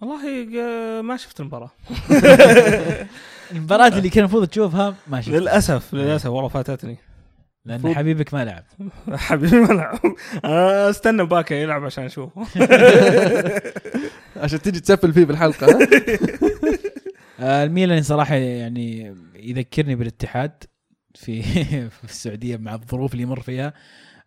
والله 0.01 0.47
آه، 0.61 1.01
ما 1.01 1.17
شفت 1.17 1.39
المباراة. 1.39 1.71
المباراة 3.51 3.87
اللي 3.87 4.09
كان 4.09 4.19
المفروض 4.23 4.47
تشوفها 4.47 4.95
ما 5.07 5.21
شفت 5.21 5.35
للأسف 5.35 5.93
للأسف 5.93 6.25
والله 6.25 6.49
فاتتني. 6.49 6.97
لأن 7.65 7.95
حبيبك 7.95 8.33
ما 8.33 8.45
لعب. 8.45 8.63
حبيبي 9.27 9.59
ما 9.59 9.73
لعب. 9.73 9.99
أستنى 10.89 11.25
باكا 11.25 11.53
يلعب 11.53 11.85
عشان 11.85 12.03
أشوفه. 12.03 12.41
عشان 14.43 14.61
تجي 14.61 14.79
تسفل 14.79 15.13
فيه 15.13 15.25
بالحلقة 15.25 15.67
ها؟ 15.67 15.87
آه، 17.39 17.63
الميلان 17.63 18.03
صراحة 18.03 18.35
يعني 18.35 19.15
يذكرني 19.35 19.95
بالاتحاد. 19.95 20.63
في 21.17 21.41
في 21.89 22.03
السعودية 22.03 22.57
مع 22.57 22.75
الظروف 22.75 23.13
اللي 23.13 23.23
يمر 23.23 23.39
فيها. 23.39 23.73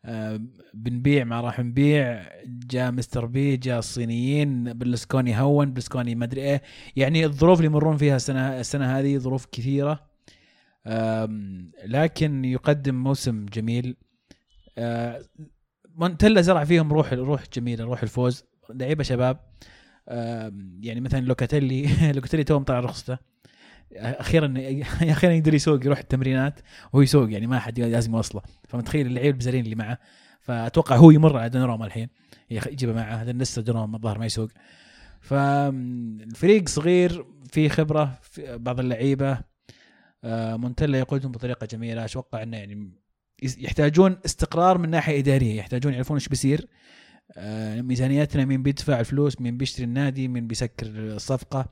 آه، 0.05 0.41
بنبيع 0.75 1.25
ما 1.25 1.41
راح 1.41 1.61
نبيع. 1.61 2.27
جاء 2.47 2.93
مستر 2.93 3.27
بي 3.27 3.57
جاء 3.57 3.79
الصينيين 3.79 4.79
برلسكوني 4.79 5.41
هون 5.41 5.73
برلسكوني 5.73 6.15
ما 6.15 6.25
أدري 6.25 6.41
إيه. 6.41 6.63
يعني 6.97 7.25
الظروف 7.25 7.59
اللي 7.59 7.67
يمرون 7.67 7.97
فيها 7.97 8.17
السنة 8.17 8.61
السنة 8.61 8.99
هذه 8.99 9.19
ظروف 9.19 9.47
كثيرة. 9.53 10.11
لكن 11.85 12.45
يقدم 12.45 12.95
موسم 12.95 13.47
جميل. 13.47 13.97
آه، 14.79 15.23
مونتلا 15.95 16.41
زرع 16.41 16.65
فيهم 16.65 16.93
روح 16.93 17.13
روح 17.13 17.45
جميلة 17.55 17.85
روح 17.85 18.03
الفوز. 18.03 18.45
لعيبة 18.71 19.03
شباب. 19.03 19.41
يعني 20.81 21.01
مثلا 21.01 21.21
لوكاتيلي 21.21 21.89
لوكاتيلي 22.15 22.45
تو 22.45 22.59
مطلع 22.59 22.81
رخصته. 22.81 23.30
أخيرا 23.97 24.55
أخيرا 25.15 25.33
يقدر 25.33 25.55
يسوق 25.55 25.87
يروح 25.87 25.99
التمرينات 25.99 26.61
وهو 26.93 27.03
يسوق 27.03 27.33
يعني 27.33 27.47
ما 27.47 27.59
حد 27.59 27.81
لازم 27.81 28.15
يوصله. 28.15 28.43
فمتخيل 28.69 29.07
اللعيبه 29.07 29.31
البزرين 29.31 29.65
اللي 29.65 29.75
معه. 29.75 29.99
فأتوقع 30.41 30.97
هو 30.97 31.11
يمر 31.11 31.37
على 31.37 31.49
دوناروما 31.49 31.87
الحين 31.87 32.09
يجيبه 32.51 32.93
معه. 32.93 33.15
هذا 33.15 33.33
لسه 33.33 33.63
دوناروما 33.63 33.97
الظاهر 33.97 34.19
ما 34.19 34.27
يسوق. 34.27 34.51
فالفريق 35.21 36.69
صغير 36.69 37.27
في 37.53 37.69
خبرة 37.69 38.19
في 38.23 38.59
بعض 38.59 38.81
اللعيبة. 38.81 39.39
آه، 40.25 40.57
مونتلا 40.57 40.99
يقودهم 40.99 41.33
بطريقة 41.33 41.67
جميلة. 41.67 42.05
أتوقع 42.05 42.43
إنه 42.43 42.57
يعني 42.57 42.91
يحتاجون 43.43 44.19
استقرار 44.25 44.79
من 44.79 44.91
ناحية 44.91 45.19
إدارية. 45.21 45.57
يحتاجون 45.59 45.93
يعرفون 45.93 46.17
إيش 46.17 46.29
بيصير. 46.29 46.67
آه، 47.37 47.81
ميزانيتنا 47.81 48.45
مين 48.45 48.63
بيدفع 48.63 49.01
الفلوس 49.01 49.41
مين 49.41 49.57
بيشتري 49.57 49.85
النادي 49.85 50.29
مين 50.29 50.47
بيسكر 50.47 50.87
الصفقة 50.87 51.67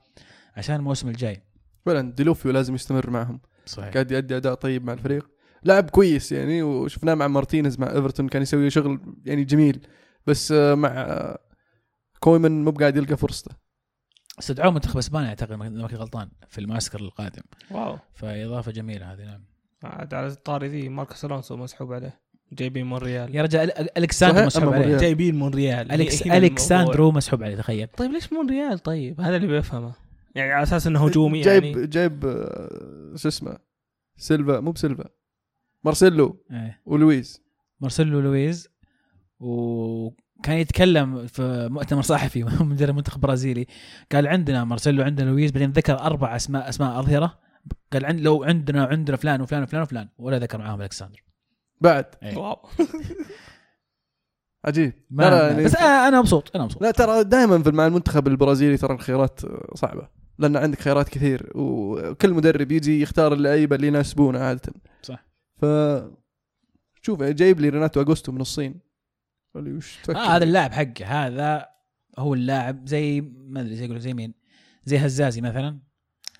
عشان 0.57 0.75
الموسم 0.75 1.09
الجاي. 1.09 1.48
فعلا 1.85 2.11
ديلوفيو 2.11 2.51
لازم 2.51 2.75
يستمر 2.75 3.09
معهم. 3.09 3.41
صحيح. 3.65 3.93
قاعد 3.93 4.11
يؤدي 4.11 4.37
أداء 4.37 4.53
طيب 4.53 4.85
مع 4.85 4.93
الفريق. 4.93 5.29
لاعب 5.63 5.89
كويس 5.89 6.31
يعني 6.31 6.63
وشفناه 6.63 7.13
مع 7.13 7.27
مارتينيز 7.27 7.79
مع 7.79 7.87
إيفرتون 7.87 8.27
كان 8.27 8.41
يسوي 8.41 8.69
شغل 8.69 8.99
يعني 9.25 9.43
جميل. 9.43 9.87
بس 10.27 10.51
آه، 10.51 10.75
مع 10.75 10.89
آه، 10.89 11.39
كويمن 12.19 12.63
مو 12.63 12.71
قاعد 12.71 12.97
يلقى 12.97 13.17
فرصته. 13.17 13.51
استدعوه 14.39 14.71
منتخب 14.71 14.97
إسبانيا 14.97 15.29
أعتقد 15.29 15.53
ما 15.53 15.87
كنت 15.87 15.93
غلطان 15.93 16.29
في 16.47 16.61
المعسكر 16.61 16.99
القادم. 16.99 17.41
واو. 17.71 17.97
فإضافة 18.13 18.71
جميلة 18.71 19.13
هذه 19.13 19.25
نعم. 19.25 19.43
عاد 19.83 20.13
على 20.13 20.27
الطاري 20.27 20.67
ذي 20.67 20.89
ماركوس 20.89 21.25
ألونسو 21.25 21.57
مسحوب 21.57 21.93
عليه. 21.93 22.19
جايبين 22.53 22.89
من 22.89 22.97
ريال 22.97 23.35
يا 23.35 23.41
رجال 23.41 23.97
ألكساندرو 23.97 24.45
مسحوب 24.45 24.73
عليه. 24.73 24.77
مونريال. 24.77 25.01
جايبين 25.01 25.39
من 25.39 25.47
ريال 25.47 25.91
أليكس 25.91 26.23
هنا 26.23 26.37
الموضوع. 26.37 26.49
ألكساندرو 26.49 27.11
مسحوب 27.11 27.43
عليه 27.43 27.55
تخيل. 27.55 27.87
طيب 27.87 28.11
ليش 28.11 28.33
مونريال 28.33 28.79
طيب؟ 28.79 29.21
هذا 29.21 29.35
اللي 29.35 29.47
بيفهمه. 29.47 29.93
يعني 30.39 30.51
على 30.51 30.63
أساس 30.63 30.87
إنه 30.87 31.05
هجومي 31.05 31.41
جايب 31.41 31.63
يعني. 31.63 31.87
جايب 31.87 32.25
آه، 32.25 33.13
شو 33.15 33.27
اسمه؟ 33.27 33.57
سيلفا 34.17 34.59
مو 34.59 34.71
بسيلفا. 34.71 35.05
مارسيلو 35.83 36.45
إيه. 36.51 36.81
ولويز 36.85 37.43
مارسيلو 37.81 38.19
لويز 38.19 38.69
وكان 39.39 40.57
يتكلم 40.57 41.27
في 41.27 41.67
مؤتمر 41.71 42.01
صحفي 42.01 42.43
مدرب 42.63 42.95
منتخب 42.95 43.21
برازيلي 43.21 43.65
قال 44.11 44.27
عندنا 44.27 44.63
مارسيلو 44.63 45.03
عندنا 45.03 45.29
لويز 45.29 45.51
بعدين 45.51 45.71
ذكر 45.71 45.99
أربع 45.99 46.35
أسماء 46.35 46.69
أسماء 46.69 46.99
أظهرة. 46.99 47.39
قال 47.93 48.05
عند 48.05 48.19
لو 48.19 48.43
عندنا 48.43 48.85
عندنا 48.85 49.17
فلان 49.17 49.41
وفلان 49.41 49.63
وفلان 49.63 49.81
وفلان 49.81 50.09
ولا 50.17 50.39
ذكر 50.39 50.57
معاهم 50.57 50.81
الكساندر 50.81 51.23
بعد. 51.81 52.05
إيه. 52.23 52.37
واو. 52.37 52.57
عجيب. 54.65 54.93
ما 55.09 55.23
لا 55.23 55.29
لا 55.29 55.49
يعني 55.51 55.63
بس 55.63 55.75
أنا 55.75 56.07
أنا 56.07 56.19
مبسوط 56.19 56.55
أنا 56.55 56.63
مبسوط. 56.63 56.81
لا 56.81 56.91
ترى 56.91 57.23
دائما 57.23 57.63
في 57.63 57.71
مع 57.71 57.87
المنتخب 57.87 58.27
البرازيلي 58.27 58.77
ترى 58.77 58.93
الخيارات 58.93 59.45
آه، 59.45 59.71
صعبة. 59.75 60.09
لأن 60.39 60.57
عندك 60.57 60.79
خيارات 60.79 61.09
كثير 61.09 61.51
وكل 61.55 62.33
مدرب 62.33 62.71
يجي 62.71 63.01
يختار 63.01 63.33
اللعيبة 63.33 63.75
اللي 63.75 63.87
يناسبونه 63.87 64.39
عادة 64.39 64.73
صح. 65.01 65.25
ف 65.55 65.65
شوف 67.01 67.21
يعني 67.21 67.33
جايب 67.33 67.59
لي 67.59 67.69
ريناتو 67.69 68.01
أغوستو 68.01 68.31
من 68.31 68.41
الصين 68.41 68.79
قال 69.55 69.63
لي 69.63 69.73
وش 69.73 69.97
تفكر 70.03 70.17
آه 70.17 70.35
هذا 70.35 70.43
اللاعب 70.43 70.71
حقه 70.71 71.05
هذا 71.05 71.65
هو 72.17 72.33
اللاعب 72.33 72.87
زي 72.87 73.21
ما 73.21 73.61
أدري 73.61 73.75
زي 73.75 73.83
يقولوا 73.83 74.01
زي 74.01 74.13
مين 74.13 74.33
زي 74.85 74.97
هزازي 74.97 75.41
مثلا 75.41 75.79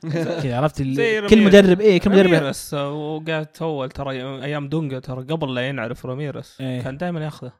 كذا 0.44 0.58
عرفت 0.58 0.82
كل. 1.30 1.44
مدرب 1.44 1.82
إيه 1.82 2.00
كل 2.00 2.10
مدرب 2.10 2.34
راميرس 2.34 2.74
وقاعد 2.74 3.48
اول 3.62 3.90
ترى 3.92 4.12
أيام 4.44 4.70
دونجا 4.70 5.00
ترى 5.00 5.24
قبل 5.24 5.56
لا 5.56 5.70
ينعرف 5.70 6.06
راميرس 6.06 6.62
إيه. 6.62 6.82
كان 6.82 6.98
دائما 6.98 7.24
ياخذه. 7.24 7.52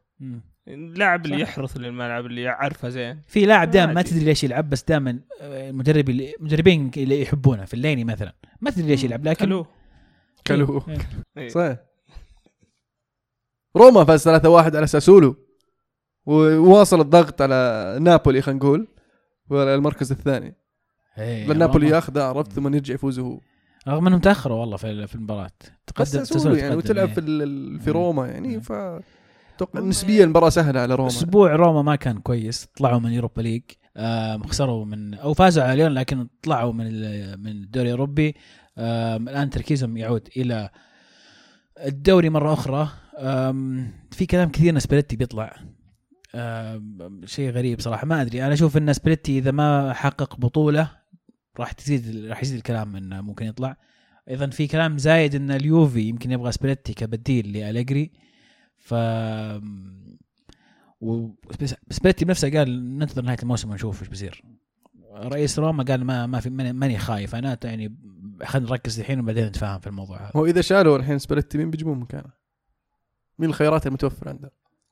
اللاعب 0.70 1.26
اللي. 1.26 1.40
يحرث 1.42 1.78
للملعب 1.78 2.26
اللي 2.26 2.42
يعرفه 2.42 2.90
زين 2.90 3.22
في 3.28 3.46
لاعب 3.46 3.72
دائما 3.72 3.94
ما. 3.94 4.02
تدري 4.02 4.26
ليش 4.26 4.44
يلعب 4.44 4.70
بس 4.70 4.84
دائما 4.84 5.20
المدرب 5.42 6.10
اللي 6.10 6.34
مدربين 6.40 6.92
اللي 6.98 7.22
يحبونه 7.22 7.66
في 7.66 7.74
الليني 7.74 8.04
مثلا 8.04 8.34
ما 8.62 8.72
تدري 8.72 8.88
ليش 8.88 9.04
يلعب 9.04 9.28
لكن 9.28 9.46
كلو 9.46 9.66
كلو 10.48 10.84
إيه. 10.88 10.98
إيه. 11.38 11.48
صحيح 11.58 11.78
روما 13.78 14.04
فاز 14.04 14.30
3-1 14.30 14.32
على 14.76 14.88
ساسولو 14.88 15.36
وواصل 16.26 17.02
الضغط 17.02 17.42
على 17.42 17.98
نابولي 18.02 18.42
خلينا 18.42 18.60
نقول 18.60 18.88
المركز 19.52 20.12
الثاني 20.12 20.56
إيه، 21.18 21.48
لأن 21.48 21.58
نابولي. 21.58 21.90
ياخذه 21.90 22.24
عرفت 22.24 22.52
ثم 22.54 22.74
يرجع 22.76 22.94
يفوز 22.94 23.20
هو 23.20 23.40
رغم 23.88 24.08
إنهم 24.08 24.20
تأخروا 24.20 24.58
والله 24.60 24.78
في 24.78 25.08
في 25.08 25.16
المباراة 25.16 25.52
بس 26.00 26.12
تقدم 26.12 26.24
ساسولو 26.24 26.56
يعني 26.56 26.76
وتلعب. 26.76 27.10
في 27.10 27.20
ال- 27.20 27.80
في. 27.80 27.92
روما 27.92 28.28
يعني. 28.28 28.62
ف 28.62 28.72
أتوقع 29.60 29.80
نسبيا 29.80 30.26
مباراة 30.26 30.50
سهلة 30.50 30.80
على 30.80 30.96
روما. 30.96 31.08
أسبوع 31.08 31.56
روما 31.56 31.82
ما 31.82 31.96
كان 31.96 32.20
كويس. 32.20 32.66
طلعوا 32.66 33.00
من 33.00 33.12
يوروبا 33.12 33.42
ليج 33.42 33.64
خسروا 34.46 34.86
من 34.86 35.14
أو 35.14 35.34
فازوا 35.34 35.64
على 35.64 35.76
ليون 35.76 35.92
لكن 35.92 36.28
طلعوا 36.44 36.74
من 36.74 36.86
من 37.40 37.52
الدوري 37.52 37.88
الأوروبي. 37.88 38.36
الآن 38.78 39.50
تركيزهم 39.50 39.98
يعود 39.98 40.30
إلى 40.38 40.70
الدوري 41.86 42.30
مرة 42.30 42.54
أخرى. 42.54 42.90
في 44.12 44.26
كلام 44.26 44.50
كثير 44.50 44.74
إن 44.74 44.80
سباليتي 44.80 45.16
بيطلع. 45.16 45.56
شيء 47.26 47.50
غريب 47.50 47.82
صراحة 47.82 48.08
ما 48.08 48.22
أدري. 48.22 48.46
أنا 48.46 48.54
أشوف 48.54 48.78
إن 48.78 48.94
سباليتي 48.94 49.38
إذا 49.38 49.52
ما 49.52 49.94
حقق 49.94 50.36
بطولة 50.36 50.92
راح 51.60 51.72
تزيد 51.72 52.26
راح 52.26 52.44
يزيد 52.44 52.58
الكلام 52.58 52.96
إنه 52.96 53.22
ممكن 53.22 53.46
يطلع. 53.46 53.78
أيضا 54.30 54.48
في 54.48 54.68
كلام 54.68 54.98
زايد 54.98 55.36
إن 55.36 55.52
اليوفي 55.52 56.02
يمكن 56.02 56.32
يبغى 56.32 56.52
سباليتي 56.52 56.94
كبديل 56.94 57.54
لأليجري. 57.54 58.12
ف 58.90 58.94
و 61.02 61.30
سباليتي 61.90 62.26
بنفسه 62.26 62.58
قال 62.58 62.98
ننتظر 62.98 63.22
نهاية 63.22 63.38
الموسم 63.44 63.70
ونشوف 63.70 64.02
إيش 64.02 64.10
بيصير 64.10 64.44
رئيس 65.14 65.60
روما 65.60 65.84
قال 65.84 66.06
ما 66.06 66.26
ما 66.26 66.40
في 66.40 66.50
ماني 66.50 66.98
خايف 66.98 67.36
أنا 67.36 67.58
يعني 67.64 67.96
خلينا 68.44 68.70
نركز 68.70 69.00
الحين 69.00 69.20
وبعدين 69.20 69.46
نتفاهم 69.46 69.80
في 69.80 69.88
الموضوع 69.88 70.18
هذا 70.18 70.32
هو 70.36 70.46
إذا 70.46 70.62
شالوا 70.62 70.98
الحين 70.98 71.20
سباليتي 71.20 71.58
مين 71.58 71.70
بيجيبون 71.70 72.00
مكانه؟ 72.00 72.32
مين 73.40 73.50
الخيارات 73.50 73.88
المتوفرة 73.88 74.30
عنده؟ 74.30 74.52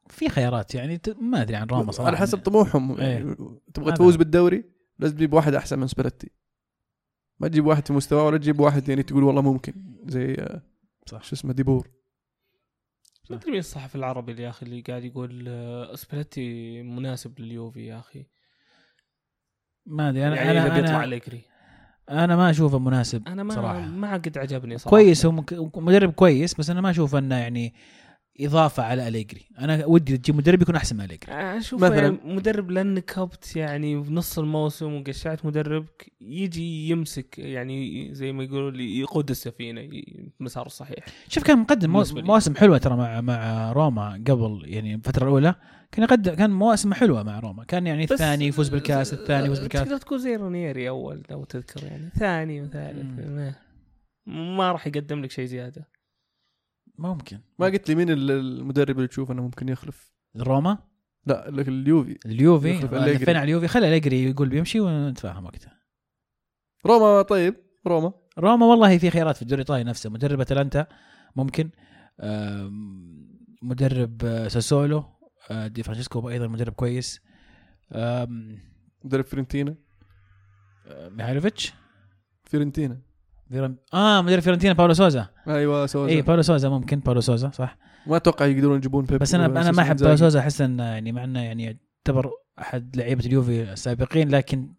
في 0.09 0.29
خيارات 0.29 0.75
يعني 0.75 1.01
ما 1.21 1.41
أدري 1.41 1.55
عن 1.55 1.67
روما 1.67 1.91
صراحة 1.91 2.07
على 2.07 2.17
حسب 2.17 2.37
طموحهم 2.37 2.97
يعني 2.99 3.29
إيه. 3.29 3.35
تبغى. 3.73 3.91
تفوز 3.91 4.15
بالدوري 4.15 4.63
لازم 4.99 5.15
تجيب 5.15 5.33
واحد 5.33 5.53
أحسن 5.53 5.79
من 5.79 5.87
سباليتي 5.87 6.31
ما 7.39 7.47
تجيب 7.47 7.65
واحد 7.65 7.87
في 7.87 7.93
مستواه 7.93 8.25
ولا 8.25 8.37
تجيب 8.37 8.59
واحد 8.59 8.89
يعني 8.89 9.03
تقول 9.03 9.23
والله 9.23 9.41
ممكن 9.41 9.73
زي 10.07 10.33
آه، 10.33 10.61
صح. 11.05 11.23
شو 11.23 11.35
اسمه 11.35 11.53
ديبور 11.53 11.96
ما 13.29 13.35
أدري 13.37 13.51
مين 13.51 13.59
الصحفي 13.59 13.95
العربي 13.95 14.43
يا 14.43 14.49
أخي 14.49 14.65
اللي 14.65 14.81
قاعد 14.81 15.03
يقول 15.03 15.45
آه، 15.47 15.95
سبليتي 15.95 16.81
مناسب 16.81 17.39
لليوفي 17.39 17.85
يا 17.85 17.99
أخي. 17.99 18.25
ما 19.85 20.09
أدري 20.09 20.27
أنا 20.27 20.35
يعني 20.35 20.51
اذا 20.51 20.67
أنا 20.67 20.75
بيطلع 20.81 20.95
أنا, 20.95 21.03
أليجري 21.03 21.41
أنا 22.09 22.35
ما 22.35 22.49
أشوفه 22.49 22.79
مناسب 22.79 23.27
أنا 23.27 23.43
ما 23.43 23.53
صراحة. 23.53 23.79
ما 23.79 24.13
قد 24.13 24.37
عجبني 24.37 24.77
صراحة. 24.77 24.89
كويس 24.89 25.25
هو 25.25 25.31
مدرب 25.75 26.11
كويس 26.11 26.53
بس 26.53 26.69
أنا 26.69 26.81
ما 26.81 26.89
أشوف 26.89 27.15
أنه 27.15 27.35
يعني 27.35 27.73
إضافة 28.41 28.83
على 28.83 29.07
أليجري. 29.07 29.41
أنا 29.59 29.85
ودي 29.85 30.17
تجيب 30.17 30.35
مدرب 30.35 30.61
يكون 30.61 30.75
أحسن 30.75 30.95
من 30.95 31.01
أليجري. 31.01 31.33
أشوف 31.33 31.83
مثلاً. 31.83 31.95
يعني 31.97 32.17
مدرب 32.25 32.71
لأن 32.71 32.99
كبت 32.99 33.55
يعني 33.55 34.03
في 34.03 34.13
نص 34.13 34.39
الموسم 34.39 34.93
وقشعت 34.93 35.45
مدرب 35.45 35.85
يجي 36.21 36.89
يمسك 36.89 37.39
يعني 37.39 38.09
زي 38.13 38.31
ما 38.31 38.43
يقولوا 38.43 38.71
لي 38.71 38.99
يقود 38.99 39.29
السفينة 39.29 39.89
المسار 40.39 40.65
الصحيح 40.65 41.05
شوف 41.27 41.43
كان 41.43 41.59
مقدم. 41.59 41.91
مواسم 41.91 42.55
حلوة 42.55 42.77
ترى 42.77 42.95
مع 42.95 43.21
مع 43.21 43.71
روما 43.71 44.23
قبل 44.27 44.61
يعني 44.65 44.95
الفترة 44.95 45.23
الأولى. 45.23 45.55
كان 45.91 46.03
يقدم 46.03 46.33
كان 46.33 46.49
مواسم 46.49 46.93
حلوة 46.93 47.23
مع 47.23 47.39
روما. 47.39 47.63
كان 47.63 47.87
يعني 47.87 48.03
الثاني 48.03 48.47
يفوز 48.47 48.69
بالكاس 48.69 49.13
الثاني 49.13 49.45
يفوز 49.45 49.59
بالكاس. 49.59 49.83
تقدر 49.83 49.97
تقول 49.97 50.19
زي 50.19 50.35
رونيري 50.35 50.89
أول 50.89 51.23
لو 51.29 51.43
تذكر 51.43 51.83
يعني 51.83 52.09
ثاني 52.19 52.61
وثالث. 52.61 53.55
ما 54.27 54.71
راح 54.71 54.87
يقدم 54.87 55.21
لك 55.21 55.31
شيء 55.31 55.45
زيادة. 55.45 55.96
ممكن. 56.97 57.39
ما 57.59 57.65
قلت 57.65 57.89
لي 57.89 57.95
مين 57.95 58.09
ال- 58.09 58.31
المدرب 58.31 58.95
اللي 58.97 59.07
تشوف 59.07 59.31
إنه 59.31 59.41
ممكن 59.41 59.69
يخلف؟ 59.69 60.11
روما؟ 60.37 60.77
لا 61.25 61.49
لك 61.49 61.67
اليوفي. 61.67 62.19
اليوفي. 62.25 62.73
لفينا 62.79 63.39
على 63.39 63.43
اليوفي. 63.43 63.67
خلي 63.67 63.87
أليجري 63.87 64.23
يقول 64.29 64.49
بيمشي 64.49 64.79
ونتفاهم 64.79 65.45
وقتها. 65.45 65.77
روما 66.85 67.21
طيب. 67.21 67.55
روما. 67.87 68.13
روما 68.39 68.65
والله 68.65 68.97
في 68.97 69.09
خيارات 69.09 69.35
في 69.35 69.41
الدوري 69.41 69.61
الإيطالي 69.61 69.83
نفسه. 69.83 70.09
مدرب 70.09 70.41
أتلانتا 70.41 70.87
ممكن. 71.35 71.69
مدرب 73.61 74.25
آه، 74.25 74.47
ساسولو 74.47 75.03
آه، 75.51 75.67
دي 75.67 75.83
فرانشيسكو 75.83 76.29
أيضا 76.29 76.47
مدرب 76.47 76.73
كويس. 76.73 77.21
مدرب 79.03 79.25
فيورنتينا. 79.25 79.75
آه، 80.87 81.09
ميهايلوفيتش. 81.09 81.73
فيورنتينا. 82.43 83.01
فيرن... 83.49 83.75
آه 83.93 84.21
مدرب 84.21 84.39
فيورنتينا 84.39 84.73
باولو 84.73 84.93
سوزا. 84.93 85.27
أيوه 85.47 85.85
سوزا. 85.85 86.11
اي 86.11 86.21
باولو 86.21 86.41
سوزا 86.41 86.69
ممكن 86.69 86.99
باولو 86.99 87.21
سوزا 87.21 87.51
صح. 87.51 87.77
ما 88.07 88.17
أتوقع 88.17 88.45
يقدرون 88.45 88.77
يجيبون 88.77 89.05
بيب 89.05 89.19
بس 89.19 89.35
أنا 89.35 89.45
أنا 89.45 89.71
ما 89.71 89.81
أحب 89.81 89.91
إنزاجي. 89.91 90.17
سوزا 90.17 90.39
أحس 90.39 90.61
انه 90.61 90.83
يعني 90.83 91.11
مع 91.11 91.23
إنه 91.23 91.39
يعني 91.39 91.63
يعتبر 91.63 92.31
أحد 92.59 92.97
لعيبة 92.97 93.25
اليوفي 93.25 93.73
السابقين 93.73 94.29
لكن 94.29 94.73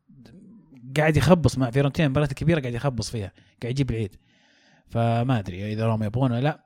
قاعد 0.97 1.17
يخبص 1.17 1.59
مع 1.59 1.71
فيورنتينا 1.71 2.07
المباريات 2.07 2.31
الكبيره 2.31 2.61
قاعد 2.61 2.75
يخبص 2.75 3.11
فيها 3.11 3.33
قاعد 3.63 3.71
يجيب 3.71 3.91
العيد. 3.91 4.17
فما 4.87 5.39
أدري 5.39 5.73
إذا 5.73 5.87
روما 5.87 6.07
يبغونه 6.07 6.35
ولا 6.35 6.43
لا. 6.43 6.65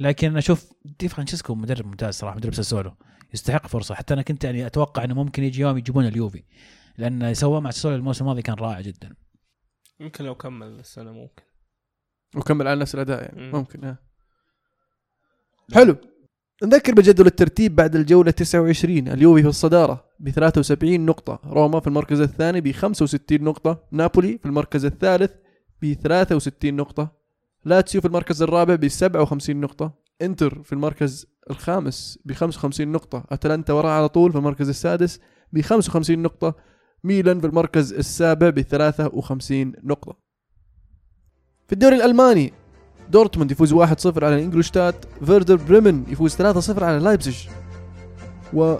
لكن 0.00 0.36
أشوف 0.36 0.72
دي 1.00 1.08
فرانشيسكو 1.08 1.54
مدرب 1.54 1.86
ممتاز 1.86 2.14
صراحة 2.14 2.36
مدرب 2.36 2.54
ساسولو. 2.54 2.94
يستحق 3.34 3.66
فرصة. 3.66 3.94
حتى 3.94 4.14
أنا 4.14 4.22
كنت 4.22 4.44
يعني 4.44 4.66
أتوقع 4.66 5.04
إنه 5.04 5.14
ممكن 5.14 5.42
يجي 5.42 5.60
يوم 5.60 5.78
يجيبون 5.78 6.06
اليوفي. 6.06 6.42
لأن 6.98 7.34
سواه 7.34 7.60
مع 7.60 7.70
ساسولو 7.70 7.96
الموسم 7.96 8.24
الماضي 8.24 8.42
كان 8.42 8.54
رائع 8.54 8.80
جدا. 8.80 9.14
يمكن 10.00 10.24
لو 10.24 10.34
كمل 10.34 10.66
السنة 10.66 11.12
ممكن. 11.12 11.42
وكمل 12.36 12.68
على 12.68 12.80
نفس 12.80 12.94
الأداء 12.94 13.22
يعني. 13.22 13.40
مم. 13.40 13.52
ممكن 13.58 13.84
ها. 13.84 13.98
حلو. 15.74 15.96
نذكر 16.62 16.94
بجدول 16.94 17.26
الترتيب 17.26 17.76
بعد 17.76 17.96
الجولة 17.96 18.30
29 18.30 19.08
اليوفي 19.08 19.42
في 19.42 19.48
الصدارة 19.48 20.04
ب 20.20 20.30
73 20.30 21.06
نقطة. 21.06 21.40
روما 21.44 21.80
في 21.80 21.86
المركز 21.86 22.20
الثاني 22.20 22.60
ب 22.60 22.72
65 22.72 23.44
نقطة. 23.44 23.84
نابولي 23.92 24.38
في 24.38 24.46
المركز 24.46 24.84
الثالث 24.84 25.32
ب 25.82 25.92
63 25.92 26.76
نقطة. 26.76 27.16
لاتسيو 27.64 28.00
في 28.00 28.06
المركز 28.06 28.42
الرابع 28.42 28.74
ب 28.74 28.88
57 28.88 29.60
نقطة. 29.60 29.94
إنتر 30.22 30.62
في 30.62 30.72
المركز 30.72 31.26
الخامس 31.50 32.18
ب 32.24 32.32
55 32.32 32.92
نقطة. 32.92 33.24
أتلانتا 33.30 33.72
وراء 33.72 33.92
على 33.92 34.08
طول 34.08 34.32
في 34.32 34.38
المركز 34.38 34.68
السادس 34.68 35.20
ب 35.52 35.60
55 35.60 36.22
نقطة. 36.22 36.54
ميلان 37.04 37.40
في 37.40 37.46
المركز 37.46 37.92
السابع 37.92 38.50
ب 38.50 38.60
53 38.60 39.72
نقطة. 39.84 40.16
في 41.66 41.72
الدوري 41.72 41.96
الألماني 41.96 42.52
دورتموند 43.10 43.50
يفوز 43.50 43.74
1-0 43.74 44.22
على 44.22 44.42
إنجولشتات 44.42 44.94
فيردر 45.26 45.56
بريمن 45.56 46.04
يفوز 46.08 46.36
3-0 46.36 46.82
على 46.82 46.98
لايبزيج 46.98 47.36
و 48.52 48.76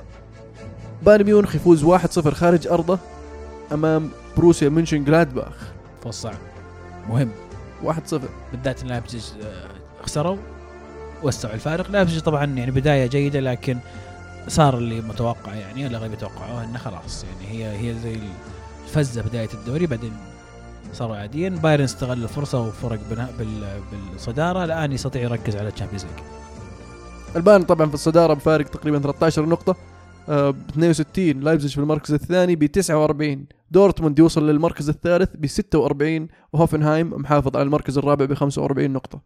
بايرن 1.03 1.25
ميونخ 1.25 1.55
يفوز 1.55 1.85
1-0 1.85 2.29
خارج 2.29 2.67
أرضه 2.67 2.99
أمام 3.73 4.11
بروسيا 4.37 4.69
مونشن 4.69 5.05
جلادباخ 5.05 5.73
فوز 6.03 6.15
صعب 6.15 6.35
مهم 7.09 7.31
1-0 7.85 7.91
بالذات 8.53 8.85
لايبزيج 8.85 9.23
آه، 9.43 9.69
خسروا 10.03 10.37
وسعوا 11.23 11.55
الفارق. 11.55 11.91
لايبزيج 11.91 12.21
طبعا 12.21 12.45
يعني 12.45 12.71
بداية 12.71 13.07
جيدة 13.07 13.41
لكن 13.41 13.79
صار 14.49 14.79
اللي 14.79 15.01
متوقع 15.01 15.55
يعني 15.55 15.87
الاغلب 15.87 16.13
يتوقعوه 16.13 16.65
إنه 16.65 16.79
خلاص 16.79 17.25
يعني 17.25 17.47
هي 17.53 17.79
هي 17.91 17.95
زي 17.99 18.19
الفزة 18.85 19.23
بداية 19.23 19.49
الدوري 19.55 19.87
بعدين 19.87 20.13
صاروا 20.93 21.17
عاديين. 21.17 21.55
بايرن 21.57 21.85
استغل 21.85 22.23
الفرصة 22.23 22.61
وفرق 22.61 22.99
بنا- 23.11 23.31
بال- 23.39 23.81
بالصدارة. 24.13 24.65
الآن 24.65 24.93
يستطيع 24.93 25.23
يركز 25.23 25.57
على 25.57 25.69
ال 25.69 25.72
Champions 25.72 26.05
League 26.05 26.13
البايرن 27.37 27.63
طبعا 27.63 27.89
في 27.89 27.95
الصدارة 27.95 28.35
بفارق 28.35 28.67
تقريبا 28.69 28.99
13 28.99 29.47
نقطة. 29.47 29.77
آه، 30.29 30.51
ب 30.51 30.57
62 30.71 31.41
لايبزيج 31.41 31.71
في 31.75 31.79
المركز 31.79 32.13
الثاني 32.13 32.57
ب 32.57 32.67
49 32.67 33.47
دورتموند 33.71 34.19
يوصل 34.19 34.51
للمركز 34.51 34.89
الثالث 34.89 35.31
ب 35.35 35.47
46 35.47 36.29
وهوفنهايم 36.53 37.11
محافظ 37.17 37.57
على 37.57 37.63
المركز 37.63 37.99
الرابع 37.99 38.25
ب 38.25 38.35
45 38.35 38.91
نقطة. 38.93 39.21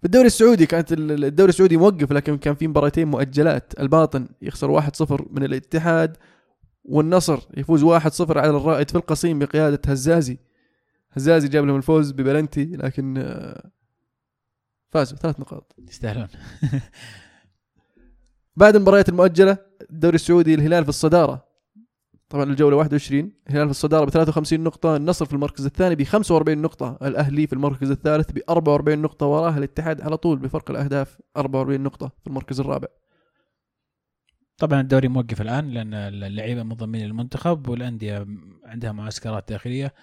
في 0.00 0.04
الدوري 0.04 0.26
السعودي 0.26 0.66
كانت 0.66 0.92
ال- 0.92 1.24
الدوري 1.24 1.48
السعودي 1.48 1.76
موقف 1.76 2.12
لكن 2.12 2.38
كان 2.38 2.54
في 2.54 2.68
مباراتين 2.68 3.08
مؤجلات. 3.08 3.72
الباطن 3.80 4.28
يخسر 4.42 4.80
1-0 4.80 5.24
من 5.30 5.42
الاتحاد 5.44 6.16
والنصر 6.84 7.38
يفوز 7.56 7.84
1-0 7.84 8.36
على 8.36 8.50
الرائد 8.50 8.90
في 8.90 8.96
القصيم 8.96 9.38
بقيادة 9.38 9.80
هزازي. 9.86 10.38
هزازي 11.12 11.48
جاب 11.48 11.64
لهم 11.64 11.76
الفوز 11.76 12.10
ببلنتي 12.12 12.64
لكن 12.64 13.18
آه، 13.18 13.70
فازوا 14.90 15.18
ثلاث 15.18 15.40
نقاط. 15.40 15.74
يستاهلون. 15.88 16.28
بعد 18.56 18.76
المباريات 18.76 19.08
المؤجلة 19.08 19.58
الدوري 19.90 20.14
السعودي 20.14 20.54
الهلال 20.54 20.82
في 20.82 20.88
الصدارة. 20.88 21.45
طبعا 22.28 22.44
الجولة 22.44 22.76
21 22.76 23.32
الهلال 23.48 23.64
في 23.66 23.70
الصدارة 23.70 24.04
ب 24.04 24.10
53 24.10 24.60
نقطة 24.60 24.96
النصر 24.96 25.26
في 25.26 25.32
المركز 25.32 25.66
الثاني 25.66 25.94
ب 25.94 26.02
45 26.02 26.58
نقطة 26.58 26.98
الأهلي 27.02 27.46
في 27.46 27.52
المركز 27.52 27.90
الثالث 27.90 28.32
ب 28.32 28.38
44 28.50 28.98
نقطة 28.98 29.26
وراه 29.26 29.58
الاتحاد 29.58 30.00
على 30.00 30.16
طول 30.16 30.38
بفرق 30.38 30.70
الأهداف 30.70 31.18
44 31.36 31.80
نقطة 31.80 32.12
في 32.20 32.26
المركز 32.26 32.60
الرابع. 32.60 32.88
طبعا 34.58 34.80
الدوري 34.80 35.08
موقف 35.08 35.40
الآن 35.40 35.70
لأن 35.70 35.94
اللعيبة 35.94 36.62
منضمين 36.62 37.06
للمنتخب 37.06 37.68
والأندية 37.68 38.26
عندها 38.64 38.92
معسكرات 38.92 39.48
داخلية 39.48 39.94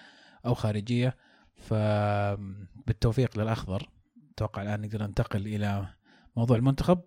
أو 0.46 0.54
خارجية 0.54 1.16
فبالتوفيق 1.56 3.38
للأخضر 3.38 3.88
أتوقع 4.34 4.62
الآن 4.62 4.80
نقدر 4.80 5.02
ننتقل 5.02 5.46
إلى 5.46 5.86
موضوع 6.36 6.56
المنتخب. 6.56 7.00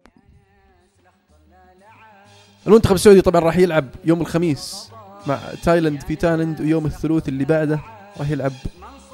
المنتخب 2.67 2.95
السعودي 2.95 3.21
طبعا 3.21 3.41
راح 3.41 3.57
يلعب 3.57 3.89
يوم 4.05 4.21
الخميس. 4.21 4.91
مع 5.27 5.39
تايلاند 5.63 6.01
في 6.01 6.15
تايلاند 6.15 6.61
ويوم 6.61 6.85
الثلاث 6.85 7.27
اللي 7.29 7.45
بعده 7.45 7.79
راح 8.19 8.29
يلعب 8.29 8.51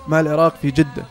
مع 0.07 0.19
العراق 0.19 0.55
في 0.61 0.71
جدة. 0.71 1.03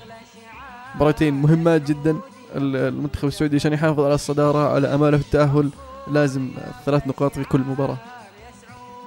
مباراتين 0.94 1.34
مهمات 1.34 1.82
جدا. 1.82 2.10
ال- 2.54 2.76
المنتخب 2.76 3.28
السعودي 3.28 3.56
عشان 3.56 3.72
يحافظ 3.72 4.00
على 4.00 4.14
الصدارة 4.14 4.74
على 4.74 4.94
أماله 4.94 5.16
في 5.18 5.24
التأهل 5.24 5.70
لازم 6.10 6.50
ثلاث 6.86 7.06
نقاط 7.06 7.34
في 7.34 7.44
كل 7.44 7.60
مباراة. 7.60 7.96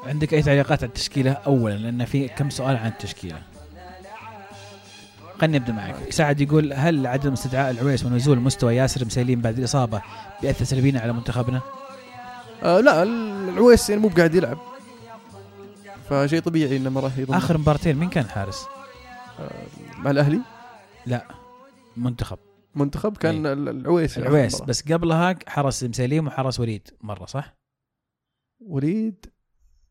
عندك 0.08 0.34
أي 0.34 0.42
تعليقات 0.42 0.80
على 0.84 0.88
التشكيلة 0.90 1.32
اولا؟ 1.32 1.74
لأن 1.74 2.06
في 2.06 2.28
كم 2.28 2.50
سؤال 2.50 2.78
عن 2.78 2.88
التشكيلة. 2.88 3.38
خلينا 5.42 5.58
نبدا 5.58 5.74
معك. 5.74 5.96
سعد 6.10 6.42
يقول 6.42 6.74
هل 6.74 7.08
عدم 7.08 7.34
استدعاء 7.34 7.72
العويس 7.72 8.06
ونزول 8.06 8.40
مستوى 8.40 8.76
ياسر 8.76 9.06
مسليم 9.06 9.42
بعد 9.42 9.58
الإصابة 9.58 10.02
بيأثر 10.42 10.66
سلبيا 10.66 11.00
على 11.00 11.14
منتخبنا؟ 11.14 11.62
آه 12.64 12.80
لا 12.80 13.04
العويس 13.04 13.90
يعني 13.90 14.02
مو 14.02 14.08
قاعد 14.08 14.36
يلعب. 14.36 14.58
فشيء 16.10 16.40
طبيعي 16.42 16.78
إنه 16.78 16.90
ما 16.90 17.00
راح 17.02 17.18
يضم 17.18 17.34
آخر 17.34 17.58
مباراتين 17.58 17.96
مين 17.98 18.10
كان 18.10 18.26
حارس؟ 18.26 18.66
مع 19.98 20.12
الأهلي 20.12 20.40
منتخب 21.98 22.38
منتخب 22.76 23.18
كان 23.18 23.46
ال- 23.46 23.70
العويس 23.70 24.12
آخر 24.18 24.22
العويس. 24.28 24.62
بس 24.62 24.92
قبلها 24.92 25.36
حرس 25.48 25.84
مسليم 25.84 26.28
وحرس 26.28 26.60
وليد 26.60 26.88
مرة 27.02 27.26
صح؟ 27.26 27.56
وليد 28.60 29.26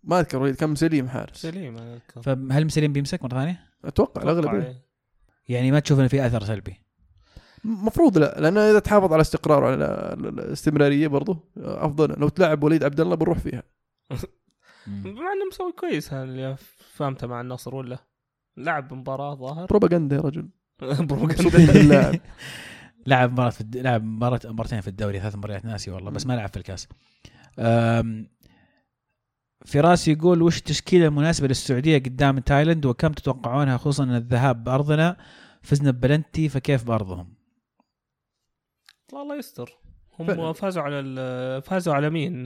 ما 0.02 0.20
أذكر 0.20 0.38
وليد 0.38 0.54
كان 0.54 0.74
سليم 0.74 1.08
حارس 1.08 1.36
سليم 1.42 1.76
أنا 1.78 1.94
أذكر. 1.94 2.22
فهل 2.22 2.64
مسليم 2.64 2.92
بيمسك 2.92 3.22
مرة 3.22 3.30
ثانية؟ 3.34 3.60
أتوقع 3.84 4.22
الاغلب 4.22 4.44
أتوقع 4.46 4.56
إيه. 4.62 4.68
إيه. 4.68 4.84
يعني 5.48 5.70
ما 5.72 5.80
تشوف 5.80 5.98
إنه 5.98 6.08
في 6.08 6.26
أثر 6.26 6.44
سلبي 6.44 6.80
مفروض 7.64 8.18
لا 8.18 8.40
لأنه 8.40 8.60
إذا 8.60 8.78
تحافظ 8.78 9.12
على 9.12 9.20
استقرار 9.20 9.62
وعلى 9.64 9.84
الاستمرارية 10.20 11.08
برضو 11.08 11.36
أفضل 11.56 12.14
لو 12.20 12.28
تلعب 12.28 12.62
وليد 12.62 12.84
عبد 12.84 13.00
الله 13.00 13.14
بنروح 13.16 13.38
فيها. 13.38 13.62
مع 14.86 15.32
إنه 15.32 15.44
مسوي 15.50 15.72
كويس 15.72 16.12
هذا 16.12 16.22
اللي 16.24 16.56
فهمته 16.94 17.26
مع 17.26 17.40
النصر 17.40 17.74
ولا؟ 17.74 17.98
لعب 18.56 18.94
مباراة 18.94 19.34
ظاهر. 19.34 19.66
بروباغندا 19.66 20.16
يا 20.16 20.20
رجل. 20.20 20.48
بروباغندا. 21.08 22.20
لعب 23.06 23.32
مباراة 23.32 23.50
في 23.50 23.60
الد... 23.60 23.76
لعب 23.76 24.04
مباراة 24.04 24.40
مرتين 24.44 24.80
في 24.80 24.88
الدوري 24.88 25.20
ثلاث 25.20 25.36
مباريات 25.36 25.64
ناسي 25.64 25.90
والله 25.90 26.10
بس 26.10 26.26
ما 26.26 26.32
لعب 26.32 26.48
في 26.48 26.56
الكاس. 26.56 26.88
أم... 27.58 28.28
فراس 29.66 30.08
يقول 30.08 30.42
وش 30.42 30.58
التشكيلة 30.58 31.06
المناسبة 31.06 31.48
للسعودية 31.48 31.98
قدام 31.98 32.38
تايلاند؟ 32.38 32.86
وكم 32.86 33.12
تتوقعونها 33.12 33.76
خصوصا 33.76 34.04
إن 34.04 34.14
الذهاب 34.16 34.64
بأرضنا؟ 34.64 35.16
فزنا 35.62 35.90
ببلنتي 35.90 36.48
فكيف 36.48 36.84
بأرضهم؟ 36.84 37.34
الله 39.12 39.36
يستر. 39.36 39.83
فعلا. 40.18 40.34
هم 40.34 40.52
فازوا 40.52 40.82
على 40.82 41.00
ال- 41.00 41.62
فازوا 41.62 41.94
على 41.94 42.10
مين؟ 42.10 42.44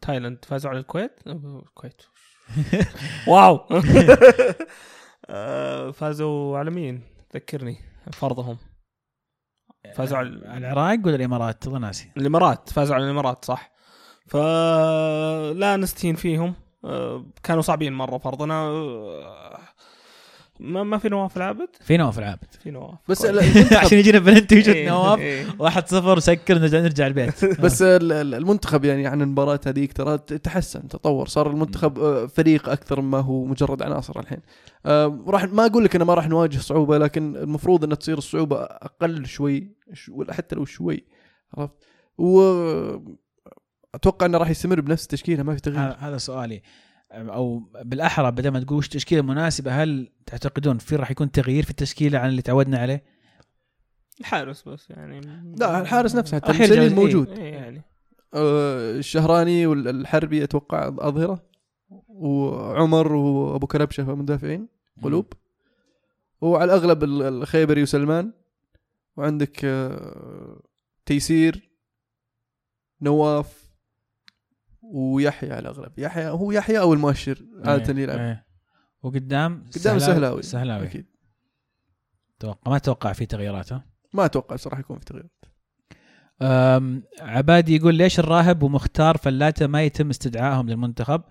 تايلاند 0.00 0.44
فازوا 0.44 0.70
على 0.70 0.80
الكويت؟ 0.80 1.12
الكويت 1.26 2.02
واو 3.28 3.60
آه، 5.30 5.90
فازوا 5.90 6.58
على 6.58 6.70
مين؟ 6.70 7.02
ذكرني 7.34 7.76
فرضهم 8.12 8.58
فازوا 9.94 10.18
على 10.18 10.48
على 10.48 10.58
العراق 10.58 10.98
ولا 11.06 11.16
الإمارات؟ 11.16 11.66
والله 11.66 11.80
ناسي. 11.80 12.10
الإمارات 12.16 12.70
فازوا 12.72 12.94
على 12.96 13.04
الإمارات 13.04 13.44
صح 13.44 13.70
فلا 14.26 15.76
نستهين 15.76 16.14
فيهم 16.14 16.54
آه، 16.84 17.26
كانوا 17.42 17.62
صعبين 17.62 17.92
مرة 17.92 18.18
فرضنا 18.18 18.54
آه، 18.54 19.60
ما 20.60 20.82
ما 20.82 20.98
في 20.98 21.08
نواف 21.08 21.36
العابد 21.36 21.68
في 21.80 21.96
نواف 21.96 22.18
العابد 22.18 22.46
في 22.62 22.70
نواف. 22.70 22.98
بس 23.08 23.24
عشان 23.72 23.98
يجينا 23.98 24.18
بلنتي 24.18 24.56
وجد 24.58 24.68
إيه، 24.68 24.88
نواف 24.88 25.18
إيه. 25.18 25.44
1-0 26.16 26.18
سكر 26.18 26.58
نرجع 26.58 26.78
نرجع 26.80 27.06
البيت. 27.06 27.44
بس 27.64 27.82
ال- 27.82 28.12
ال- 28.12 28.34
المنتخب 28.34 28.84
يعني 28.84 29.06
عن 29.06 29.22
المباراة 29.22 29.60
هذيك 29.66 29.92
ترى 29.92 30.18
تحسن 30.18 30.88
تطور. 30.88 31.28
صار 31.28 31.50
المنتخب 31.50 31.98
آه، 31.98 32.26
فريق 32.26 32.68
أكثر 32.68 33.00
ما 33.00 33.18
هو 33.20 33.44
مجرد 33.44 33.82
عناصر 33.82 34.20
الحين. 34.20 34.38
آه، 34.86 35.24
راح 35.26 35.44
ما 35.44 35.66
أقول 35.66 35.84
لك 35.84 35.96
إنه 35.96 36.04
ما 36.04 36.14
راح 36.14 36.28
نواجه 36.28 36.58
صعوبة 36.58 36.98
لكن 36.98 37.36
المفروض 37.36 37.84
ان 37.84 37.98
تصير 37.98 38.18
الصعوبة 38.18 38.62
أقل 38.62 39.26
شوي 39.26 39.76
ش- 39.92 40.08
ولا 40.08 40.34
حتى 40.34 40.56
لو 40.56 40.64
شوي 40.64 41.04
عرفت؟ 41.58 41.72
و 42.18 42.40
أتوقع 43.94 44.26
إنه 44.26 44.38
راح 44.38 44.50
يستمر 44.50 44.80
بنفس 44.80 45.02
التشكيلة 45.02 45.42
ما 45.42 45.54
في 45.54 45.60
تغيير. 45.60 45.96
هذا 45.98 46.18
سؤالي. 46.18 46.62
أو 47.12 47.58
بالأحرى 47.84 48.30
بدل 48.30 48.48
ما 48.50 48.60
تقول 48.60 48.78
وش 48.78 48.86
التشكيلة 48.86 49.20
المناسبة 49.20 49.82
هل 49.82 50.08
تعتقدون 50.26 50.78
في 50.78 50.96
راح 50.96 51.10
يكون 51.10 51.30
تغيير 51.30 51.64
في 51.64 51.70
التشكيلة 51.70 52.18
عن 52.18 52.28
اللي 52.28 52.42
تعودنا 52.42 52.78
عليه؟ 52.78 53.04
الحارس 54.20 54.68
بس 54.68 54.90
يعني. 54.90 55.20
لا 55.58 55.80
الحارس 55.80 56.14
نفسه 56.16 56.36
حتى 56.36 56.52
إيه. 56.52 56.94
موجود. 56.94 57.28
إيه 57.28 57.52
يعني. 57.54 57.82
آه، 58.34 58.98
الشهراني 58.98 59.66
والحربي 59.66 60.44
أتوقع 60.44 60.88
أظهرة 60.88 61.42
وعمر 62.08 63.12
وأبو 63.12 63.66
كلبشه 63.66 64.14
مدافعين 64.14 64.68
قلوب. 65.02 65.32
وعلى 66.40 66.64
الأغلب 66.64 67.04
ال- 67.04 67.22
الخيبري 67.22 67.82
وسلمان. 67.82 68.32
وعندك 69.16 69.64
آه، 69.64 70.62
تيسير 71.06 71.70
نواف. 73.02 73.67
ويحيى 74.94 75.52
على 75.52 75.58
الاغلب 75.58 75.98
يحيى 75.98 76.28
هو 76.28 76.52
يحيى 76.52 76.80
أو 76.80 76.92
المؤشر 76.92 77.44
عادة 77.64 77.94
إيه، 77.94 78.02
يلعب. 78.02 78.18
إيه. 78.18 78.46
وقدام 79.02 79.64
قدام 79.76 79.96
السهلاوي 79.96 80.40
السهلاوي 80.40 80.86
أكيد. 80.86 81.06
توقع 82.38 82.70
ما 82.70 82.78
توقع 82.78 83.12
في 83.12 83.26
تغييرات 83.26 83.72
ها 83.72 83.84
ما 84.12 84.24
أتوقع 84.24 84.56
صراحة 84.56 84.80
يكون 84.80 84.98
في 84.98 85.04
تغيير 85.04 85.28
أم، 86.42 87.02
عبادي 87.20 87.76
يقول 87.76 87.94
ليش 87.94 88.18
الراهب 88.18 88.62
ومختار 88.62 89.16
فلاته 89.16 89.66
ما 89.66 89.82
يتم 89.82 90.10
استدعائهم 90.10 90.68
للمنتخب؟ 90.68 91.22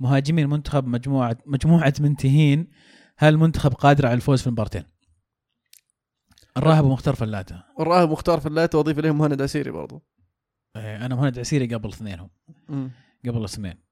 مهاجمي 0.00 0.42
المنتخب 0.42 0.86
مجموعه 0.86 1.36
مجموعة 1.46 1.94
منتهين. 2.00 2.70
هل 3.16 3.34
المنتخب 3.34 3.72
قادر 3.72 4.06
على 4.06 4.14
الفوز 4.14 4.40
في 4.40 4.46
المبارتين 4.46 4.82
الراهب 6.56 6.84
ومختار 6.84 7.14
فلاته. 7.14 7.62
الراهب 7.80 8.10
مختار 8.10 8.40
فلاته 8.40 8.78
وأضيف 8.78 8.98
إليهم 8.98 9.18
مهند 9.18 9.42
عسيري 9.42 9.70
برضو. 9.70 10.02
أنا 10.76 11.14
مهند 11.14 11.38
عسيري 11.38 11.74
قبل 11.74 11.88
اثنينهم. 11.88 12.30
قبل 13.26 13.44
اسمين 13.44 13.84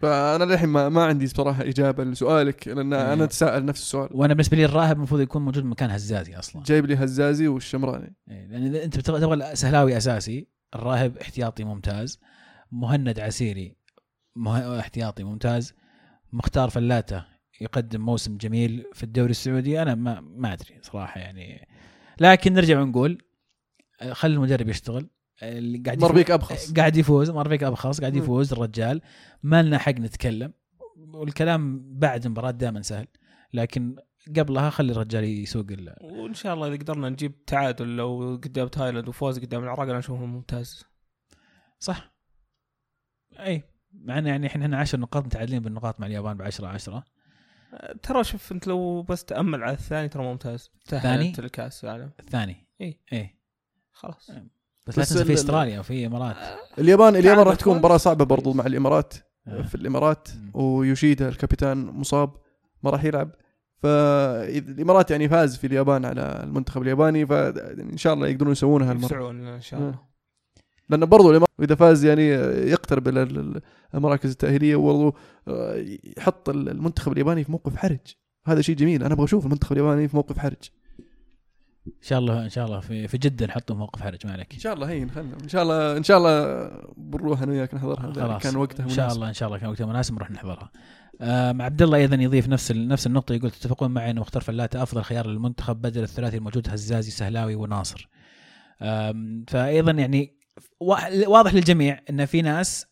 فأنا 0.00 0.44
للحين 0.44 0.68
ما, 0.68 0.88
ما 0.88 1.04
عندي 1.04 1.24
بصراحة 1.24 1.62
إجابة 1.62 2.04
لسؤالك 2.04 2.68
لأن 2.68 2.92
إيه. 2.92 3.12
أنا 3.12 3.24
أتساءل 3.24 3.64
نفس 3.64 3.80
السؤال. 3.80 4.08
وأنا 4.12 4.34
بالنسبة 4.34 4.56
لي 4.56 4.64
الراهب 4.64 4.96
المفروض 4.96 5.20
يكون 5.20 5.42
موجود 5.42 5.64
مكان 5.64 5.90
هزازي 5.90 6.34
أصلا. 6.34 6.62
جايب 6.62 6.86
لي 6.86 6.94
هزازي 6.94 7.48
والشمراني. 7.48 8.16
إيه، 8.30 8.46
لأن 8.46 8.66
إذا 8.66 8.84
أنت 8.84 9.00
تبغى 9.00 9.56
سهلاوي 9.56 9.96
أساسي 9.96 10.48
الراهب 10.74 11.18
احتياطي 11.18 11.64
ممتاز 11.64 12.20
مهند 12.72 13.20
عسيري 13.20 13.76
مه... 14.36 14.80
احتياطي 14.80 15.24
ممتاز 15.24 15.74
مختار 16.32 16.70
فلاته 16.70 17.24
يقدم 17.60 18.00
موسم 18.00 18.36
جميل 18.36 18.84
في 18.92 19.02
الدوري 19.02 19.30
السعودي 19.30 19.82
أنا 19.82 19.94
ما 19.94 20.20
ما 20.20 20.52
أدري 20.52 20.78
صراحة 20.82 21.20
يعني. 21.20 21.68
لكن 22.20 22.52
نرجع 22.52 22.80
ونقول 22.80 23.22
آه، 24.00 24.12
خلي 24.12 24.34
المدرب 24.34 24.68
يشتغل. 24.68 25.10
اللي 25.42 25.78
قاعد 25.78 25.98
يفوز- 25.98 26.04
مربيك 26.10 26.30
أبخص. 26.30 26.72
قاعد 26.72 26.96
يفوز 26.96 27.30
مرفيك 27.30 27.62
أبخص 27.62 28.00
قاعد. 28.00 28.16
يفوز 28.16 28.52
الرجال 28.52 29.00
ما 29.42 29.62
لنا 29.62 29.78
حق 29.78 29.92
نتكلم. 29.92 30.52
والكلام 31.14 31.82
بعد 31.98 32.24
المباراة 32.24 32.50
دائما 32.50 32.82
سهل. 32.82 33.06
لكن 33.54 33.96
قبلها 34.36 34.70
خلي 34.70 34.92
الرجال 34.92 35.24
يسوق 35.24 35.66
ال- 35.70 35.96
وإن 36.02 36.34
شاء 36.34 36.54
الله 36.54 36.68
إذا 36.68 36.76
قدرنا 36.76 37.08
نجيب 37.08 37.44
تعادل 37.44 37.96
لو 37.96 38.40
قدام 38.44 38.68
تايلاند 38.68 39.08
وفوز 39.08 39.38
قدام 39.38 39.62
العراق 39.64 39.80
أنا 39.88 39.98
اشوفه 39.98 40.24
ممتاز. 40.24 40.84
صح. 41.78 42.12
أي. 43.38 43.62
مع 43.92 44.18
انه 44.18 44.28
يعني 44.28 44.46
إحنا 44.46 44.66
هنا 44.66 44.78
10 44.78 44.98
نقاط 44.98 45.24
متعادلين 45.24 45.60
بالنقاط 45.62 46.00
مع 46.00 46.06
اليابان 46.06 46.36
ب 46.36 46.42
10 46.42 46.66
10 46.66 47.04
أه، 47.74 47.92
ترى 48.02 48.24
شوف 48.24 48.52
أنت 48.52 48.66
لو 48.66 49.02
بس 49.02 49.24
تأمل 49.24 49.62
على 49.62 49.72
الثاني 49.72 50.08
ترى 50.08 50.22
ممتاز. 50.22 50.70
الثاني؟ 50.82 51.02
تأهلت 51.02 51.40
لكأس 51.40 51.84
العالم. 51.84 52.10
الثاني؟ 52.20 52.66
إي. 52.80 53.00
اي 53.12 53.36
خلاص. 53.92 54.30
بس 54.90 54.98
لا 54.98 55.02
بس 55.02 55.08
تنسى 55.08 55.24
في 55.24 55.30
ال- 55.30 55.34
استراليا 55.34 55.80
وفي 55.80 56.06
امارات 56.06 56.36
اليابان 56.78 57.16
اليابان 57.16 57.44
راح 57.46 57.54
تكون. 57.54 57.76
مباراة 57.78 57.96
صعبة 57.96 58.24
برضو 58.24 58.52
مع 58.52 58.66
الإمارات 58.66 59.14
آه. 59.46 59.62
في 59.62 59.74
الإمارات. 59.74 60.28
ويوشيدا 60.54 61.28
الكابتن 61.28 61.76
مصاب 61.78 62.30
ما 62.82 62.90
راح 62.90 63.04
يلعب. 63.04 63.30
فالإمارات 63.82 65.10
يعني 65.10 65.28
فاز 65.28 65.56
في 65.56 65.66
اليابان 65.66 66.04
على 66.04 66.40
المنتخب 66.44 66.82
الياباني 66.82 67.26
فإن 67.26 67.96
شاء 67.96 68.14
الله 68.14 68.28
يقدرون 68.28 68.52
يسوونها 68.52 68.92
المره 68.92 69.06
يسعون 69.06 69.46
إن 69.46 69.60
شاء 69.60 69.80
الله. 69.80 69.94
لأن 70.88 71.06
برضو 71.06 71.30
الإمارات 71.30 71.48
إذا 71.62 71.74
فاز 71.74 72.04
يعني 72.04 72.28
يقترب 72.70 73.08
إلى 73.08 73.22
ال- 73.22 73.38
ال- 73.38 73.60
المراكز 73.94 74.30
التأهيلية 74.30 74.76
وبرضو 74.76 75.16
آه، 75.48 75.84
يحط 76.18 76.48
المنتخب 76.48 77.12
الياباني 77.12 77.44
في 77.44 77.52
موقف 77.52 77.76
حرج. 77.76 77.98
هذا 78.46 78.60
شيء 78.60 78.76
جميل 78.76 79.02
أنا 79.04 79.14
أبغى 79.14 79.24
أشوف 79.24 79.46
المنتخب 79.46 79.72
الياباني 79.72 80.08
في 80.08 80.16
موقف 80.16 80.38
حرج. 80.38 80.70
إن 81.86 81.92
شاء 82.02 82.18
الله 82.18 82.44
إن 82.44 82.48
شاء 82.48 82.66
الله 82.66 82.80
في 82.80 83.08
في 83.08 83.18
جدة 83.18 83.46
نحطهم 83.46 83.78
موقف 83.78 84.02
حرج 84.02 84.26
ما 84.26 84.32
عليك. 84.32 84.54
إن 84.54 84.58
شاء 84.58 84.74
الله 84.74 84.90
هي 84.90 85.08
خلنا 85.08 85.36
إن 85.42 85.48
شاء 85.48 85.62
الله 85.62 85.96
إن 85.96 86.02
شاء 86.02 86.18
الله 86.18 86.68
بنروح 86.96 87.42
أنا 87.42 87.52
وياك 87.52 87.74
نحضرها. 87.74 88.12
خلاص 88.12 88.42
كان 88.42 88.56
وقتها 88.56 88.84
إن 88.84 88.88
شاء 88.88 89.04
مناسب. 89.04 89.16
الله 89.16 89.28
إن 89.28 89.34
شاء 89.34 89.48
الله 89.48 89.58
كان 89.58 89.68
وقتها 89.70 89.86
مناسب 89.86 90.14
نروح 90.14 90.30
نحضرها. 90.30 90.70
آم، 91.20 91.62
عبد 91.62 91.82
الله 91.82 91.98
أيضا 91.98 92.16
يضيف 92.16 92.48
نفس 92.48 92.72
نفس 92.72 93.06
النقطة 93.06 93.34
يقول 93.34 93.50
تتفقون 93.50 93.90
معي 93.90 94.10
إنه 94.10 94.20
مختار 94.20 94.42
فلاتة 94.42 94.82
أفضل 94.82 95.02
خيار 95.02 95.26
للمنتخب 95.26 95.76
بدل 95.80 96.02
الثلاثي 96.02 96.36
الموجود 96.36 96.68
هزازي 96.68 97.10
سهلاوي 97.10 97.54
وناصر. 97.54 98.08
فايضا 99.48 99.92
يعني 99.92 100.36
وا- 100.80 101.28
واضح 101.28 101.54
للجميع 101.54 102.00
إن 102.10 102.26
في 102.26 102.42
ناس 102.42 102.86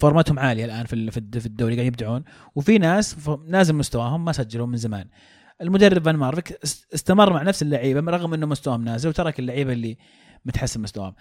فورمتهم 0.00 0.38
عالية 0.38 0.64
الآن 0.64 0.86
في 0.86 1.10
في 1.10 1.16
الد- 1.16 1.38
في 1.38 1.46
الدوري 1.46 1.74
قاعد 1.74 1.86
يبدعون 1.86 2.24
وفي 2.54 2.78
ناس 2.78 3.28
نازل 3.46 3.74
مستواهم 3.74 4.24
ما 4.24 4.32
سجلوا 4.32 4.66
من 4.66 4.76
زمان. 4.76 5.08
المدرب 5.62 6.04
فان 6.04 6.16
مارفيك 6.16 6.52
است- 6.52 6.94
استمر 6.94 7.32
مع 7.32 7.42
نفس 7.42 7.62
اللعيبة 7.62 8.10
رغم 8.12 8.34
إنه 8.34 8.46
مستواهم 8.46 8.84
نازل 8.84 9.08
وترك 9.08 9.38
اللعيبة 9.38 9.72
اللي 9.72 9.98
متحسن 10.44 10.80
مستواهم. 10.80 11.14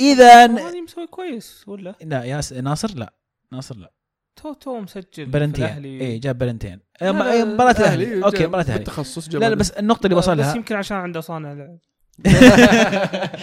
اذا 0.00 0.46
مسوي 0.82 1.06
كويس 1.06 1.64
ولا؟ 1.68 1.94
لا 2.02 2.24
ياس 2.24 2.52
ناصر 2.52 2.94
لا 2.94 3.14
ناصر 3.52 3.76
لا. 3.76 3.92
تو 4.36 4.52
تو 4.52 4.80
مسجل 4.80 5.26
بلنتين. 5.26 5.64
اي 5.84 6.18
جاب 6.18 6.38
بلنتين. 6.38 6.80
مباراة 7.02 7.70
الأهلي. 7.78 8.24
أوكي 8.24 8.36
جاب 8.38 8.48
مباراة 8.48 8.62
الأهلي. 8.64 8.78
بالتخصص 8.78 9.28
جاب 9.28 9.42
لا 9.42 9.48
لا 9.48 9.54
بس 9.54 9.70
النقطة 9.70 10.06
اللي 10.06 10.16
وصل 10.16 10.36
بس 10.36 10.54
يمكن 10.54 10.76
عشان 10.76 10.96
عنده 10.96 11.20
صانع 11.20 11.52
لعب. 11.52 11.78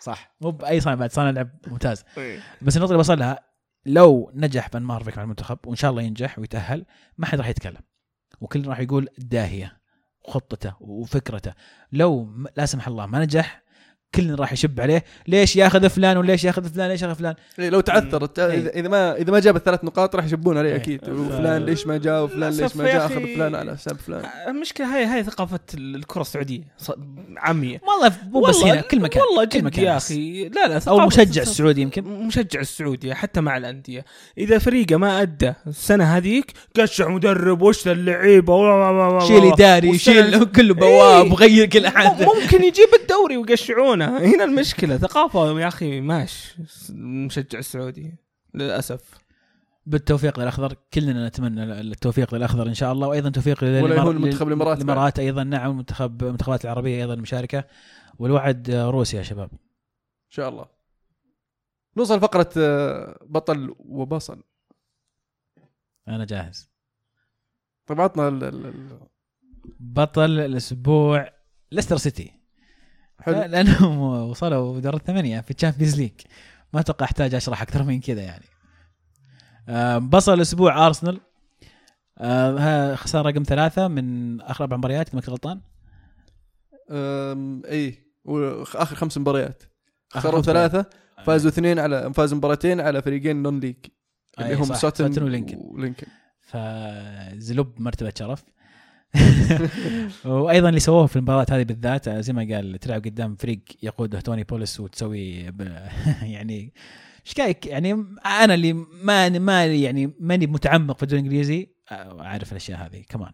صح. 0.00 0.36
مو 0.40 0.50
بأي 0.50 0.80
صانع 0.80 0.94
بعد 0.94 1.12
صانع 1.12 1.30
لعب 1.30 1.50
ممتاز. 1.66 2.04
إيه. 2.18 2.40
بس 2.62 2.76
النقطة 2.76 2.90
اللي 2.90 3.00
وصل 3.00 3.18
لها 3.18 3.38
لو 3.86 4.30
نجح 4.34 4.68
فان 4.68 4.82
مارفيك 4.82 5.16
مع 5.16 5.22
المنتخب 5.22 5.58
وإن 5.66 5.76
شاء 5.76 5.90
الله 5.90 6.02
ينجح 6.02 6.38
ويتأهل 6.38 6.84
ما 7.18 7.26
حد 7.26 7.38
راح 7.38 7.48
يتكلم. 7.48 7.80
وكل 8.40 8.66
راح 8.68 8.80
يقول 8.80 9.08
داهية. 9.18 9.79
وخطته 10.24 10.74
وفكرته. 10.80 11.52
لو 11.92 12.28
لا 12.56 12.66
سمح 12.66 12.88
الله 12.88 13.06
ما 13.06 13.18
نجح 13.24 13.62
كلنا 14.14 14.34
راح 14.34 14.52
يشب 14.52 14.80
عليه. 14.80 15.04
ليش 15.28 15.56
ياخذ 15.56 15.88
فلان 15.88 16.16
وليش 16.16 16.44
ياخذ 16.44 16.64
فلان؟ 16.64 16.88
ليش 16.88 17.02
ياخذ 17.02 17.14
فلان؟ 17.14 17.34
إيه 17.58 17.70
لو 17.70 17.80
تعثر 17.80 18.28
إيه. 18.38 18.68
إذا 18.68 18.88
ما 18.88 19.16
إذا 19.16 19.32
ما 19.32 19.40
جاب 19.40 19.56
الثلاث 19.56 19.84
نقاط 19.84 20.16
راح 20.16 20.24
يشبون 20.24 20.58
عليه 20.58 20.70
إيه. 20.70 20.76
أكيد. 20.76 21.08
وفلان 21.08 21.64
ليش 21.64 21.86
ما 21.86 21.96
جاء؟ 21.96 22.24
وفلان 22.24 22.52
ليش 22.52 22.76
ما 22.76 22.84
جاء؟ 22.84 23.06
أخذ 23.06 23.34
فلان 23.34 23.54
على 23.54 23.76
حساب 23.76 23.96
فلان. 23.98 24.22
المشكلة 24.48 24.96
هاي 24.96 25.04
هاي 25.04 25.24
ثقافة 25.24 25.60
الكرة 25.74 26.20
السعودية 26.20 26.62
عامية. 27.36 27.80
والله 27.88 28.16
مو 28.30 28.40
بس 28.40 28.56
هنا 28.56 28.80
كل 28.80 29.00
مكان 29.00 29.22
والله 29.22 29.44
كل 29.44 29.58
جد 29.58 29.64
مكان. 29.64 29.84
يا. 29.84 29.96
أخي. 29.96 30.48
لا 30.48 30.68
لا 30.68 30.80
أو 30.88 31.00
مشجع 31.00 31.42
السعودي 31.42 31.80
يمكن. 31.80 32.04
مشجع 32.04 32.60
السعودية 32.60 33.14
حتى 33.14 33.40
مع 33.40 33.56
الأندية. 33.56 34.04
إذا 34.38 34.58
فريقه 34.58 34.96
ما 34.96 35.22
أدى 35.22 35.52
السنة 35.66 36.04
هذيك 36.04 36.52
قشع 36.80 37.08
مدرب 37.08 37.62
وش 37.62 37.88
اللعيبة؟ 37.88 39.20
شيل 39.20 39.52
إداري 39.52 39.98
شيل 39.98 40.44
كله 40.44 40.74
بواب. 40.74 41.32
وغير 41.32 41.66
كل 41.66 41.86
احد 41.86 42.22
ممكن 42.22 42.64
يجيب 42.64 42.88
الدوري 43.00 43.36
ويقشعونه 44.08 44.34
هنا 44.34 44.44
المشكلة. 44.44 44.96
ثقافة 44.96 45.60
يا 45.60 45.68
أخي 45.68 46.00
ماش. 46.00 46.54
المشجع 46.90 47.58
السعودي 47.58 48.14
للأسف. 48.54 49.18
بالتوفيق 49.86 50.40
للأخضر. 50.40 50.76
كلنا 50.94 51.28
نتمنى 51.28 51.80
التوفيق 51.80 52.34
للأخضر 52.34 52.66
إن 52.66 52.74
شاء 52.74 52.92
الله 52.92 53.08
وأيضا 53.08 53.30
توفيق 53.30 53.58
للإمار- 53.60 53.82
ولا 53.82 53.94
يهون 53.94 54.16
منتخب 54.22 54.48
الإمارات 54.48 54.76
بعد. 54.78 54.84
الامارات 54.88 55.18
أيضا. 55.18 55.44
نعم 55.44 55.70
المنتخب 55.70 56.22
المنتخبات 56.22 56.64
العربية 56.64 57.02
أيضا 57.02 57.14
مشاركة. 57.14 57.64
والوعد 58.18 58.70
روسيا 58.70 59.18
يا 59.18 59.22
شباب. 59.24 59.50
إن 59.52 60.30
شاء 60.30 60.48
الله. 60.48 60.66
نوصل 61.96 62.20
فقرة 62.20 62.50
آه، 62.56 63.18
بطل 63.26 63.74
وبصل 63.78 64.42
أنا 66.08 66.24
جاهز. 66.24 66.70
طيب 67.86 68.00
عطنا 68.00 68.28
ال- 68.28 68.44
ال- 68.44 68.66
ال- 68.66 69.00
بطل 69.80 70.30
الأسبوع 70.40 71.32
ليستر 71.72 71.96
سيتي 71.96 72.39
حلو. 73.20 73.42
لأنهم 73.42 73.98
وصلوا 74.30 74.80
دور 74.80 74.96
الثمانية 74.96 75.40
في 75.40 75.50
ال 75.50 75.55
Champions 75.55 76.00
League 76.00 76.12
ما 76.72 76.80
أتوقع 76.80 77.04
احتاج 77.04 77.34
أشرح 77.34 77.62
أكثر 77.62 77.82
من 77.82 78.00
كذا 78.00 78.22
يعني. 78.22 78.44
آه، 79.68 79.98
بصل 79.98 80.34
الأسبوع 80.34 80.86
أرسنال. 80.86 81.20
آه، 82.18 82.58
ها 82.58 82.96
خساره 82.96 83.30
رقم 83.30 83.42
ثلاثة 83.42 83.88
من 83.88 84.40
آخر 84.40 84.64
أربع 84.64 84.76
مباريات 84.76 85.08
إذا 85.08 85.14
ما 85.14 85.20
كنت 85.20 85.30
غلطان. 85.30 85.60
اي 87.70 87.98
واخر 88.24 88.96
خمس 88.96 89.18
مباريات. 89.18 89.62
خسروا 90.10 90.32
خمس 90.32 90.48
مباريات. 90.48 90.70
ثلاثة 90.70 90.90
فازوا 91.24 91.50
اثنين 91.50 91.78
على 91.78 92.12
فازوا 92.14 92.38
مباراتين 92.38 92.80
على 92.80 93.02
فريقين 93.02 93.42
نون 93.42 93.60
ليج 93.60 93.76
اللي 94.38 94.50
أي 94.50 94.54
هم 94.54 94.74
سوتن 94.74 95.22
ولينكن. 95.22 95.58
ولينكن. 95.60 96.06
فزلب 96.40 97.80
مرتبة 97.80 98.12
شرف. 98.18 98.44
وأيضا 100.24 100.68
اللي 100.68 100.80
سووه 100.80 101.06
في 101.06 101.16
المباراة 101.16 101.46
هذه 101.50 101.62
بالذات 101.62 102.08
آه، 102.08 102.20
زي 102.20 102.32
ما 102.32 102.54
قال 102.54 102.78
تلعب 102.78 103.04
قدام 103.04 103.36
فريق 103.36 103.60
يقوده 103.82 104.20
توني 104.20 104.44
بولس 104.44 104.80
وتسوي. 104.80 105.52
يعني 106.36 106.72
إيش 107.26 107.34
كايك 107.34 107.66
يعني 107.66 107.92
أنا 108.26 108.54
اللي 108.54 108.72
ما 109.02 109.28
ما 109.28 109.66
يعني 109.66 110.14
ماني 110.20 110.46
متعمق 110.46 110.96
في 110.96 111.02
الدوري 111.02 111.20
الإنجليزي 111.20 111.68
آه، 111.92 112.22
عارف 112.22 112.52
الأشياء 112.52 112.86
هذه. 112.86 113.04
كمان 113.08 113.32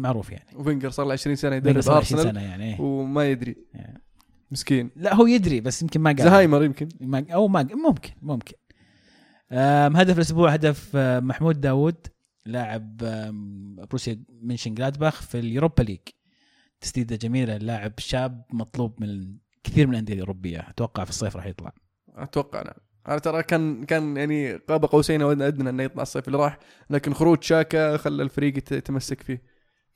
معروف 0.00 0.30
يعني. 0.30 0.56
وفينجر 0.56 0.90
صار 0.90 1.06
له 1.06 1.12
20 1.12 1.36
سنة 1.36 1.56
يدرب 1.56 1.76
20 1.76 1.96
أرسنال 1.96 2.22
سنة 2.22 2.40
يعني. 2.40 2.76
وما 2.80 3.24
يدري. 3.30 3.56
مسكين. 4.50 4.90
لا 4.96 5.14
هو 5.14 5.26
يدري 5.26 5.60
بس 5.60 5.82
يمكن 5.82 6.00
ما 6.00 6.12
قال 6.12 6.24
زهايمر 6.24 6.64
يمكن. 6.64 6.88
ما 7.00 7.26
أو 7.30 7.48
ما 7.48 7.68
ممكن 7.86 8.10
ممكن. 8.22 8.54
هدف 9.52 10.16
الأسبوع 10.16 10.50
هدف 10.50 10.90
آه، 10.96 11.20
محمود 11.20 11.60
داوود. 11.60 12.06
لاعب 12.46 12.96
بروسيا 13.88 14.24
مونشن 14.42 14.74
جلادباخ 14.74 15.22
في 15.22 15.38
ال 15.38 15.44
Europa 15.44 15.82
League. 15.82 16.00
تسديده 16.80 17.16
جميله 17.16 17.56
لاعب 17.56 17.92
شاب 17.98 18.44
مطلوب 18.52 19.00
من 19.02 19.36
كثير 19.64 19.86
من 19.86 19.92
الأندية 19.92 20.14
الأوروبية. 20.14 20.58
أتوقع 20.58 21.04
في 21.04 21.10
الصيف 21.10 21.36
راح 21.36 21.46
يطلع. 21.46 21.72
أتوقع 22.08 22.62
نعم. 22.62 22.74
أنا 23.08 23.18
ترى 23.18 23.42
كان 23.42 23.84
كان 23.84 24.16
يعني 24.16 24.56
قاب 24.56 24.84
قوسين 24.84 25.22
أو 25.22 25.32
أدنى 25.32 25.70
إنه 25.70 25.82
يطلع 25.82 26.02
الصيف 26.02 26.26
اللي 26.26 26.38
راح 26.38 26.58
لكن 26.90 27.14
خروج 27.14 27.42
شاكا 27.42 27.96
خلى 27.96 28.22
الفريق 28.22 28.58
يت- 28.58 28.72
يتمسك 28.72 29.22
فيه. 29.22 29.42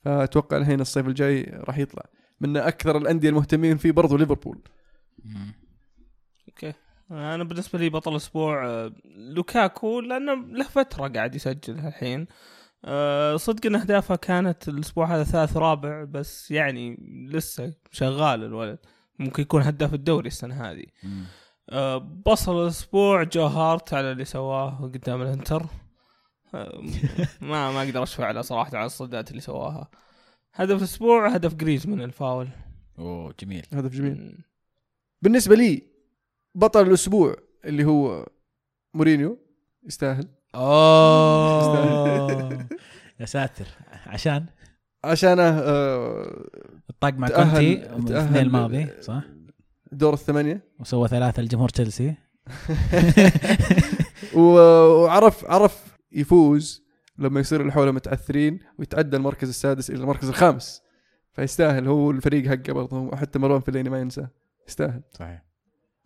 فأتوقع 0.01 0.57
الحين 0.57 0.81
الصيف 0.81 1.07
الجاي 1.07 1.43
راح 1.43 1.77
يطلع. 1.77 2.05
من 2.41 2.57
أكثر 2.57 2.97
الأندية 2.97 3.29
المهتمين 3.29 3.77
فيه 3.77 3.91
برضو 3.91 4.17
ليفربول. 4.17 4.61
okay. 6.47 6.73
أنا 7.11 7.43
بالنسبة 7.43 7.79
لي 7.79 7.89
بطل 7.89 8.11
الأسبوع 8.11 8.65
آه، 8.65 8.91
لوكاكو 9.05 9.99
لأنه 9.99 10.33
له 10.33 10.63
فترة 10.63 11.07
قاعد 11.07 11.35
يسجل 11.35 11.79
الحين. 11.79 12.27
آه، 12.85 13.35
صدق 13.35 13.65
إن 13.65 13.75
أهدافه 13.75 14.15
كانت 14.15 14.69
الأسبوع 14.69 15.15
هذا 15.15 15.23
ثالث 15.23 15.57
رابع 15.57 16.03
بس 16.03 16.51
يعني 16.51 16.97
لسه 17.31 17.73
شغال 17.91 18.43
الولد. 18.43 18.79
ممكن 19.19 19.43
يكون 19.43 19.61
هداف 19.61 19.93
الدوري 19.93 20.27
السنة 20.27 20.71
هذه. 20.71 20.85
آه، 21.69 21.97
بصل 21.97 22.63
الأسبوع 22.63 23.23
جو 23.23 23.45
هارت 23.45 23.93
على 23.93 24.11
اللي 24.11 24.25
سواه 24.25 24.91
قدام 24.93 25.21
الإنتر. 25.21 25.65
ما 27.41 27.71
ما 27.71 27.83
أقدر 27.83 28.03
أشفع 28.03 28.31
له 28.31 28.41
صراحة 28.41 28.77
على 28.77 28.85
الصدات 28.85 29.31
اللي 29.31 29.41
سواها. 29.41 29.89
هدف 30.53 30.77
الأسبوع 30.77 31.27
هدف 31.27 31.53
جريزمان 31.53 32.01
الفاول. 32.01 32.49
أوه 32.99 33.33
جميل. 33.39 33.65
هدف 33.73 33.91
جميل. 33.91 34.43
بالنسبة 35.21 35.55
لي 35.55 35.88
بطل 36.59 36.87
الأسبوع 36.87 37.35
اللي 37.65 37.85
هو 37.85 38.27
مورينيو 38.93 39.39
يستاهل. 39.83 40.27
أوه. 40.55 41.87
يا 43.19 43.25
ساتر. 43.25 43.65
عشان؟ 44.05 44.45
عشانه 45.03 45.43
آه، 45.43 46.45
الطاق 46.89 47.13
مع 47.13 47.27
كونتي 47.27 47.73
الاثنين 47.73 48.37
الماضي 48.37 48.87
صح؟ 49.01 49.23
دور 49.91 50.13
الثمانية. 50.13 50.63
وسوى 50.79 51.07
ثلاثة 51.07 51.41
لجمهور 51.41 51.69
تشيلسي. 51.69 52.15
وعرف 54.35 55.45
عرف 55.45 55.97
يفوز 56.11 56.83
لما 57.17 57.39
يصير 57.39 57.61
اللي 57.61 57.71
حوله 57.71 57.91
متعثرين 57.91 58.59
ويتعدى 58.79 59.17
المركز 59.17 59.49
السادس 59.49 59.89
إلى 59.89 59.99
المركز 59.99 60.27
الخامس. 60.27 60.81
فيستاهل 61.33 61.87
هو 61.87 62.11
الفريق 62.11 62.47
حقه 62.47 62.73
برضه 62.73 63.15
حتى 63.15 63.39
مروان 63.39 63.61
فليني 63.61 63.89
ما 63.89 63.99
ينساه. 63.99 64.29
يستاهل. 64.67 65.01
صحيح. 65.11 65.48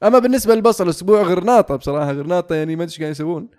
أما 0.04 0.20
بالنسبة 0.20 0.56
للبصل 0.56 0.84
الأسبوع 0.84 1.22
غرناطة 1.22 1.76
بصراحة 1.76 2.12
غرناطة 2.12 2.56
يعني 2.56 2.76
ما 2.76 2.84
أدري 2.84 2.92
إيش 2.92 3.00
قاعد 3.00 3.12
يسوون. 3.12 3.50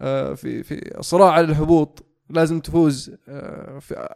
آه، 0.00 0.34
في 0.34 0.62
في 0.62 0.96
صراع 1.00 1.30
على 1.30 1.46
الهبوط 1.46 2.06
لازم 2.30 2.60
تفوز 2.60 3.16
آه، 3.28 3.78
في 3.78 4.08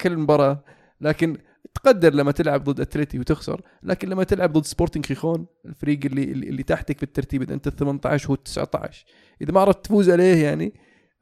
كل 0.00 0.16
مباراة. 0.16 0.64
لكن 1.00 1.36
تقدر 1.74 2.14
لما 2.14 2.32
تلعب 2.32 2.64
ضد 2.64 2.80
أتلتي 2.80 3.18
وتخسر 3.18 3.60
لكن 3.82 4.08
لما 4.08 4.24
تلعب 4.24 4.52
ضد 4.52 4.64
سبورتنج 4.64 5.06
خيخون 5.06 5.46
الفريق 5.66 6.00
اللي 6.04 6.22
اللي 6.22 6.62
تحتك 6.62 6.96
في 6.96 7.02
الترتيب 7.02 7.42
إذا 7.42 7.54
أنت 7.54 7.66
ال 7.66 7.76
18 7.76 8.26
وهو 8.26 8.34
ال 8.34 8.42
19 8.42 9.06
إذا 9.42 9.52
ما 9.52 9.60
عرفت 9.60 9.84
تفوز 9.84 10.10
عليه 10.10 10.44
يعني 10.44 10.74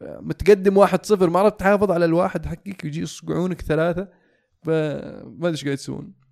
آه، 0.02 0.18
متقدم 0.20 0.86
1-0 0.86 1.22
ما 1.22 1.40
عرفت 1.40 1.60
تحافظ 1.60 1.90
على 1.90 2.04
الواحد 2.04 2.46
حقك 2.46 2.84
ويجي 2.84 3.00
يصقعونك 3.00 3.60
ثلاثة 3.60 4.08
فما 4.62 5.22
أدري 5.38 5.50
إيش 5.50 5.64
قاعد 5.64 5.78
يسوون. 5.78 6.25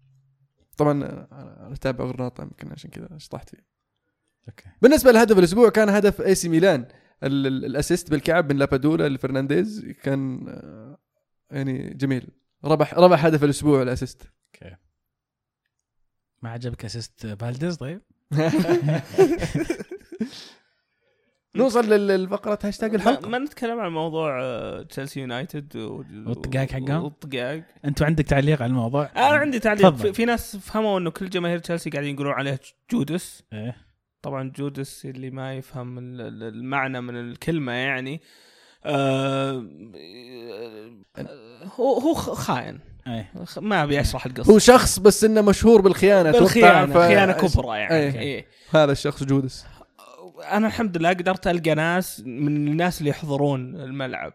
طبعا 0.74 0.92
أنا 0.92 1.72
أتابع 1.72 2.04
غرناطه 2.04 2.42
يمكن 2.42 2.72
عشان 2.72 2.90
كذا 2.90 3.08
شطحت 3.18 3.48
فيه. 3.48 3.66
okay. 4.48 4.64
بالنسبة 4.82 5.12
لهدف 5.12 5.38
الأسبوع 5.38 5.68
كان 5.70 5.88
هدف 5.88 6.20
اي 6.20 6.34
سي 6.34 6.48
ميلان. 6.48 6.86
ال- 7.22 7.46
ال- 7.46 7.64
ال 7.64 7.71
assist 7.71 8.10
بالكعب 8.10 8.52
من 8.52 8.58
لابادولا 8.58 9.08
لفرنانديز 9.08 9.84
كان 10.02 10.44
آه، 10.48 10.98
يعني 11.50 11.94
جميل. 11.94 12.28
ربح 12.64 12.94
ربح 12.94 13.24
هدف 13.24 13.44
الأسبوع 13.44 13.82
ال 13.82 13.87
assist. 13.87 14.22
أوكي. 14.22 14.76
ما 16.42 16.50
عجبك 16.50 16.84
assist 16.84 17.26
فالديز 17.26 17.76
طيب؟ 17.76 18.00
نوصل 21.56 21.84
لل- 21.84 22.06
للفقرة 22.08 22.58
هاشتاج 22.64 22.90
ما, 22.90 22.96
الحلقة. 22.96 23.28
ما 23.28 23.38
نتكلم 23.38 23.80
عن 23.80 23.92
موضوع 23.92 24.40
آه، 24.42 24.82
تشيلسي 24.82 25.20
يونايتد 25.20 25.76
و- 25.76 26.04
والطقاق 26.26 26.70
حقهم؟ 26.70 27.04
والطقاق. 27.04 27.62
أنتوا 27.84 28.06
عندك 28.06 28.24
تعليق 28.24 28.62
على 28.62 28.70
الموضوع؟ 28.70 29.10
أنا 29.16 29.24
عندي 29.26 29.58
تعليق. 29.58 29.90
تفضل. 29.90 29.98
في, 30.08 30.12
في 30.12 30.24
ناس 30.24 30.56
فهموا 30.56 30.98
إنه 30.98 31.10
كل 31.10 31.30
جماهير 31.30 31.58
تشيلسي 31.58 31.90
قاعدين 31.90 32.14
يقولون 32.14 32.32
عليه 32.32 32.60
Judas. 32.92 33.42
إيه. 33.52 33.76
طبعا 34.22 34.52
Judas 34.56 35.04
اللي 35.06 35.30
ما 35.30 35.54
يفهم 35.54 35.98
ال- 35.98 36.20
ال- 36.20 36.42
المعنى 36.54 37.00
من 37.00 37.16
الكلمة 37.20 37.72
يعني. 37.72 38.20
آه 38.86 39.66
هو 41.76 41.98
هو 41.98 42.14
خ- 42.14 42.32
خاين. 42.32 42.80
إيه. 43.06 43.32
خ- 43.44 43.58
ما 43.58 43.82
أبي 43.82 44.00
أشرح 44.00 44.26
القصة. 44.26 44.52
هو 44.52 44.58
شخص 44.58 44.98
بس 44.98 45.24
إنه 45.24 45.40
مشهور 45.40 45.80
بالخيانة 45.80 46.30
بالخيانة. 46.30 46.92
ف- 46.94 46.98
خيانة 46.98 47.32
كبرى 47.32 47.78
يعني. 47.78 47.94
إيه. 47.94 48.18
إيه. 48.18 48.46
هذا 48.70 48.92
الشخص 48.92 49.24
Judas. 49.24 49.66
أنا 50.42 50.66
الحمد 50.66 50.96
لله 50.96 51.08
قدرت 51.08 51.46
ألقى 51.46 51.74
ناس 51.74 52.22
من 52.26 52.68
الناس 52.68 52.98
اللي 52.98 53.10
يحضرون 53.10 53.76
الملعب. 53.76 54.32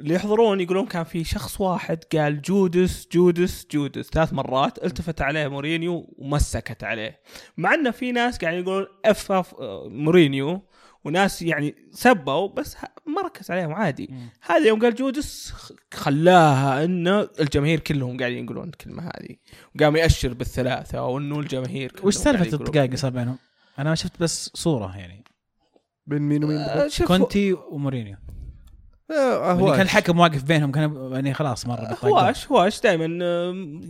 اللي 0.00 0.14
يحضرون 0.14 0.60
يقولون 0.60 0.86
كان 0.86 1.04
في 1.04 1.24
شخص 1.24 1.60
واحد 1.60 2.04
قال 2.12 2.42
Judas 2.42 3.08
Judas 3.12 3.66
Judas. 3.70 4.10
ثلاث 4.10 4.32
مرات 4.32 4.84
التفت 4.84 5.20
عليه 5.20 5.48
مورينيو 5.48 6.14
ومسكت 6.18 6.84
عليه. 6.84 7.20
مع 7.56 7.74
إنه 7.74 7.90
في 7.90 8.12
ناس 8.12 8.38
قاعدين 8.38 8.60
يقولون 8.60 8.86
F 9.04 9.32
off 9.32 9.54
مورينيو 9.86 10.68
وناس 11.04 11.42
يعني 11.42 11.74
سبوا 11.92 12.48
بس 12.48 12.76
ما 13.06 13.22
ركز 13.22 13.50
عليهم 13.50 13.72
عادي. 13.72 14.10
هذا 14.42 14.66
يوم 14.66 14.80
قال 14.80 14.94
Judas 14.94 15.54
خلاها 15.94 16.84
انه 16.84 17.28
الجماهير 17.40 17.80
كلهم 17.80 18.18
قاعدين 18.18 18.44
يقولون 18.44 18.68
الكلمة 18.68 19.02
هذه. 19.02 19.36
وقام 19.76 19.96
يأشر 19.96 20.34
بالثلاثة 20.34 21.06
وإنه 21.06 21.40
الجماهير 21.40 21.92
كلهم 21.92 22.06
وش 22.06 22.14
سالفة 22.14 22.84
اللي 22.84 22.96
صار 22.96 23.10
بينهم؟ 23.10 23.38
أنا 23.78 23.88
ما 23.88 23.94
شفت 23.94 24.20
بس 24.22 24.50
صورة 24.54 24.96
يعني. 24.96 25.24
بين 26.06 26.22
مين 26.22 26.44
ومين؟ 26.44 26.56
آه، 26.58 26.88
كونتي 27.06 27.52
ومورينيو. 27.52 28.16
آه، 29.10 29.46
يعني 29.48 29.62
هواش. 29.62 29.72
كان 29.72 29.80
الحكم 29.80 30.18
واقف 30.20 30.42
بينهم 30.42 30.72
كان 30.72 31.10
يعني 31.12 31.34
خلاص 31.34 31.66
مرة 31.66 31.96
هواش 32.04 32.46
هواش 32.46 32.80
دائما 32.80 33.04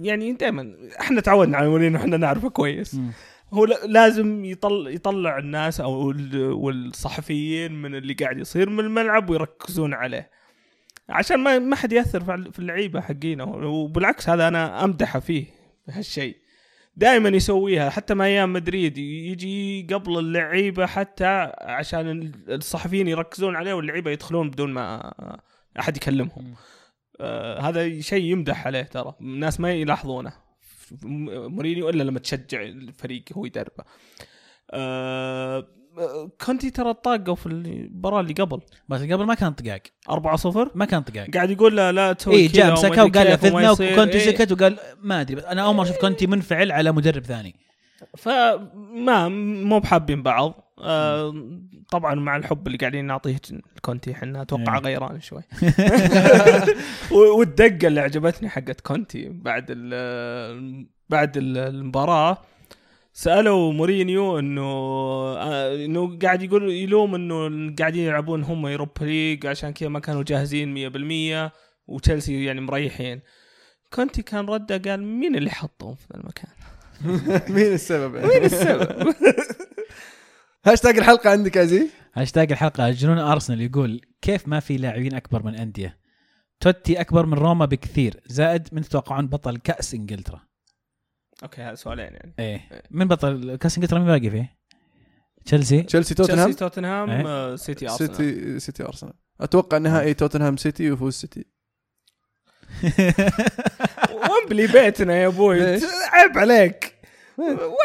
يعني 0.01 0.33
دائما 0.33 0.75
إحنا 1.01 1.21
تعودنا 1.21 1.57
على 1.57 1.69
مورينيو 1.69 1.99
إحنا 2.01 2.17
نعرفه 2.17 2.51
كويس. 2.51 2.95
مم. 2.95 3.11
هو 3.53 3.65
لازم 3.87 4.45
يطلع 4.45 4.91
يطلع 4.91 5.39
الناس 5.39 5.81
أو 5.81 6.11
ال- 6.11 6.53
والصحفيين 6.53 7.73
من 7.83 7.95
اللي 7.95 8.15
قاعد 8.15 8.39
يصير 8.39 8.71
من 8.71 8.81
الملعب 8.81 9.31
ويركزون 9.31 9.95
عليه. 9.95 10.31
عشان 11.09 11.37
ما 11.41 11.59
ما 11.59 11.77
حد 11.77 11.93
يأثر 11.93 12.51
في 12.53 12.59
اللعيبة 12.59 13.01
حقينا. 13.01 13.45
وبالعكس 13.45 14.29
هذا 14.29 14.49
أنا 14.49 14.85
أمدحه 14.85 15.21
فيه 15.21 15.47
هالشيء 15.89 16.37
دائما 16.99 17.29
يسويها 17.29 17.91
حتى 17.91 18.15
ما 18.15 18.25
أيام 18.25 18.53
مدريد 18.53 18.99
يجي 18.99 19.87
قبل 19.93 20.19
اللعيبة 20.19 20.87
حتى 20.87 21.53
عشان 21.61 22.11
ال- 22.11 22.53
الصحفيين 22.55 23.09
يركزون 23.09 23.57
عليه 23.57 23.75
واللعيبة 23.75 24.11
يدخلون 24.11 24.51
بدون 24.51 24.73
ما 24.73 25.13
أحد 25.79 25.97
يكلمهم. 25.97 26.55
آه 27.21 27.61
هذا 27.61 28.01
شيء 28.01 28.25
يمدح 28.25 28.67
عليه 28.67 28.83
ترى 28.83 29.15
الناس 29.21 29.61
ما 29.61 29.73
يلاحظونه. 29.73 30.33
مورينيو 31.03 31.89
إلا 31.89 32.03
لما 32.03 32.19
تشجع 32.19 32.63
الفريق 32.63 33.25
هو 33.33 33.45
يدربه. 33.45 33.85
آه، 34.71 35.67
كونتي 36.47 36.71
ترى 36.71 36.95
طاقوا 36.95 37.35
في 37.35 37.47
المباراة 37.47 38.21
اللي 38.21 38.33
قبل. 38.33 38.61
بس 38.89 39.01
قبل 39.03 39.25
ما 39.25 39.35
كان 39.35 39.53
طقاق. 39.53 39.81
4-0 40.11 40.69
ما 40.75 40.85
كان 40.85 41.03
طقاق. 41.03 41.27
قاعد 41.35 41.51
يقول 41.51 41.77
لا 41.77 41.93
لا 41.93 42.13
تسوي 42.13 42.35
اي 42.35 42.49
كذا 42.49 42.75
جاء 43.07 43.33
أدري 43.35 43.51
وقال 43.51 43.65
يصير. 43.65 43.93
وكونتي 43.93 44.19
إيه. 44.19 44.37
سكت 44.37 44.53
وقال 44.53 44.79
ما 45.03 45.21
أدري 45.21 45.35
بس 45.37 45.45
أنا 45.45 45.63
أول 45.63 45.75
مرة 45.75 45.85
أشوف 45.85 45.97
كونتي 45.97 46.27
منفعل 46.27 46.73
على 46.73 46.93
مدرب 46.93 47.23
ثاني. 47.25 47.55
فما 48.17 49.29
مو 49.65 49.79
بحابين 49.79 50.23
بعض. 50.23 50.65
آه 50.81 51.35
طبعا 51.91 52.15
مع 52.15 52.37
الحب 52.37 52.67
اللي 52.67 52.79
قاعدين 52.79 53.05
نعطيه 53.05 53.41
كونتي 53.83 54.13
إحنا 54.13 54.43
أتوقع 54.43 54.75
إيه. 54.77 54.83
غيران 54.83 55.21
شوي. 55.21 55.43
والدقة 57.39 57.87
اللي 57.89 58.01
عجبتني 58.01 58.49
حقت 58.49 58.81
كونتي 58.81 59.29
بعد 59.29 59.67
ال 59.71 60.87
بعد 61.09 61.37
ال- 61.37 61.59
المباراة 61.59 62.39
سألوا 63.19 63.73
مورينيو 63.73 64.39
إنه 64.39 64.63
آه، 64.63 65.85
إنه 65.85 66.19
قاعد 66.19 66.43
يقول 66.43 66.71
يلوم 66.71 67.15
إنه 67.15 67.75
قاعدين 67.79 68.05
يلعبون 68.05 68.43
هم 68.43 68.67
يوروبا 68.67 69.05
ليج 69.05 69.47
عشان 69.47 69.73
كذا 69.73 69.89
ما 69.89 70.01
كانوا 70.01 70.23
جاهزين 70.23 70.75
100% 71.49 71.53
وتشيلسي 71.87 72.45
يعني 72.45 72.61
مريحين. 72.61 73.21
كونتي 73.93 74.23
كان 74.23 74.47
رده 74.47 74.91
قال 74.91 75.05
مين 75.05 75.37
اللي 75.37 75.51
حطهم 75.51 75.95
في 75.95 76.15
المكان؟ 76.15 76.51
مين 77.57 77.73
السبب؟ 77.73 78.17
مين 78.17 78.45
السبب؟ 78.45 79.15
هاشتاج 80.67 80.99
الحلقة 80.99 81.31
عندك 81.31 81.57
يا 81.57 81.65
زي؟ 81.65 81.87
هاشتاج 82.15 82.53
الحلقة. 82.53 82.91
جنون 82.91 83.19
أرسنال 83.19 83.61
يقول 83.61 84.01
كيف 84.23 84.49
ما 84.49 84.61
في 84.61 84.77
لاعبين 84.77 85.15
أكبر 85.15 85.43
من 85.43 85.55
أندية؟ 85.55 85.99
توتي 86.61 87.01
أكبر 87.01 87.27
من 87.27 87.35
روما 87.35 87.65
بكثير 87.65 88.21
زائد 88.27 88.69
من 88.73 88.83
تتوقعون 88.83 89.27
بطل 89.27 89.57
كأس 89.57 89.95
إنجلترا. 89.95 90.48
okay 91.43 91.63
هذا 91.63 91.75
سؤالين 91.75 92.05
يعني. 92.05 92.35
إيه. 92.39 92.83
من 92.91 93.09
بطل 93.09 93.57
كاس 93.57 93.77
انجلترا 93.77 93.99
مين 93.99 94.07
باقي 94.09 94.31
فيه؟ 94.31 94.59
تشيلسي؟ 95.45 95.83
تشيلسي 95.83 96.15
توتنهام؟ 96.15 96.39
تشيلسي 96.39 96.59
توتنهام 96.59 97.11
إيه. 97.11 97.27
آه، 97.27 97.57
سيتي 97.57 97.89
أرسنال. 97.89 98.17
سيتي 98.17 98.61
سيتي 98.61 98.85
أرسنال. 98.85 99.13
أتوقع 99.41 99.79
نهائي 99.79 100.15
توتنهام 100.15 100.57
سيتي 100.57 100.91
ويفوز 100.91 101.15
سيتي. 101.15 101.45
ومبلي 104.15 104.67
بيتنا 104.67 105.17
يا 105.17 105.27
أبوي؟ 105.27 105.63
عيب 106.13 106.39
عليك. 106.39 106.95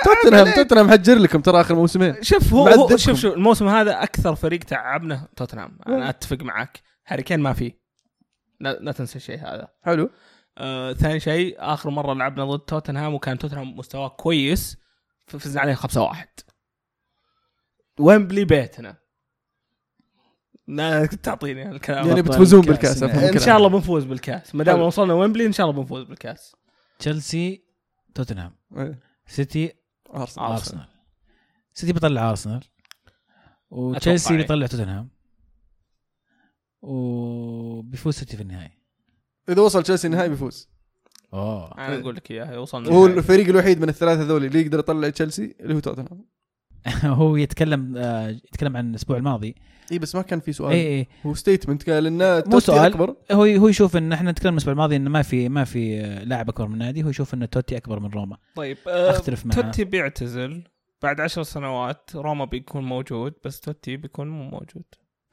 توتنهام. 0.04 0.52
توتنهام 0.56 0.92
حجر 0.92 1.18
لكم 1.18 1.42
ترى 1.42 1.62
آخر 1.62 1.76
موسمين. 1.76 2.16
شوف 2.22 2.54
هو, 2.54 2.68
هو. 2.68 2.98
شوف 2.98 3.20
شوف 3.20 3.34
الموسم 3.34 3.68
هذا 3.68 4.04
أكثر 4.04 4.36
فريق 4.36 4.60
تعبنا 4.60 5.28
توتنهام. 5.36 5.78
أنا 5.88 6.10
أتفق 6.10 6.38
معك. 6.42 6.82
هاري 7.08 7.24
كين 7.24 7.40
ما 7.40 7.54
فيه 7.54 7.84
لا, 8.60 8.80
لا 8.82 8.92
تنسى 8.92 9.16
الشيء 9.16 9.40
هذا. 9.40 9.68
حلو. 9.82 10.10
آه، 10.58 10.94
ثاني 10.94 11.20
شيء 11.20 11.56
آخر 11.60 11.90
مرة 11.90 12.14
لعبنا 12.14 12.46
ضد 12.46 12.60
توتنهام 12.60 13.14
وكان 13.14 13.38
توتنهام 13.38 13.78
مستواه 13.78 14.08
كويس 14.08 14.78
ففزنا 15.28 15.62
عليه 15.62 15.74
5 15.74 16.02
1 16.02 16.28
ويمبلي 18.00 18.46
بيتنا. 18.46 18.98
لا 20.68 21.06
تعطيني 21.06 21.72
الكلام 21.72 22.08
يعني 22.08 22.22
بتفوزون. 22.22 22.62
بالكاس. 22.62 23.04
إن. 23.04 23.40
شاء 23.40 23.58
الله 23.58 23.70
بنفوز 23.70 24.04
بالكاس. 24.04 24.56
ما 24.56 24.64
دام. 24.64 24.82
وصلنا 24.82 25.14
ويمبلي 25.14 25.46
إن 25.46 25.52
شاء 25.52 25.70
الله 25.70 25.82
بنفوز 25.82 26.04
بالكاس. 26.04 26.56
تشيلسي 27.00 27.64
توتنهام. 28.16 28.56
إيه. 28.78 29.00
سيتي 29.28 29.74
أرسنال. 30.16 30.48
أرسنال. 30.48 30.88
سيتي 31.74 31.94
بيطلع 31.94 32.30
أرسنال. 32.30 32.64
وتشيلسي 33.70 34.26
أتوقع. 34.26 34.42
بيطلع 34.42 34.68
توتنهام. 34.68 35.10
وبيفوز 36.82 38.14
سيتي 38.14 38.38
في 38.38 38.44
النهائي. 38.44 38.83
إذا 39.50 39.62
وصل 39.62 39.84
تشيلسي 39.84 40.08
النهائي 40.08 40.30
بيفوز. 40.30 40.70
اوه 41.34 41.72
أنا 41.78 42.00
أقول 42.00 42.16
لك 42.16 42.32
إياها 42.32 42.58
وصلنا 42.58 42.90
هو. 42.90 43.06
الفريق 43.06 43.48
الوحيد 43.48 43.82
من 43.82 43.90
الثلاثة 43.90 44.22
ذولي 44.24 44.48
اللي 44.48 44.62
يقدر 44.62 44.80
يطلع 44.80 45.10
تشيلسي 45.10 45.56
اللي 45.60 45.74
هو 45.76 45.80
توتنهام. 45.80 46.26
هو 47.20 47.36
يتكلم 47.36 47.98
آه، 47.98 48.30
يتكلم 48.30 48.78
عن 48.78 48.90
الأسبوع 48.90 49.18
الماضي. 49.18 49.56
اي 49.92 50.00
بس 50.00 50.16
ما 50.16 50.22
كان 50.22 50.40
في 50.40 50.48
اي 50.48 50.54
سؤال 50.54 50.74
اي 50.74 51.08
هو 51.26 51.34
statement 51.34 51.90
قال 51.90 52.08
ان 52.08 52.36
مو 52.36 52.40
توتي 52.42 52.66
سؤال. 52.66 52.92
أكبر. 52.92 53.16
هو 53.32 53.44
هو 53.44 53.68
يشوف 53.68 53.98
إن 53.98 54.14
إحنا 54.14 54.32
نتكلم 54.32 54.54
الأسبوع 54.54 54.72
الماضي 54.74 54.96
انه 54.96 55.10
ما 55.10 55.22
في 55.22 55.50
ما 55.50 55.64
في 55.64 56.00
آه، 56.02 56.24
لاعب 56.24 56.50
أكبر 56.50 56.68
من 56.68 56.74
النادي 56.74 57.04
هو 57.04 57.10
يشوف 57.10 57.34
إن 57.34 57.50
توتي 57.50 57.78
أكبر 57.78 58.00
من 58.00 58.10
روما. 58.10 58.38
طيب 58.56 58.78
آه، 58.88 59.10
أختلف 59.12 59.46
معاه. 59.46 59.62
توتي 59.62 59.84
بيعتزل 59.84 60.64
بعد 61.02 61.22
عشر 61.22 61.44
سنوات 61.44 62.10
روما 62.16 62.46
بيكون 62.46 62.84
موجود 62.84 63.34
بس 63.46 63.60
توتي 63.60 63.98
بيكون 63.98 64.28
مو 64.30 64.44
موجود. 64.44 64.84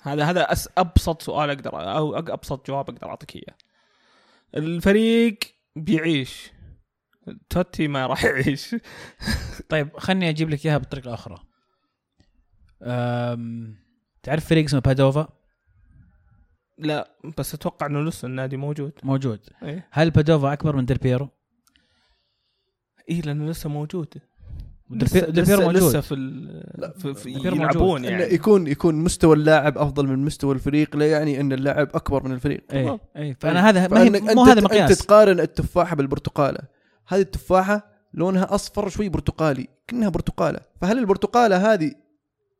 هذا 0.03 0.25
هذا 0.25 0.53
أس 0.53 0.69
أبسط 0.79 1.23
سؤال 1.23 1.51
أقدر 1.51 1.71
أو 1.97 2.13
أق- 2.17 2.31
أبسط 2.31 2.67
جواب 2.67 2.91
أقدر 2.91 3.09
أعطيك 3.09 3.37
إياه. 3.37 3.55
الفريق 4.57 5.39
بيعيش. 5.77 6.51
توتي 7.49 7.89
ما 7.89 8.07
راح 8.07 8.25
يعيش. 8.25 8.77
طيب 9.71 9.99
خلني 9.99 10.29
أجيب 10.29 10.51
لك 10.51 10.67
إياها 10.67 10.79
بطريقة 10.79 11.15
أخرى. 11.15 11.39
أم... 12.83 13.77
تعرف 14.23 14.49
فريق 14.49 14.65
اسمه 14.65 14.81
بادوفا؟ 14.81 15.29
لا 16.79 17.17
بس 17.39 17.55
أتوقع 17.55 17.87
إنه 17.87 18.03
لسه 18.03 18.27
النادي 18.27 18.57
موجود. 18.57 18.93
موجود. 19.03 19.41
إيه. 19.63 19.89
هل 19.91 20.11
بادوفا 20.11 20.53
أكبر 20.53 20.77
من 20.77 20.85
ديل 20.85 20.99
بيرو؟ 20.99 21.29
إيه 23.09 23.23
لأنه 23.23 23.51
لسه 23.51 23.69
موجود. 23.69 24.23
لسه, 24.91 25.27
لسه, 25.27 25.57
موجود. 25.61 25.77
لسه 25.77 26.01
في, 26.01 26.15
ال... 26.15 26.93
في, 26.99 27.15
في 27.15 27.31
يلعبون 27.31 28.05
إنه 28.05 28.19
يعني. 28.21 28.35
يكون 28.35 28.67
يكون 28.67 28.95
مستوى 28.95 29.37
اللاعب 29.37 29.79
أفضل 29.79 30.07
من 30.07 30.19
مستوى 30.25 30.55
الفريق 30.55 30.97
لا 30.97 31.11
يعني 31.11 31.41
إن 31.41 31.53
اللاعب 31.53 31.89
أكبر 31.95 32.23
من 32.25 32.33
الفريق. 32.33 32.65
اي 32.73 32.99
اي 33.17 33.37
فأنا 33.41 33.69
هذا 33.69 33.89
ما 33.89 34.03
هي 34.03 34.11
مو 34.11 34.19
أنت- 34.19 34.49
هذا 34.49 34.53
أنت 34.53 34.65
مقياس. 34.65 34.99
تقارن 34.99 35.41
التفاحة 35.41 35.97
بالبرتقالة. 35.97 36.59
هذه 37.09 37.21
التفاحة 37.21 37.91
لونها 38.15 38.55
أصفر 38.55 38.89
شوي 38.89 39.09
برتقالي 39.09 39.69
كأنها 39.89 40.09
برتقالة. 40.09 40.61
فهل 40.81 40.99
البرتقالة 40.99 41.73
هذه 41.73 41.93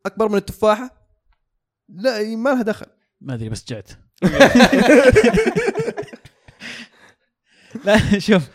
أكبر 0.07 0.29
من 0.29 0.37
التفاحة؟ 0.37 0.91
لا 1.89 2.37
ما 2.37 2.51
لها 2.51 2.63
دخل. 2.63 2.87
ما 3.21 3.35
أدري 3.35 3.49
بس 3.49 3.65
جعت. 3.69 3.91
لا 7.85 8.19
شوف 8.19 8.49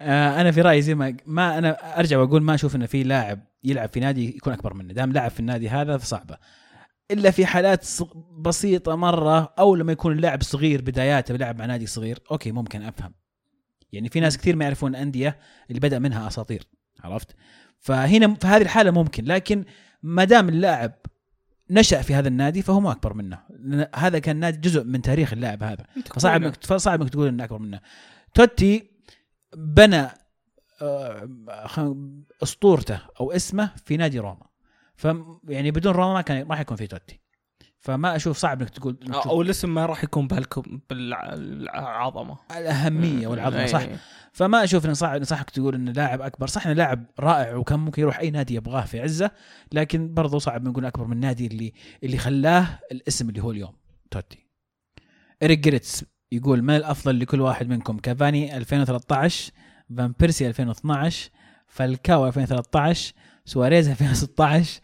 آه 0.00 0.40
أنا 0.40 0.50
في 0.50 0.60
رأيي 0.60 0.82
زي 0.82 0.94
ما 0.94 1.16
ما 1.26 1.58
أنا 1.58 1.98
أرجع 1.98 2.18
وأقول 2.18 2.42
ما 2.42 2.54
أشوف 2.54 2.76
انه 2.76 2.86
في 2.86 3.02
لاعب 3.02 3.40
يلعب 3.64 3.88
في 3.88 4.00
نادي 4.00 4.36
يكون 4.36 4.52
أكبر 4.52 4.74
منه 4.74 4.92
دام 4.92 5.12
لعب 5.12 5.30
في 5.30 5.40
النادي 5.40 5.68
هذا 5.68 5.96
فصعبة. 5.96 6.36
إلا 7.10 7.30
في 7.30 7.46
حالات 7.46 7.88
بسيطة 8.38 8.96
مرة 8.96 9.54
أو 9.58 9.74
لما 9.74 9.92
يكون 9.92 10.12
اللاعب 10.12 10.42
صغير 10.42 10.82
بداياته 10.82 11.32
بيلعب 11.32 11.58
مع 11.58 11.66
نادي 11.66 11.86
صغير 11.86 12.18
أوكي 12.30 12.52
ممكن 12.52 12.82
أفهم. 12.82 13.14
يعني 13.92 14.08
في 14.08 14.20
ناس 14.20 14.38
كثير 14.38 14.56
ما 14.56 14.64
يعرفون 14.64 14.94
انديه 14.94 15.38
اللي 15.70 15.80
بدأ 15.80 15.98
منها 15.98 16.28
أساطير 16.28 16.68
عرفت؟ 17.04 17.36
فهنا 17.80 18.34
في 18.34 18.46
هذه 18.46 18.62
الحالة 18.62 18.90
ممكن 18.90 19.24
لكن 19.24 19.64
ما 20.02 20.24
دام 20.24 20.48
اللاعب 20.48 20.92
نشأ 21.70 22.02
في 22.02 22.14
هذا 22.14 22.28
النادي 22.28 22.62
فهو 22.62 22.80
ما 22.80 22.92
أكبر 22.92 23.14
منه. 23.14 23.38
هذا 23.94 24.18
كان 24.18 24.36
نادي 24.36 24.58
جزء 24.58 24.84
من 24.84 25.02
تاريخ 25.02 25.32
اللاعب 25.32 25.62
هذا. 25.62 25.84
فصعب 26.06 26.42
إنك 26.42 26.64
فصعب 26.64 27.00
إنك 27.00 27.10
تقول 27.10 27.28
إنه 27.28 27.44
أكبر 27.44 27.58
منه. 27.58 27.80
توتي 28.34 28.93
بنى 29.56 30.08
آه، 30.82 31.28
أسطورته 32.42 33.00
أو 33.20 33.32
اسمه 33.32 33.70
في 33.84 33.96
نادي 33.96 34.18
روما. 34.18 34.46
ف 34.96 35.08
يعني 35.48 35.70
بدون 35.70 35.92
روما 35.92 36.12
ما 36.12 36.20
كان 36.20 36.46
راح 36.50 36.60
يكون 36.60 36.76
في 36.76 36.86
توتي. 36.86 37.20
فما 37.78 38.16
أشوف 38.16 38.36
صعب 38.36 38.60
إنك 38.60 38.70
تقول 38.70 38.98
إنك 39.06 39.26
أو 39.26 39.42
الاسم 39.42 39.74
ما 39.74 39.86
راح 39.86 40.04
يكون 40.04 40.26
بهالكم 40.26 40.80
بالعظمة. 40.90 42.36
الاهميه 42.56 43.26
والعظمة 43.26 43.66
صح. 43.66 43.86
فما 44.32 44.64
أشوف 44.64 44.84
انه 44.84 44.92
صعب 44.92 45.24
صحك 45.24 45.50
تقول 45.50 45.74
انه 45.74 45.92
لاعب 45.92 46.20
أكبر. 46.20 46.46
صح 46.46 46.66
انه 46.66 46.74
لاعب 46.74 47.04
رائع 47.20 47.56
وكان 47.56 47.78
ممكن 47.78 48.02
يروح 48.02 48.18
أي 48.18 48.30
نادي 48.30 48.54
يبغاه 48.54 48.84
في 48.84 49.00
عزة 49.00 49.30
لكن 49.72 50.14
برضو 50.14 50.38
صعب 50.38 50.68
نقول 50.68 50.86
أكبر 50.86 51.06
من 51.06 51.12
النادي 51.12 51.46
اللي 51.46 51.72
اللي 52.02 52.18
خلاه 52.18 52.80
الاسم 52.92 53.28
اللي 53.28 53.42
هو 53.42 53.50
اليوم 53.50 53.74
توتي. 54.10 54.46
إريك 55.42 55.58
جريتس 55.58 56.04
يقول 56.36 56.62
من 56.62 56.76
الأفضل 56.76 57.20
لكل 57.20 57.40
واحد 57.40 57.68
منكم؟ 57.68 57.98
كافاني 57.98 58.56
2013 58.56 59.52
فان 59.96 60.14
بيرسي 60.20 60.46
2012 60.48 61.30
فالكاو 61.66 62.26
2013 62.26 63.14
سواريز 63.44 63.88
2016 63.88 64.80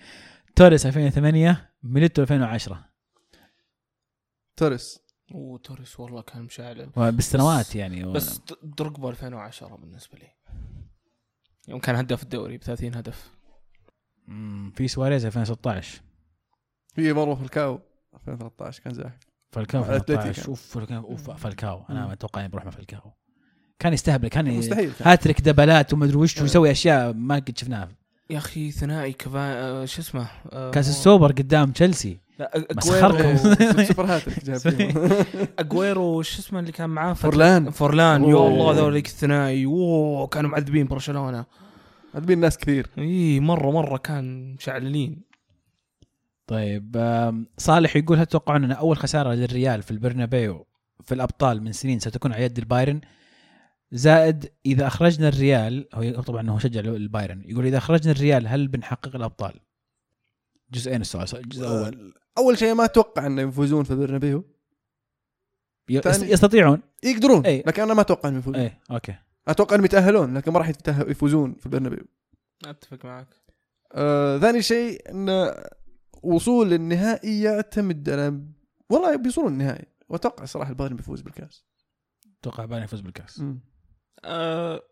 توريس 0.57 0.87
2008 0.87 1.71
ميليتو 1.83 2.23
2010 2.23 2.85
توريس. 4.57 5.01
وتوريس 5.35 6.01
والله 6.01 6.23
كان 6.23 6.43
مشعل 6.43 6.87
بالسنوات 6.97 7.75
يعني 7.77 8.05
و- 8.05 8.13
بس 8.13 8.39
د- 8.39 8.43
دروجبا 8.63 9.11
2010 9.11 9.77
بالنسبة 9.77 10.19
لي. 10.19 10.29
يوم 11.69 11.81
كان 11.81 11.97
هداف 11.97 12.23
الدوري 12.23 12.59
ب 12.59 12.63
30 12.63 12.95
هدف. 12.95 13.31
مم، 14.27 14.73
في 14.77 14.89
سواريز 14.89 15.27
2016 15.27 16.01
في 16.95 17.13
مره 17.13 17.35
فالكاو 17.35 17.81
2013 18.15 18.83
كان 18.83 18.95
زاحف. 18.95 19.30
فالكاو. 19.53 19.83
2013 19.83 20.49
اوف 20.49 20.63
فالكاو 20.79 21.05
أوف 21.05 21.31
فالكاو. 21.31 21.83
أنا. 21.91 22.13
أتوقع 22.13 22.41
إني 22.41 22.49
بروح 22.49 22.65
مع 22.65 22.71
فالكاو. 22.71 23.13
كان 23.79 23.93
يستهبل 23.93 24.29
كان 24.29 24.59
مستحيل. 24.59 24.91
هاتريك 25.01 25.41
دبلات 25.41 25.93
وما 25.93 26.05
أدري 26.05 26.17
وش 26.17 26.39
آه. 26.39 26.43
ويسوي 26.43 26.71
أشياء 26.71 27.13
ما 27.13 27.35
قد 27.35 27.59
شفناها. 27.59 27.89
يا 28.31 28.39
أخي 28.39 28.71
ثنائي 28.71 29.13
كفا 29.13 29.39
آه، 29.41 29.85
شو 29.85 30.01
اسمه؟ 30.01 30.27
آه، 30.53 30.71
كاس 30.71 30.89
السوبر 30.89 31.33
قدام 31.33 31.71
تشيلسي. 31.71 32.19
مسخركم. 32.77 33.37
سوبر 33.89 34.05
هاتريك 34.05 34.45
جاب. 34.45 34.61
أجويرو 35.59 36.23
شو 36.23 36.41
اسمه 36.41 36.61
اللي 36.61 36.73
كان 36.73 36.91
معاه؟ 36.91 37.13
فورلان. 37.13 37.71
فورلان. 37.71 38.25
يا. 38.25 38.37
الله 38.37 38.73
ذوليك 38.73 39.07
الثنائي 39.07 39.65
أوه 39.67 40.27
كانوا 40.27 40.51
معذبين 40.51 40.87
برشلونة. 40.87 41.45
عذبين 42.15 42.41
ناس 42.41 42.59
كثير. 42.59 42.87
اي 42.99 43.41
مرة 43.41 43.71
مرة 43.71 43.97
كان 43.97 44.55
مشعللين. 44.55 45.30
طيب 46.51 46.97
صالح 47.59 47.97
يقول 47.97 48.19
هل 48.19 48.27
تتوقعون 48.27 48.65
أن 48.65 48.73
أول 48.73 48.97
خسارة 48.97 49.35
للريال 49.35 49.83
في 49.83 49.91
البرنابيو 49.91 50.67
في 51.05 51.15
الأبطال 51.15 51.63
من 51.63 51.73
سنين 51.73 51.99
ستكون 51.99 52.33
على 52.33 52.45
يد 52.45 52.59
البايرن؟ 52.59 53.01
زائد 53.93 54.53
إذا 54.67 54.87
أخرجنا 54.87 55.29
الريال 55.29 55.89
هو 55.95 56.23
طبعا 56.23 56.51
هو 56.51 56.59
شجع 56.59 56.81
البايرن 56.81 57.43
يقول 57.45 57.67
إذا 57.67 57.79
أخرجنا 57.79 58.13
الريال 58.13 58.49
هل 58.49 58.69
بنحقق 58.69 59.17
الأبطال؟ 59.17 59.53
جزئين 60.73 61.01
السؤال 61.01 61.27
الجزء 61.35 61.67
الأول 61.67 62.15
أول. 62.39 62.59
شيء 62.59 62.75
ما 62.75 62.85
أتوقع 62.85 63.27
انه 63.27 63.43
يفوزون 63.43 63.85
في 63.85 63.95
برنابيو 63.95 64.45
يستطيعون. 65.89 66.83
يقدرون 67.03 67.47
أي. 67.47 67.63
لكن 67.67 67.83
أنا 67.83 67.95
ما 67.95 68.01
أتوقع 68.01 68.29
إنهم 68.29 68.39
يفوزون. 68.39 68.61
إيه 68.61 68.81
أوكي. 68.91 69.15
أتوقع 69.49 69.75
إنهم 69.75 69.85
يتأهلون 69.85 70.37
لكن 70.37 70.53
ما 70.53 70.59
راح 70.59 70.73
يفوزون 70.89 71.55
في 71.55 71.69
برنابيو 71.69 72.05
أتفق 72.65 73.05
معك. 73.05 73.29
آه 73.93 74.39
ثاني 74.39 74.63
شيء 74.63 75.11
إن 75.11 75.55
وصول 76.23 76.71
للنهائي 76.71 77.43
يعتمد 77.43 78.11
على 78.11 78.41
والله 78.91 79.17
بيوصلون 79.17 79.53
النهائي. 79.53 79.87
وأتوقع 80.09 80.45
صراحة 80.45 80.71
البايرن 80.71 80.97
بيفوز 80.97 81.21
بالكاس. 81.21 81.65
أتوقع 82.41 82.65
بايرن 82.65 82.85
يفوز 82.85 83.01
بالكاس. 83.01 83.43
أه 84.25 84.83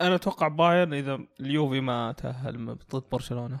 أنا 0.00 0.14
أتوقع 0.14 0.48
بايرن 0.48 0.94
إذا 0.94 1.18
اليوفي 1.40 1.80
ما 1.80 2.12
تأهل 2.12 2.78
ضد 2.94 3.04
برشلونة. 3.12 3.60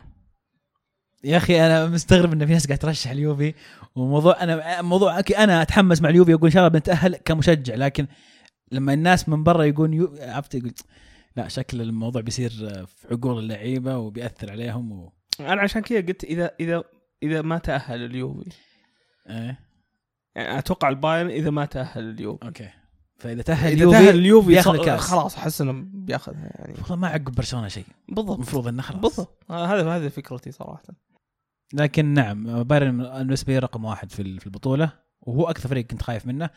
يا 1.24 1.36
أخي 1.36 1.66
أنا 1.66 1.86
مستغرب 1.86 2.32
إن 2.32 2.46
في 2.46 2.52
ناس 2.52 2.66
قاعد 2.66 2.78
ترشح 2.78 3.10
اليوفي. 3.10 3.54
وموضوع 3.94 4.42
أنا 4.42 4.82
موضوع 4.82 5.22
أنا 5.38 5.62
أتحمس 5.62 6.02
مع 6.02 6.08
اليوفي 6.08 6.34
أقول 6.34 6.44
إن 6.44 6.50
شاء 6.50 6.66
الله 6.66 6.78
بنتأهل 6.78 7.16
كمشجع 7.16 7.74
لكن 7.74 8.06
لما 8.72 8.94
الناس 8.94 9.28
من 9.28 9.42
برا 9.42 9.64
يقول 9.64 9.94
يو... 9.94 10.16
عرفت 10.20 10.54
يقول 10.54 10.72
لا 11.36 11.48
شكل 11.48 11.80
الموضوع 11.80 12.22
بيصير 12.22 12.50
في 12.86 13.08
عقول 13.10 13.38
اللعيبة 13.38 13.98
وبيأثر 13.98 14.50
عليهم 14.50 14.92
و... 14.92 15.12
أنا 15.40 15.60
عشان 15.60 15.82
كذا 15.82 16.00
قلت 16.00 16.24
اذا 16.24 16.50
إذا 16.60 16.84
إذا 17.22 17.42
ما 17.42 17.58
تأهل 17.58 18.04
اليوفي. 18.04 18.50
إيه. 19.28 19.60
يعني 20.36 20.58
أتوقع 20.58 20.88
البايرن 20.88 21.30
إذا 21.30 21.50
ما 21.50 21.64
تأهل 21.64 22.10
اليوفي. 22.10 22.46
أوكي. 22.46 22.70
فإذا 23.18 23.42
تأهل 23.42 23.72
إذا 23.72 23.90
تأهل 23.90 24.08
اليوفي 24.18 24.48
بياخذ 24.48 24.76
ص- 24.76 24.80
الكاس. 24.80 25.00
خلاص 25.00 25.36
أحس 25.36 25.60
إنه 25.60 25.72
بياخذها 25.92 26.50
يعني. 26.54 26.74
والله 26.82 26.96
ما 26.96 27.08
عقب 27.08 27.34
برشلونة 27.34 27.68
شيء. 27.68 27.84
بالضبط. 28.08 28.34
المفروض 28.36 28.68
إنه 28.68 28.82
خلاص. 28.82 29.00
بالضبط. 29.00 29.44
آه، 29.50 29.66
هذا 29.66 29.90
هذه 29.90 30.08
فكرتي 30.08 30.50
صراحة. 30.52 30.82
لكن 31.74 32.06
نعم 32.14 32.62
بايرن 32.62 32.98
بالنسبة 33.02 33.52
لي 33.52 33.58
رقم 33.58 33.84
واحد 33.84 34.10
في 34.12 34.40
في 34.40 34.46
البطولة 34.46 34.92
وهو 35.20 35.50
أكثر 35.50 35.68
فريق 35.68 35.86
كنت 35.86 36.02
خايف 36.02 36.26
منه 36.26 36.50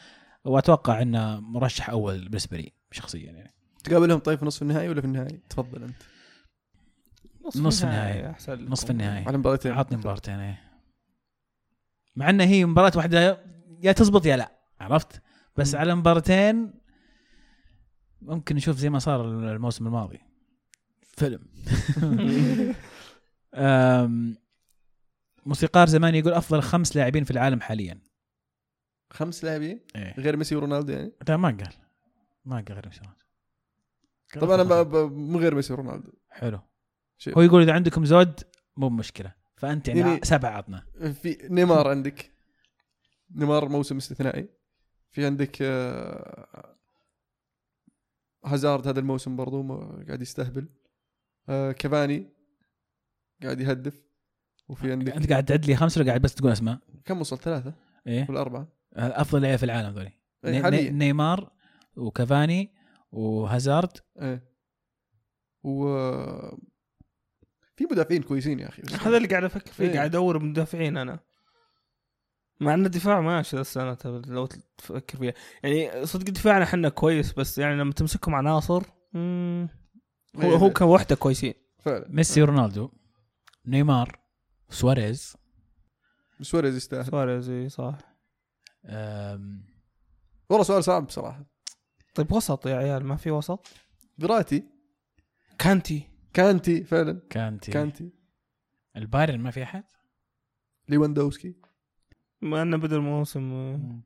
وأتوقع 0.45 1.01
إنه 1.01 1.39
مرشح 1.39 1.89
أول 1.89 2.23
بالنسبة 2.25 2.57
لي 2.57 2.71
شخصيا 2.91 3.31
يعني. 3.31 3.53
تقابلهم 3.83 4.19
طيب 4.19 4.39
في 4.39 4.45
نصف 4.45 4.61
النهائي 4.61 4.89
ولا 4.89 5.01
في 5.01 5.07
النهائي؟ 5.07 5.39
تفضل 5.49 5.83
أنت. 5.83 5.95
نصف 7.45 7.83
النهائي. 7.83 8.29
أحسن. 8.29 8.65
نصف 8.69 8.91
النهائي 8.91 9.25
على 9.25 9.37
مباراتين 9.37 9.71
عطني 9.71 9.97
مباراتين 9.97 10.33
إيه. 10.39 10.61
مع 12.15 12.29
انها 12.29 12.45
هي 12.45 12.65
مباراة 12.65 12.91
واحدة 12.95 13.43
يا 13.83 13.91
تزبط 13.91 14.25
يا 14.25 14.37
لا 14.37 14.51
عرفت 14.79 15.21
بس 15.57 15.73
مم. 15.73 15.79
على 15.79 15.95
مباراتين 15.95 16.73
ممكن 18.21 18.55
نشوف 18.55 18.77
زي 18.77 18.89
ما 18.89 18.99
صار 18.99 19.25
الموسم 19.53 19.87
الماضي 19.87 20.19
فيلم 21.03 21.39
موسيقار 25.45 25.87
زمان 25.87 26.15
يقول 26.15 26.33
أفضل 26.33 26.61
خمس 26.61 26.95
لاعبين 26.95 27.23
في 27.23 27.31
العالم 27.31 27.61
حاليا 27.61 27.99
خمس 29.09 29.43
لاعبين 29.43 29.79
إيه. 29.95 30.13
غير 30.19 30.37
ميسي 30.37 30.55
ورونالدو 30.55 30.93
يعني 30.93 31.11
لا 31.29 31.37
ما 31.37 31.47
قال 31.47 31.73
ما 32.45 32.55
قال 32.55 32.73
غير 32.73 32.87
ميسي 32.87 32.99
رونالدو. 33.01 33.21
قال 34.33 34.41
طب 34.41 34.49
أنا 34.51 34.61
أفضل 34.81 34.83
ب- 34.85 35.11
ب- 35.11 35.17
من 35.17 35.37
غير 35.37 35.55
ميسي 35.55 35.73
ورونالدو 35.73 36.11
حلو. 36.29 36.59
هو 37.29 37.41
يقول 37.41 37.61
إذا 37.61 37.73
عندكم 37.73 38.05
زود 38.05 38.39
مو 38.77 38.89
مشكلة. 38.89 39.33
فأنت 39.55 39.87
يعني, 39.87 39.99
يعني- 39.99 40.19
سبعة 40.23 40.49
عطنا. 40.49 40.85
في 41.13 41.37
نيمار 41.49 41.87
عندك. 41.87 42.31
نيمار 43.35 43.69
موسم 43.69 43.97
استثنائي. 43.97 44.49
في 45.11 45.25
عندك 45.25 45.57
آه، 45.61 46.75
هازارد 48.45 48.87
هذا 48.87 48.99
الموسم 48.99 49.35
برضو 49.35 49.63
قاعد 50.07 50.21
يستهبل. 50.21 50.69
آه، 51.49 51.71
كافاني 51.71 52.29
قاعد 53.43 53.61
يهدف. 53.61 54.03
وفي 54.69 54.93
أنت 54.93 55.09
عندك 55.09 55.29
قاعد 55.29 55.45
تعد 55.45 55.65
لي 55.65 55.75
خمسة 55.75 55.99
ولا 56.01 56.07
قاعد 56.09 56.21
بس 56.21 56.35
تقول 56.35 56.51
أسماء؟ 56.51 56.79
كم 57.05 57.19
وصل؟ 57.21 57.37
ثلاثة. 57.37 57.73
إيه. 58.07 58.25
ولا 58.29 58.41
أربعة. 58.41 58.67
أفضل 58.93 59.41
لعيبه 59.41 59.57
في 59.57 59.63
العالم 59.63 59.93
ذولي. 59.93 60.11
إيه، 60.45 60.69
ني- 60.69 60.89
نيمار 60.89 61.51
وكافاني 61.95 62.73
وهازارد. 63.11 63.97
إيه. 64.21 64.51
و 65.63 65.87
في 67.87 67.93
مدافعين 67.93 68.23
كويسين 68.23 68.59
يا 68.59 68.69
أخي 68.69 68.81
هذا 69.01 69.17
اللي 69.17 69.27
قاعد 69.27 69.43
أفكر 69.43 69.71
فيه 69.71 69.83
إيه. 69.85 69.93
قاعد 69.95 70.09
أدور 70.09 70.39
مدافعين 70.39 70.97
أنا. 70.97 71.19
مع 72.59 72.73
إن 72.73 72.85
الدفاع 72.85 73.21
ماشي 73.21 73.59
السنة 73.59 73.93
ترى 73.93 74.21
لو 74.27 74.45
تفكر 74.77 75.17
فيها. 75.17 75.33
يعني 75.63 76.05
صدق 76.05 76.29
دفاعنا 76.29 76.63
إحنا 76.63 76.89
كويس 76.89 77.33
بس 77.33 77.57
يعني 77.57 77.75
لما 77.75 77.93
تمسكهم 77.93 78.35
عناصر 78.35 78.83
مم، 79.13 79.69
هو 80.35 80.41
إيه، 80.41 80.55
هو. 80.57 80.69
كوحده 80.69 81.15
كويسين. 81.15 81.53
فعلا. 81.79 82.05
ميسي 82.09 82.41
ورونالدو 82.41 82.89
نيمار 83.65 84.19
سواريز. 84.69 85.35
سواريز 86.41 86.75
يستاهل. 86.75 87.05
سواريز 87.05 87.49
إي 87.49 87.69
صح. 87.69 87.97
أم، 88.85 89.65
والله 90.49 90.63
سؤال 90.63 90.83
صعب 90.83 91.05
بصراحة. 91.05 91.45
طيب 92.15 92.31
وسط 92.31 92.67
يا 92.67 92.75
عيال 92.75 93.05
ما 93.05 93.15
في 93.15 93.31
وسط؟ 93.31 93.67
فيراتي. 94.19 94.63
كانتي. 95.59 96.10
كانتي 96.33 96.83
فعلا. 96.83 97.21
كانتي. 97.29 97.71
كانتي. 97.71 98.09
البايرن 98.95 99.39
ما 99.39 99.51
في 99.51 99.63
أحد؟ 99.63 99.83
ليواندوسكي. 100.89 101.55
ما 102.41 102.61
إنه 102.61 102.77
بدأ 102.77 102.95
الموسم 102.95 103.53
آه، 103.53 103.99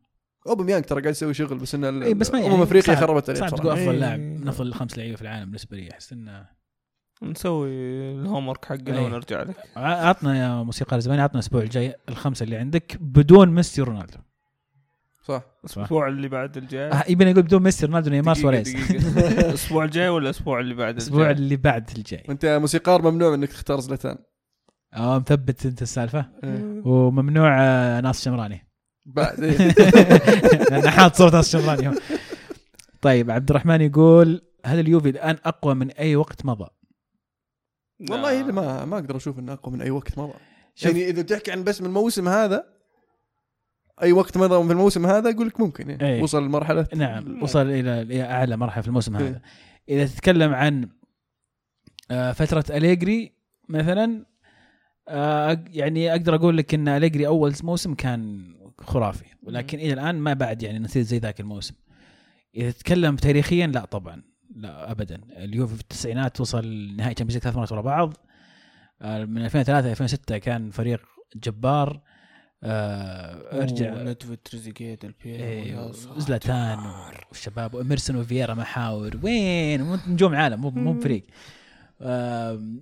أوباميانج 0.47 0.83
ترى 0.83 1.01
قاعد 1.01 1.11
يسوي 1.11 1.33
شغل 1.33 1.57
بس 1.57 1.75
إنه 1.75 2.05
اي 2.05 2.13
بس 2.13 2.31
ما 2.31 2.39
امم 2.39 2.51
يعني 2.51 2.63
أفريقيا 2.63 2.95
خربت 2.95 3.29
عليه 3.29 3.39
صعب. 3.39 3.49
تقول 3.49 3.69
أفضل 3.71 3.89
إيه. 3.89 3.99
لاعب 3.99 4.19
من 4.19 4.47
افضل 4.47 4.73
خمس 4.73 4.97
لعيبة 4.97 5.15
في 5.15 5.21
العالم 5.21 5.45
بالنسبة 5.45 5.77
لي. 5.77 5.91
أحس 5.91 6.13
إنه 6.13 6.45
نسوي 7.23 7.69
ال 8.11 8.47
homework 8.47 8.65
حقنا 8.65 8.97
إيه. 8.97 9.05
ونرجع 9.05 9.43
لك. 9.43 9.55
عطنا 9.75 10.39
يا 10.39 10.63
موسيقار 10.63 10.99
زمان 10.99 11.19
عطنا 11.19 11.35
الأسبوع 11.35 11.61
الجاي 11.61 11.95
الخمسة 12.09 12.43
اللي 12.43 12.57
عندك 12.57 12.97
بدون 13.01 13.49
ميسي 13.49 13.81
ورونالدو. 13.81 14.17
صح 15.27 15.43
الأسبوع 15.63 16.07
اللي 16.07 16.27
بعد 16.27 16.57
الجاي 16.57 16.91
آه، 16.91 17.03
يبي 17.09 17.25
نقول 17.25 17.43
بدون 17.43 17.63
ميسي 17.63 17.85
رونالدو 17.85 18.09
نيمار 18.09 18.35
سواريز. 18.35 18.75
الأسبوع 19.49 19.83
الجاي 19.83 20.09
ولا 20.09 20.23
الأسبوع 20.25 20.59
اللي 20.59 20.73
بعد 20.73 20.93
الأسبوع 20.93 21.29
الجاي؟ 21.29 21.43
اللي 21.43 21.55
بعد 21.55 21.89
الجاي 21.97 22.23
وأنت 22.29 22.43
يا 22.43 22.57
موسيقار 22.57 23.11
ممنوع 23.11 23.33
إنك 23.33 23.49
تختار 23.49 23.79
زلتان 23.79 24.17
آه 24.93 25.19
مثبت 25.19 25.65
أنت 25.65 25.81
السالفة 25.81 26.25
إيه. 26.43 26.81
وممنوع 26.85 27.57
آه، 27.61 28.01
ناصر 28.01 28.23
شمراني 28.23 28.67
بعد. 29.05 29.39
لأن 30.71 30.89
حاط 30.89 31.15
صوره 31.15 31.31
ناص 31.31 31.51
شمراني. 31.51 31.97
طيب 33.01 33.31
عبد 33.31 33.49
الرحمن 33.49 33.81
يقول 33.81 34.41
هل 34.65 34.79
اليوفي 34.79 35.09
الآن 35.09 35.37
أقوى 35.45 35.75
من 35.75 35.91
أي 35.91 36.15
وقت 36.15 36.45
مضى؟ 36.45 36.67
والله 38.09 38.43
ما 38.43 38.85
ما 38.85 38.95
أقدر 38.95 39.15
أشوف 39.15 39.39
إنه 39.39 39.53
أقوى 39.53 39.73
من 39.73 39.81
أي 39.81 39.89
وقت 39.89 40.19
مضى 40.19 40.33
يعني 40.83 41.09
إذا 41.09 41.21
بتحكي 41.21 41.51
عن 41.51 41.63
بس 41.63 41.81
من 41.81 41.87
الموسم 41.87 42.27
هذا 42.27 42.74
أي 44.01 44.11
وقت 44.11 44.37
مضى 44.37 44.67
في 44.67 44.71
الموسم 44.71 45.05
هذا 45.05 45.29
أقول 45.29 45.47
لك 45.47 45.59
ممكن 45.59 45.89
يعني 45.89 46.05
إيه. 46.05 46.23
وصل 46.23 46.45
لمرحلة 46.45 46.87
نعم 46.95 47.43
وصل 47.43 47.67
إلى 47.69 48.23
أعلى 48.23 48.57
مرحلة 48.57 48.81
في 48.81 48.87
الموسم 48.87 49.15
إيه. 49.15 49.27
هذا 49.27 49.41
إذا 49.89 50.05
تتكلم 50.05 50.53
عن 50.53 50.89
آه، 52.11 52.31
فترة 52.31 52.65
أليجري 52.69 53.31
مثلا 53.69 54.25
آه، 55.07 55.63
يعني 55.67 56.11
أقدر 56.11 56.35
أقول 56.35 56.57
لك 56.57 56.73
إن 56.73 56.87
أليجري 56.87 57.27
أول 57.27 57.53
موسم 57.63 57.93
كان 57.93 58.53
خرافي 58.81 59.25
ولكن 59.43 59.79
إلى 59.79 59.93
الآن 59.93 60.15
ما 60.15 60.33
بعد 60.33 60.63
يعني 60.63 60.79
نصير 60.79 61.01
زي 61.03 61.17
ذاك 61.17 61.39
الموسم. 61.39 61.75
إذا 62.55 62.71
تتكلم 62.71 63.15
تاريخيا 63.15 63.67
لا 63.67 63.85
طبعا 63.85 64.23
لا 64.55 64.91
ابدا. 64.91 65.21
اليوفي 65.37 65.75
في 65.75 65.81
التسعينات 65.81 66.41
وصل 66.41 66.95
نهائي 66.97 67.13
Champions 67.13 67.43
ثلاث 67.43 67.55
مرات 67.55 67.71
ورا 67.71 67.81
بعض. 67.81 68.13
آه، 69.01 69.25
من 69.25 69.45
2003 69.45 69.91
2006 69.91 70.37
كان 70.37 70.71
فريق 70.71 71.01
جبار. 71.35 72.01
آه، 72.67 73.61
أرجع. 73.61 74.03
ندفيد 74.03 74.37
تريزيجيت 74.37 75.03
إيه، 75.25 75.91
زلاتان 76.17 76.79
والشباب 77.29 77.73
واميرسون 77.73 78.15
وفييرا 78.15 78.53
محاور 78.53 79.19
وين؟ 79.23 79.99
نجوم 80.07 80.35
عالم 80.35 80.61
مو 80.61 80.69
مو 80.69 80.99
فريق 80.99 81.23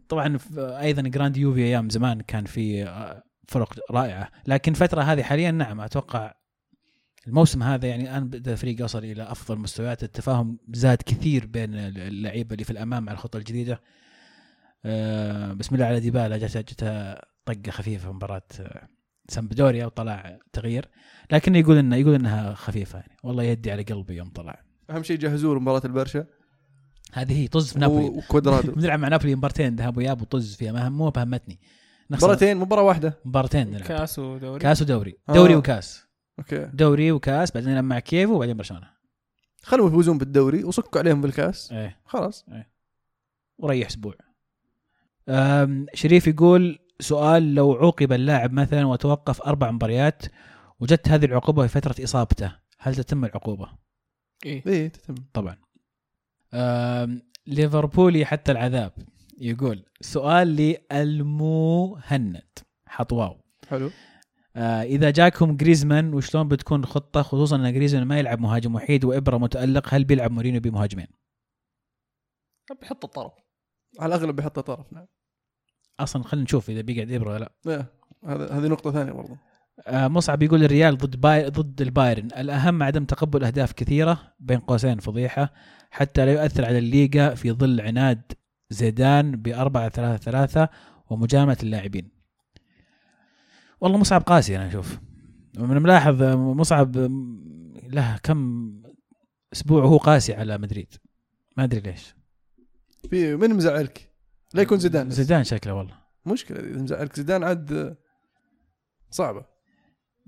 طبعا 0.09 0.39
أيضا 0.57 1.01
جراند 1.01 1.38
يوفي 1.38 1.59
أيام 1.63 1.89
زمان 1.89 2.21
كان 2.21 2.45
في 2.45 2.84
آه، 2.84 3.23
فرق 3.47 3.79
رائعة. 3.91 4.29
لكن 4.47 4.71
الفترة 4.71 5.01
هذه 5.01 5.23
حاليا 5.23 5.51
نعم 5.51 5.81
أتوقع 5.81 6.34
الموسم 7.27 7.63
هذا 7.63 7.88
يعني 7.88 8.03
الان 8.03 8.29
بدا 8.29 8.51
الفريق 8.51 8.81
يوصل 8.81 9.03
إلى 9.03 9.23
أفضل 9.23 9.57
مستويات. 9.57 10.03
التفاهم 10.03 10.59
زاد 10.73 10.97
كثير 10.97 11.45
بين 11.45 11.73
اللعيبة 11.75 12.53
اللي 12.53 12.63
في 12.63 12.71
الأمام 12.71 13.03
مع 13.03 13.11
الخطة 13.11 13.38
الجديدة. 13.38 13.81
آه، 14.86 15.53
بسم 15.53 15.75
الله 15.75 15.86
على 15.86 15.99
ديبالا 15.99 16.38
جت 16.38 16.57
جت 16.57 16.84
طقة 17.45 17.71
خفيفة 17.71 18.07
في 18.07 18.13
مباراة 18.13 18.41
سامبدوريا 19.28 19.86
وطلع 19.86 20.39
تغيير 20.53 20.89
لكن 21.32 21.55
يقول 21.55 21.78
انه 21.78 21.95
يقول 21.95 22.13
إنها 22.15 22.53
خفيفة 22.53 22.99
يعني. 22.99 23.17
والله 23.24 23.43
يدي 23.43 23.71
على 23.71 23.84
قلبي 23.84 24.15
يوم 24.15 24.30
طلع. 24.30 24.63
أهم 24.89 25.03
شيء 25.03 25.17
جهزوا 25.17 25.53
له 25.53 25.59
مباراة 25.59 25.82
البرشا. 25.86 26.26
هذه 27.13 27.43
هي 27.43 27.47
طز 27.47 27.74
في 27.74 27.80
نابولي. 27.80 28.05
وكوادرادو. 28.05 28.71
بنلعب 28.76 28.99
مع 28.99 29.07
نابولي 29.07 29.36
مبارتين 29.36 29.76
ذهاب 29.76 29.97
وإياب 29.97 30.21
وطز 30.21 30.55
فيها. 30.55 30.71
ما 30.71 30.89
مو 30.89 31.09
بهمتني. 31.09 31.59
نخسر. 32.11 32.26
مباراتين 32.26 32.57
مباراة 32.57 32.84
واحدة. 32.84 33.19
مبارتين 33.26 33.67
نلعب. 33.67 33.88
كاس 33.88 34.19
ودوري. 34.19 34.59
كاس 34.59 34.82
ودوري. 34.82 35.17
آه. 35.30 35.34
دوري 35.34 35.55
وكاس. 35.55 36.05
أوكي. 36.39 36.69
دوري 36.74 37.11
وكاس 37.11 37.51
بعدين 37.51 37.69
نلعب 37.69 37.84
مع 37.84 37.99
كييفو 37.99 38.30
وبعدين 38.30 38.57
برشلونة. 38.57 38.88
خلوا 39.61 39.88
يفوزون 39.88 40.17
بالدوري 40.17 40.63
وصكوا 40.63 40.99
عليهم 41.01 41.21
بالكاس. 41.21 41.71
إيه. 41.71 41.99
خلاص. 42.05 42.45
وريح 43.57 43.88
أسبوع. 43.88 44.15
شريف 45.93 46.28
يقول 46.28 46.80
سؤال 47.00 47.56
لو 47.56 47.74
عوقب 47.74 48.14
اللاعب 48.14 48.54
مثلا 48.54 48.86
وتوقف 48.86 49.41
أربع 49.41 49.72
مباريات 49.72 50.24
وجت 50.80 51.10
هذه 51.10 51.26
العقوبة 51.26 51.68
في 51.68 51.82
فترة 51.82 52.04
إصابته 52.04 52.56
هل 52.80 52.96
تتم 52.96 53.26
العقوبة؟ 53.26 53.70
إيه. 54.46 54.64
إيه 54.68 54.88
تتم. 54.88 55.16
طبعا. 55.34 55.58
ليفربولي 57.48 58.26
حتى 58.26 58.52
العذاب 58.52 58.91
يقول 59.38 59.86
سؤال 60.02 60.76
للمهند. 60.91 62.50
حطواو 62.88 63.38
حلو. 63.70 63.91
آه 64.56 64.84
إذا 64.84 65.10
جاكم 65.10 65.58
جريزمان 65.58 66.14
وشلون 66.14 66.48
بتكون 66.48 66.80
الخطة؟ 66.80 67.22
خصوصا 67.22 67.56
إن 67.56 67.74
جريزمان 67.74 68.04
ما 68.04 68.20
يلعب 68.20 68.39
مهاجم 68.39 68.76
وحيد 68.76 69.06
وإبرة 69.06 69.38
متألق 69.38 69.94
هل 69.94 70.04
بيلعب 70.04 70.32
مورينيو 70.32 70.62
بمهاجمين؟ 70.62 71.08
بيحط 72.82 73.06
الطرف. 73.06 73.34
على 74.00 74.16
الأغلب 74.16 74.36
بيحط 74.36 74.60
طرف 74.60 74.94
نعم. 74.94 75.06
أصلا 76.00 76.24
خلينا 76.24 76.44
نشوف 76.44 76.70
إذا 76.70 76.82
بيقعد 76.82 77.12
ابره 77.12 77.30
ولا 77.34 77.39
لا. 77.39 77.52
إيه، 77.68 77.86
هذا 78.26 78.52
هذه 78.52 78.68
نقطة 78.68 78.91
ثانية 78.91 79.12
برضه 79.12 79.38
آه، 79.88 80.08
مصعب 80.08 80.44
يقول 80.44 80.64
الريال 80.64 80.98
ضد 80.98 81.22
باي 81.22 81.50
ضد 81.50 81.82
البايرن. 81.82 82.26
الأهم 82.26 82.84
عدم 82.84 83.06
تقبل 83.06 83.44
أهداف 83.44 83.72
كثيرة 83.72 84.34
بين 84.39 84.60
قوسين 84.60 85.00
فضيحة 85.00 85.54
حتى 85.91 86.26
لا 86.26 86.32
يؤثر 86.32 86.66
على 86.66 86.78
الليغا 86.78 87.36
في 87.36 87.52
ظل 87.52 87.82
عناد 87.82 88.22
زيدان 88.70 89.32
ب 89.32 89.48
4 89.48 89.89
3 89.89 90.24
3 90.24 90.70
ومجاملة 91.10 91.58
اللاعبين. 91.64 92.12
والله 93.82 93.98
مصعب 93.98 94.22
قاسي 94.22 94.56
أنا 94.56 94.68
أشوف. 94.68 95.00
من 95.58 95.82
ملاحظ 95.82 96.22
آه، 96.22 96.36
مصعب 96.36 96.98
له 97.84 98.18
كم 98.24 98.72
أسبوع 99.54 99.84
وهو 99.84 99.98
قاسي 99.98 100.34
على 100.34 100.58
مدريد. 100.58 100.94
ما 101.58 101.64
أدري 101.64 101.80
ليش. 101.80 102.16
في 103.10 103.36
من 103.36 103.56
مزعلك؟ 103.56 104.12
لا 104.54 104.62
يكون 104.62 104.80
زيدان 104.80 105.10
زيدان 105.10 105.43
شكله 105.43 105.74
والله. 105.74 105.95
مشكلة 106.26 106.82
مزعلك. 106.82 107.16
زيدان 107.16 107.43
عاد 107.43 107.97
صعبة. 109.10 109.45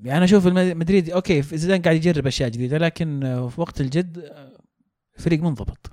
يعني 0.03 0.17
أنا 0.17 0.25
أشوف 0.25 0.47
مدريد 0.47 1.09
أوكي 1.09 1.41
زيدان 1.41 1.81
قاعد 1.81 1.95
يجرب 1.95 2.27
أشياء 2.27 2.49
جديدة 2.49 2.77
لكن 2.77 3.23
آه، 3.23 3.47
في 3.47 3.61
وقت 3.61 3.81
الجد 3.81 4.17
آه، 4.19 4.59
فريق 5.17 5.41
منضبط. 5.41 5.91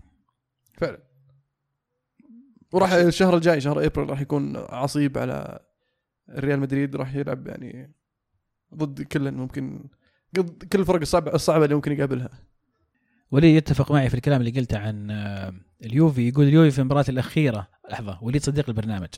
فعلا. 0.79 0.99
وراح 2.73 2.93
الشهر 2.93 3.37
الجاي 3.37 3.61
شهر 3.61 3.87
إبريل 3.87 4.11
راح 4.11 4.21
يكون 4.21 4.57
عصيب 4.57 5.19
على 5.19 5.59
ريال 6.31 6.61
مدريد 6.61 6.97
راح 6.97 7.15
يلعب 7.15 7.47
يعني 7.47 7.95
ضد 8.75 9.03
كل 9.03 9.31
ممكن 9.33 9.85
ضد 10.35 10.65
كل 10.65 10.81
الفرق 10.81 11.01
الصعبه 11.01 11.35
الصعبة 11.35 11.65
اللي 11.65 11.75
ممكن 11.75 11.93
يقابلها. 11.93 12.31
وليد 13.31 13.57
يتفق 13.57 13.93
معي 13.93 14.09
في 14.09 14.15
الكلام 14.15 14.41
اللي 14.41 14.61
قلته 14.61 14.79
عن 14.79 15.11
آه، 15.11 15.53
اليوفي. 15.85 16.29
يقول 16.29 16.47
اليوفي 16.47 16.71
في 16.71 16.79
المباراة 16.79 17.05
الأخيرة 17.09 17.69
لحظة 17.91 18.19
وليد 18.23 18.43
صديق 18.43 18.69
البرنامج. 18.69 19.09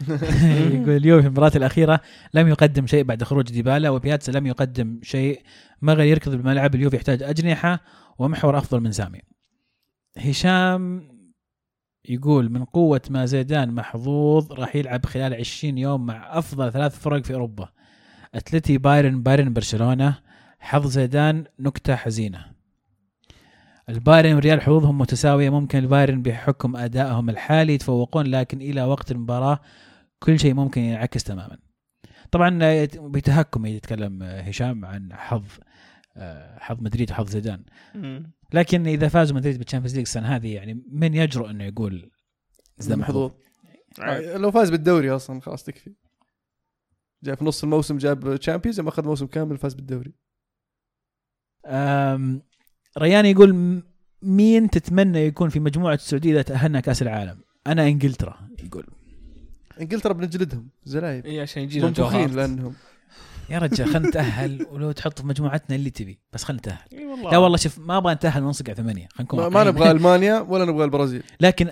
يقول 0.74 0.90
اليوفي 0.90 1.22
في 1.22 1.28
المباراة 1.28 1.52
الأخيرة 1.56 2.00
لم 2.34 2.48
يقدم 2.48 2.86
شيء 2.86 3.04
بعد 3.04 3.22
خروج 3.22 3.50
ديبالا 3.50 3.90
وبياتسا 3.90 4.30
لم 4.30 4.46
يقدم 4.46 5.00
شيء 5.02 5.42
مغل 5.82 6.00
يركض 6.00 6.34
بالملعب 6.34 6.74
اليوفي 6.74 6.96
يحتاج 6.96 7.22
أجنحة 7.22 7.80
ومحور 8.18 8.58
أفضل 8.58 8.80
من 8.80 8.92
سامي. 8.92 9.20
هشام 10.18 11.08
يقول 12.04 12.52
من 12.52 12.64
قوة 12.64 13.00
ما 13.10 13.26
زيدان 13.26 13.74
محظوظ 13.74 14.52
راح 14.52 14.76
يلعب 14.76 15.06
خلال 15.06 15.34
20 15.34 15.78
يوم 15.78 16.06
مع 16.06 16.38
أفضل 16.38 16.72
ثلاث 16.72 16.98
فرق 16.98 17.24
في 17.24 17.34
أوروبا. 17.34 17.68
أتلتي 18.34 18.78
بايرن 18.78 19.22
بايرن 19.22 19.52
برشلونة. 19.52 20.18
حظ 20.60 20.86
زيدان 20.86 21.44
نكتة 21.58 21.96
حزينة. 21.96 22.57
البايرن 23.88 24.34
والريال 24.34 24.60
حظوظهم 24.60 24.98
متساوية 24.98 25.50
ممكن 25.50 25.78
البايرن 25.78 26.22
بحكم 26.22 26.76
أدائهم 26.76 27.30
الحالي 27.30 27.74
يتفوقون 27.74 28.26
لكن 28.26 28.60
إلى 28.60 28.82
وقت 28.82 29.10
المباراة 29.10 29.60
كل 30.18 30.38
شيء 30.38 30.54
ممكن 30.54 30.80
ينعكس 30.80 31.24
تماما. 31.24 31.58
طبعا 32.30 32.58
بتهكم 32.94 33.66
يتكلم 33.66 34.22
آه، 34.22 34.40
هشام 34.40 34.84
عن 34.84 35.12
حظ 35.12 35.44
آه، 36.16 36.58
حظ 36.58 36.76
مدريد 36.80 37.10
وحظ 37.10 37.28
زيدان. 37.28 37.64
لكن 38.52 38.86
إذا 38.86 39.08
فازوا 39.08 39.36
مدريد 39.36 39.58
بال 39.58 39.64
Champions 39.64 39.94
League 39.94 40.06
السنة 40.06 40.36
هذه 40.36 40.54
يعني 40.54 40.84
من 40.90 41.14
يجرؤ 41.14 41.50
إنه 41.50 41.64
يقول 41.64 42.10
زيدان 42.78 42.98
محظوظ. 42.98 43.30
آه، 44.02 44.36
لو 44.36 44.50
فاز 44.50 44.70
بالدوري 44.70 45.10
أصلا 45.10 45.40
خلاص 45.40 45.64
تكفي. 45.64 45.94
جاء 47.22 47.34
في 47.34 47.44
نص 47.44 47.62
الموسم 47.64 47.98
جاب 47.98 48.36
Champions 48.36 48.80
ما 48.80 48.88
أخذ 48.88 49.04
موسم 49.04 49.26
كامل 49.26 49.58
فاز 49.58 49.74
بالدوري. 49.74 50.14
أم، 51.66 52.42
ريان 52.98 53.26
يقول 53.26 53.82
مين 54.22 54.70
تتمنى 54.70 55.18
يكون 55.18 55.48
في 55.48 55.60
مجموعة 55.60 55.94
السعودية 55.94 56.32
إذا 56.32 56.42
تأهلنا 56.42 56.80
كأس 56.80 57.02
العالم؟ 57.02 57.38
أنا 57.66 57.86
إنجلترا 57.86 58.48
يقول. 58.64 58.86
إنجلترا 59.80 60.12
بنجلدهم 60.12 60.68
زلايب 60.84 61.26
اي 61.26 61.40
عشان 61.40 61.62
يجينا 61.62 61.90
جوهر 61.90 62.30
لأنهم. 62.30 62.74
يا 63.50 63.58
رجال 63.58 63.88
خلينا 63.88 64.08
نتأهل 64.08 64.66
ولو 64.70 64.92
تحط 64.92 65.20
في 65.20 65.26
مجموعتنا 65.26 65.76
اللي 65.76 65.90
تبي 65.90 66.18
بس 66.32 66.44
خلينا 66.44 66.60
نتأهل. 66.60 66.78
إي 66.92 67.06
والله. 67.06 67.30
لا 67.30 67.38
والله 67.38 67.56
شوف 67.56 67.78
ما 67.78 67.96
أبغى 67.96 68.14
نتأهل 68.14 68.42
ونصقع 68.42 68.72
ثمانية. 68.72 69.08
خلينا 69.12 69.22
نكون 69.22 69.40
ما, 69.40 69.48
ما. 69.48 69.64
نبغى 69.64 69.90
ألمانيا 69.90 70.40
ولا 70.40 70.64
نبغى 70.64 70.84
البرازيل. 70.84 71.22
لكن 71.40 71.70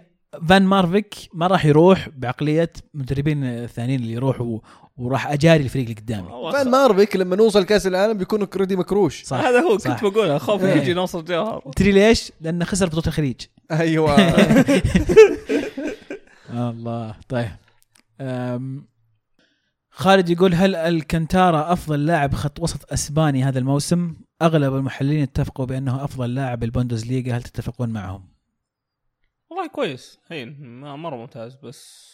فان 0.48 0.62
مارفيك 0.62 1.14
ما 1.34 1.46
راح 1.46 1.66
يروح 1.66 2.08
بعقلية 2.16 2.72
المدربين 2.94 3.44
الثانيين 3.44 4.00
اللي 4.00 4.12
يروحوا 4.12 4.58
وراح 4.96 5.26
أجاري 5.26 5.64
الفريق 5.64 5.84
اللي 5.84 6.00
قدامي 6.00 6.52
فان 6.52 6.70
مارفيك 6.70 7.16
لما 7.16 7.36
نوصل 7.36 7.64
كأس 7.64 7.86
العالم 7.86 8.18
بيكون 8.18 8.42
already 8.42 8.76
مكروش 8.76 9.22
صح 9.22 9.36
هذا 9.36 9.60
هو 9.60 9.78
صح. 9.78 9.90
كنت 9.90 10.12
بقول 10.12 10.30
اخاف 10.30 10.64
إيه. 10.64 10.74
يجي 10.74 10.94
ناصر 10.94 11.20
جوهر 11.20 11.62
تدري 11.76 11.92
ليش؟ 11.92 12.32
لأنه 12.40 12.64
خسر 12.64 12.86
بطولة 12.86 13.06
الخليج 13.06 13.40
أيوه 13.70 14.16
الله 16.50 17.14
طيب 17.28 17.50
أم 18.20 18.86
خالد 19.90 20.30
يقول 20.30 20.54
هل 20.54 20.74
الكنتارا 20.74 21.72
أفضل 21.72 22.06
لاعب 22.06 22.34
خط 22.34 22.60
وسط 22.60 22.92
أسباني 22.92 23.44
هذا 23.44 23.58
الموسم؟ 23.58 24.14
أغلب 24.42 24.74
المحللين 24.74 25.22
اتفقوا 25.22 25.66
بأنه 25.66 26.04
أفضل 26.04 26.34
لاعب 26.34 26.60
بالبوندسليغا 26.60 27.36
هل 27.36 27.42
تتفقون 27.42 27.88
معهم؟ 27.88 28.35
والله 29.56 29.68
كويس. 29.70 30.18
هين 30.26 30.60
ما- 30.80 30.96
مرة 30.96 31.16
ممتاز 31.16 31.54
بس 31.56 32.12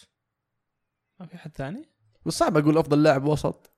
ما 1.21 1.27
في 1.27 1.39
حد 1.39 1.57
ثاني؟ 1.57 1.89
بس 2.27 2.33
صعب 2.39 2.57
أقول 2.57 2.79
أفضل 2.79 3.03
لاعب 3.03 3.25
وسط. 3.25 3.71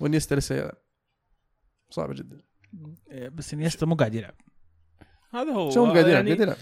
إنيستا 0.00 0.34
لسه 0.34 0.54
يلعب. 0.54 0.74
صعبه 1.90 2.14
جدا. 2.14 2.40
إيه، 3.10 3.28
بس 3.28 3.54
إنيستا 3.54 3.86
مو 3.86 3.94
قاعد 3.94 4.14
يلعب. 4.14 4.34
هذا 5.30 5.52
هو. 5.52 5.70
شو 5.70 5.84
قاعد 5.84 5.96
يلعب؟ 5.96 6.08
يعني 6.08 6.28
قاعد 6.34 6.40
يلعب. 6.40 6.56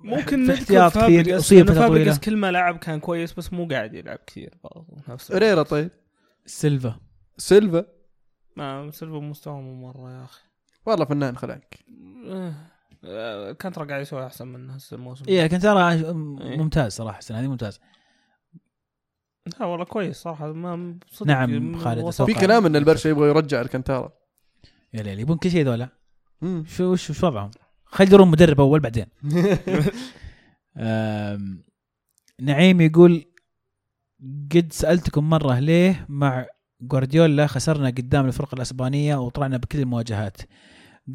ممكن 0.00 0.42
نذكر 0.46 0.90
فابريجاس. 0.90 1.54
فابريجاس 1.54 2.20
كل 2.20 2.36
ما 2.36 2.50
لعب 2.50 2.78
كان 2.78 3.00
كويس 3.00 3.32
بس 3.32 3.52
مو 3.52 3.68
قاعد 3.68 3.94
يلعب 3.94 4.18
كثير 4.26 4.58
برضه. 4.64 4.96
نفس 5.08 5.32
ريرا 5.32 5.62
طيب. 5.62 5.90
سيلفا. 6.46 7.00
سيلفا؟ 7.38 7.84
ما 8.56 8.90
سيلفا 8.90 9.18
مستواه 9.18 9.60
مو 9.60 9.74
مرة 9.74 10.12
يا 10.12 10.24
أخي. 10.24 10.40
والله 10.86 11.04
فنان 11.04 11.36
خلاك 11.36 11.78
آه، 12.26 12.54
كنتارا 13.58 13.84
قاعد 13.84 14.00
يسوي 14.00 14.26
أحسن 14.26 14.48
من 14.48 14.70
هسه 14.70 14.94
الموسم 14.94 15.24
إيه 15.28 15.46
كنتارا 15.46 15.92
إيه. 15.92 16.12
ممتاز 16.56 16.92
صراحة 16.92 17.18
السنة 17.18 17.40
هذه 17.40 17.46
ممتاز 17.46 17.80
لا 19.60 19.66
والله 19.66 19.84
كويس 19.84 20.16
صراحة 20.16 20.52
ما 20.52 20.98
صدق 21.10 21.26
نعم، 21.26 21.78
خالد،. 21.78 22.10
في. 22.10 22.34
كلام 22.34 22.66
إن 22.66 22.76
البرشا 22.76 23.08
يبغى 23.08 23.28
يرجع 23.28 23.60
الكنتارا 23.60 24.12
يا 24.94 25.02
ليل 25.02 25.20
يبون 25.20 25.36
كل 25.36 25.50
شيء 25.50 25.64
ذولا. 25.64 25.88
شو 26.64 26.92
وش 26.92 27.10
وش 27.10 27.24
وضعهم؟ 27.24 27.50
خلي 27.84 28.06
يدورون 28.06 28.28
مدرب 28.28 28.60
أول 28.60 28.80
بعدين 28.80 29.06
نعيم 32.40 32.80
يقول 32.80 33.24
قد 34.54 34.72
سألتكم 34.72 35.30
مرة 35.30 35.58
ليه 35.58 36.06
مع 36.08 36.46
جوارديولا 36.80 37.46
خسرنا 37.46 37.88
قدام 37.88 38.26
الفرق 38.26 38.54
الأسبانية 38.54 39.16
وطلعنا 39.16 39.56
بكل 39.56 39.78
المواجهات 39.78 40.36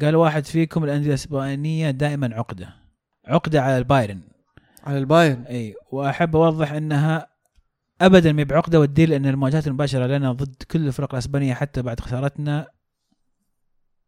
قال 0.02 0.16
واحد 0.16 0.44
فيكم 0.46 0.84
الأندية 0.84 1.08
الإسبانية 1.08 1.90
دائما 1.90 2.34
عقدة. 2.34 2.74
عقدة 3.26 3.62
على 3.62 3.78
البايرن. 3.78 4.20
على 4.84 4.98
البايرن. 4.98 5.42
إي 5.42 5.74
وأحب 5.92 6.36
أوضح 6.36 6.72
إنها 6.72 7.26
ابدا 8.00 8.32
ما 8.32 8.42
بعقدة 8.42 8.80
والدليل 8.80 9.12
أن 9.12 9.26
المواجهات 9.26 9.66
المباشرة 9.66 10.06
لنا 10.06 10.32
ضد 10.32 10.62
كل 10.70 10.86
الفرق 10.86 11.14
الإسبانية 11.14 11.54
حتى 11.54 11.82
بعد 11.82 12.00
خسارتنا 12.00 12.68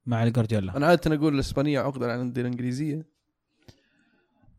مع 0.07 0.23
الجوارديولا 0.23 0.77
أنا 0.77 0.87
عادة 0.87 1.15
أقول 1.15 1.35
الإسبانية 1.35 1.81
عقدة 1.81 2.07
على 2.07 2.15
الأندية 2.15 2.41
الإنجليزية. 2.43 3.07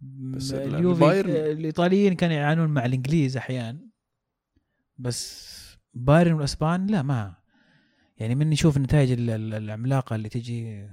بس 0.01 0.53
اليوفي 0.53 0.99
البايرن- 1.05 1.29
الإيطاليين 1.57 2.13
كانوا 2.13 2.35
يعانون 2.35 2.69
مع 2.69 2.85
الإنجليز 2.85 3.37
أحيانا. 3.37 3.79
بس 4.97 5.47
بايرن 5.93 6.33
والإسبان 6.33 6.87
لا 6.87 7.01
ما. 7.01 7.35
يعني 8.17 8.35
من 8.35 8.49
نشوف 8.49 8.77
النتائج 8.77 9.11
ال- 9.11 9.29
ال- 9.29 9.53
العملاقة 9.53 10.15
اللي 10.15 10.29
تجي 10.29 10.87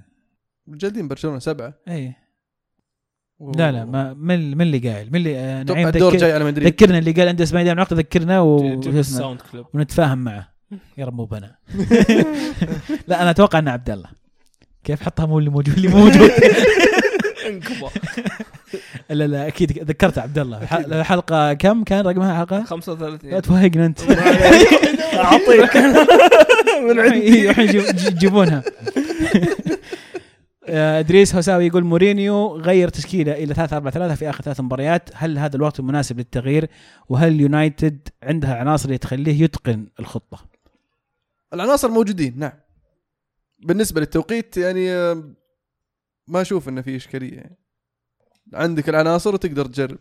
مجلدين 0.66 1.08
برشلونة 1.08 1.38
سبعة. 1.38 1.74
اي 1.88 2.12
و- 3.38 3.52
لا 3.52 3.72
لا 3.72 3.84
ما 3.84 4.14
من 4.14 4.56
من 4.56 4.62
اللي 4.62 4.78
قايل. 4.78 5.08
من 5.08 5.16
اللي 5.16 5.38
آه، 5.38 5.62
نعيم 5.62 5.86
الدور 5.88 6.08
ذكر 6.10 6.18
جاي 6.18 6.32
على 6.32 6.44
مدريد. 6.44 6.68
ذكرنا 6.68 6.98
اللي 6.98 7.12
قال 7.12 7.28
عندي 7.28 7.42
اسماء 7.42 7.64
دائما 7.64 7.80
عقد 7.80 7.94
ذكرنا 7.94 8.40
و... 8.40 8.80
ونتفاهم 9.74 10.18
معه. 10.18 10.48
يا 10.98 11.04
رب 11.06 11.14
مو 11.14 11.24
بنا. 11.24 11.56
لا 13.08 13.22
أنا 13.22 13.30
أتوقع 13.30 13.58
إنه 13.58 13.70
عبد 13.70 13.90
الله. 13.90 14.08
كيف 14.84 15.02
حطها 15.02 15.26
مو 15.26 15.38
اللي 15.38 15.50
موجود 15.50 15.74
اللي 15.76 15.88
موجود؟ 15.88 16.30
انكبه 17.48 17.90
لا 19.10 19.26
لا 19.26 19.46
أكيد 19.46 19.78
ذكرت 19.78 20.18
عبد 20.18 20.38
الله. 20.38 20.62
الح- 20.62 20.74
الحلقة 20.74 21.52
كم 21.52 21.84
كان 21.84 22.06
رقمها 22.06 22.32
الحلقة؟ 22.32 22.58
لا 22.58 22.64
35 22.64 23.42
توهقنا 23.42 23.86
انت 23.86 24.00
اعطيك 25.14 25.76
من 26.88 27.00
عندي. 27.00 27.50
الحين 27.50 27.68
يجيب- 27.68 27.84
يجيبونها. 28.06 28.62
إدريس 30.68 31.34
هوساوي 31.34 31.66
يقول 31.66 31.84
مورينيو 31.84 32.56
غير 32.56 32.88
تشكيلة 32.88 33.32
إلى 33.32 33.54
3 33.54 33.76
4 33.76 33.92
3 33.92 34.14
في 34.14 34.30
آخر 34.30 34.42
ثلاث 34.42 34.60
مباريات. 34.60 35.10
هل 35.14 35.38
هذا 35.38 35.56
الوقت 35.56 35.80
المناسب 35.80 36.18
للتغيير؟ 36.18 36.70
وهل 37.08 37.40
يونايتد 37.40 38.08
عندها 38.22 38.54
عناصر 38.54 38.84
اللي 38.84 38.98
تخليه 38.98 39.42
يتقن 39.42 39.86
الخطة؟ 40.00 40.48
العناصر 41.54 41.88
موجودين 41.88 42.38
نعم. 42.38 42.52
بالنسبة 43.58 44.00
للتوقيت 44.00 44.56
يعني 44.56 44.92
آه، 44.92 45.34
ما 46.28 46.40
أشوف 46.40 46.68
إنه 46.68 46.82
في 46.82 46.96
إشكالية 46.96 47.36
يعني. 47.36 47.56
عندك 48.54 48.88
العناصر 48.88 49.34
وتقدر 49.34 49.66
تجرب. 49.66 49.98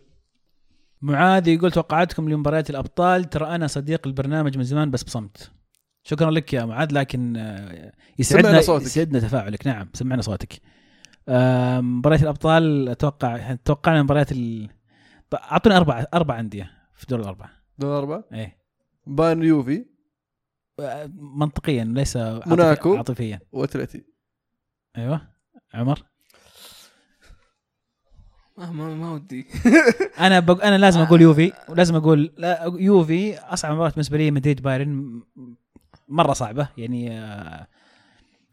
معاذ 1.02 1.48
يقول 1.48 1.72
توقعاتكم 1.72 2.28
لمباريات 2.28 2.70
الأبطال. 2.70 3.24
ترى 3.24 3.54
أنا 3.54 3.66
صديق 3.66 4.06
البرنامج 4.06 4.58
من 4.58 4.64
زمان 4.64 4.90
بس 4.90 5.02
بصمت. 5.02 5.50
شكرا 6.04 6.30
لك 6.30 6.52
يا 6.52 6.64
معاذ 6.64 6.88
لكن 6.92 7.36
آه، 7.36 7.92
سمعنا 8.20 8.48
يسعدنا 8.48 8.60
صوتك. 8.60 8.86
يسعدنا 8.86 9.20
تفاعلك. 9.20 9.66
نعم 9.66 9.88
سمعنا 9.94 10.22
صوتك. 10.22 10.60
آه، 11.28 11.80
مباريات 11.80 12.22
الأبطال 12.22 12.88
أتوقع 12.88 13.54
توقعنا 13.54 14.02
مباريات 14.02 14.32
ال... 14.32 14.70
أعطونا 15.34 15.76
أربع 15.76 16.04
أربع 16.14 16.40
أندية 16.40 16.70
في 16.94 17.06
دور 17.06 17.20
الأربعة. 17.20 17.50
دور 17.78 17.98
اربعه 17.98 18.24
إيه. 18.32 18.58
بايرن 19.06 19.42
يوفي. 19.42 19.86
آه، 20.80 21.10
منطقيا 21.16 21.84
ليس 21.84 22.16
موناكو. 22.16 22.96
عاطفيا. 22.96 23.40
وأتلتي. 23.52 24.04
أيوه. 24.96 25.28
عمر؟ 25.74 26.02
ما 28.58 28.70
ما, 28.70 28.94
ما 28.94 29.12
ودي. 29.12 29.46
أنا 30.26 30.40
بق... 30.40 30.64
أنا 30.64 30.78
لازم 30.78 31.00
أقول 31.00 31.20
يوفي 31.22 31.52
ولازم 31.68 31.96
أقول 31.96 32.34
لا 32.38 32.72
يوفي 32.78 33.38
أصعب 33.38 33.74
مباراة 33.74 33.90
بالنسبة 33.90 34.18
لي 34.18 34.30
مدريد 34.30 34.62
بايرن 34.62 35.22
مرة 36.08 36.32
صعبة 36.32 36.68
يعني 36.78 37.18
آه، 37.18 37.66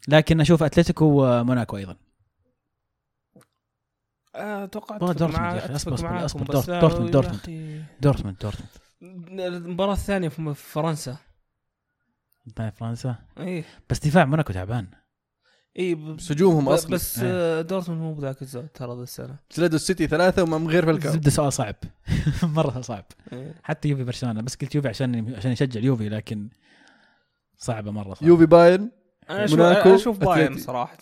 لكن 0.08 0.40
أشوف 0.40 0.62
أتلتيكو 0.62 1.04
وموناكو 1.04 1.76
أيضا. 1.76 1.96
أتوقع 4.34 4.96
أتفق 4.96 5.12
دورتموند 5.12 5.34
يا 5.34 5.66
لا، 5.66 6.80
دورتموند- 6.80 7.10
دورتموند. 7.10 7.84
دورتموند 8.00 8.36
دورتموند. 8.42 8.70
المباراة 9.40 9.92
الثانية 9.92 10.28
في 10.28 10.54
فرنسا. 10.54 11.16
طيب 12.56 12.72
فرنسا؟ 12.72 13.14
اي 13.40 13.64
بس 13.90 13.98
دفاع 14.06 14.24
موناكو 14.24 14.52
تعبان. 14.52 14.86
اي 15.78 15.94
بس 15.94 16.32
هجومهم 16.32 16.68
أصلا 16.68 16.90
بس 16.90 17.18
إيه. 17.18 17.30
آه، 17.32 17.62
دورتموند 17.62 18.00
مو 18.02 18.14
بذاك 18.14 18.42
الزود 18.42 18.68
ترى 18.68 18.96
ذا 18.96 19.02
السنة. 19.02 19.36
جلدوا 19.56 19.76
السيتي 19.76 20.06
ثلاثة 20.06 20.42
وما 20.42 20.70
غير 20.70 20.84
في 20.84 20.90
الكاو. 20.90 21.12
زبدة 21.12 21.30
سؤال 21.30 21.52
صعب. 21.52 21.74
مرة 22.42 22.80
صعب. 22.80 23.04
إيه. 23.32 23.54
حتى 23.62 23.88
يوفي 23.88 24.04
برشلونة 24.04 24.42
بس 24.42 24.54
قلت 24.56 24.74
يوفي 24.74 24.88
عشان 24.88 25.34
عشان 25.34 25.52
يشجع 25.52 25.80
اليوفي 25.80 26.08
لكن 26.08 26.48
صعبة 27.62 27.90
مرة 27.90 28.14
صعبة. 28.14 28.26
يوفي 28.26 28.46
بايرن 28.46 28.90
أنا 29.30 29.44
أشوف 29.44 29.60
أنا 29.60 29.94
أشوف 29.94 30.18
بايرن. 30.18 30.58
صراحة 30.58 30.98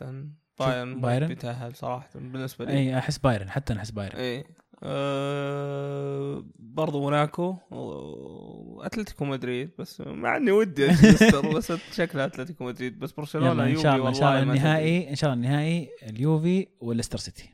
بايرن 0.58 1.00
بايرن؟ 1.00 1.26
بيتأهل 1.26 1.76
صراحة 1.76 2.08
بالنسبة 2.14 2.64
لي 2.64 2.72
أي 2.72 2.98
أحس 2.98 3.18
بايرن 3.18 3.50
حتى 3.50 3.72
أنا 3.72 3.80
أحس 3.80 3.90
بايرن 3.90 4.16
أي 4.16 4.44
أه 4.82 6.44
برضو 6.58 7.00
موناكو 7.00 7.56
وأتلتيكو 7.70 9.24
مدريد 9.24 9.70
بس 9.78 10.00
مع 10.00 10.36
إني 10.36 10.50
ودي 10.50 10.88
بس 11.56 11.72
شكلها 11.92 12.26
أتلتيكو 12.26 12.64
مدريد 12.64 12.98
بس 12.98 13.12
برشلونة 13.12 13.50
يلا 13.50 13.64
إن 13.64 13.68
يوفي 13.68 13.82
شاء 13.82 13.96
الله 13.96 14.08
إن 14.08 14.14
شاء 14.14 14.28
الله 14.28 14.42
النهائي 14.42 15.10
إن 15.10 15.14
شاء 15.14 15.32
الله 15.32 15.44
النهائي 15.46 15.88
اليوفي 16.02 16.66
والليستر 16.80 17.18
سيتي 17.18 17.50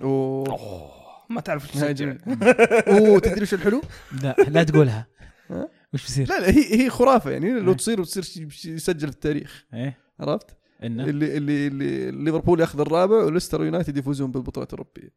أوه 0.00 0.48
أوه، 0.48 0.90
ما 1.30 1.40
تعرف 1.40 1.84
إيش. 1.84 2.02
أوه 2.02 3.18
تدري 3.18 3.42
وش 3.42 3.54
الحلو؟ 3.54 3.80
لا 4.22 4.36
لا 4.48 4.62
تقولها 4.62 5.06
ها؟ 5.50 5.68
وش 5.94 6.02
بيصير؟ 6.02 6.28
لا 6.28 6.40
لا 6.40 6.50
هي 6.50 6.84
هي 6.84 6.90
خرافة 6.90 7.30
يعني. 7.30 7.60
لو 7.60 7.70
إيه. 7.70 7.76
تصير 7.76 8.04
شيء 8.04 8.46
يسجل 8.64 9.08
في 9.08 9.14
التاريخ. 9.14 9.64
إيه. 9.74 9.98
عرفت؟ 10.20 10.56
إنه؟ 10.82 11.04
اللي 11.04 11.36
اللي 11.36 11.66
اللي 11.66 12.10
ليفربول 12.10 12.60
ياخذ 12.60 12.80
الرابع 12.80 13.16
وليستر 13.16 13.64
يونايتد 13.64 13.96
يفوزون 13.96 14.32
بالبطولات 14.32 14.74
الأوروبية. 14.74 15.10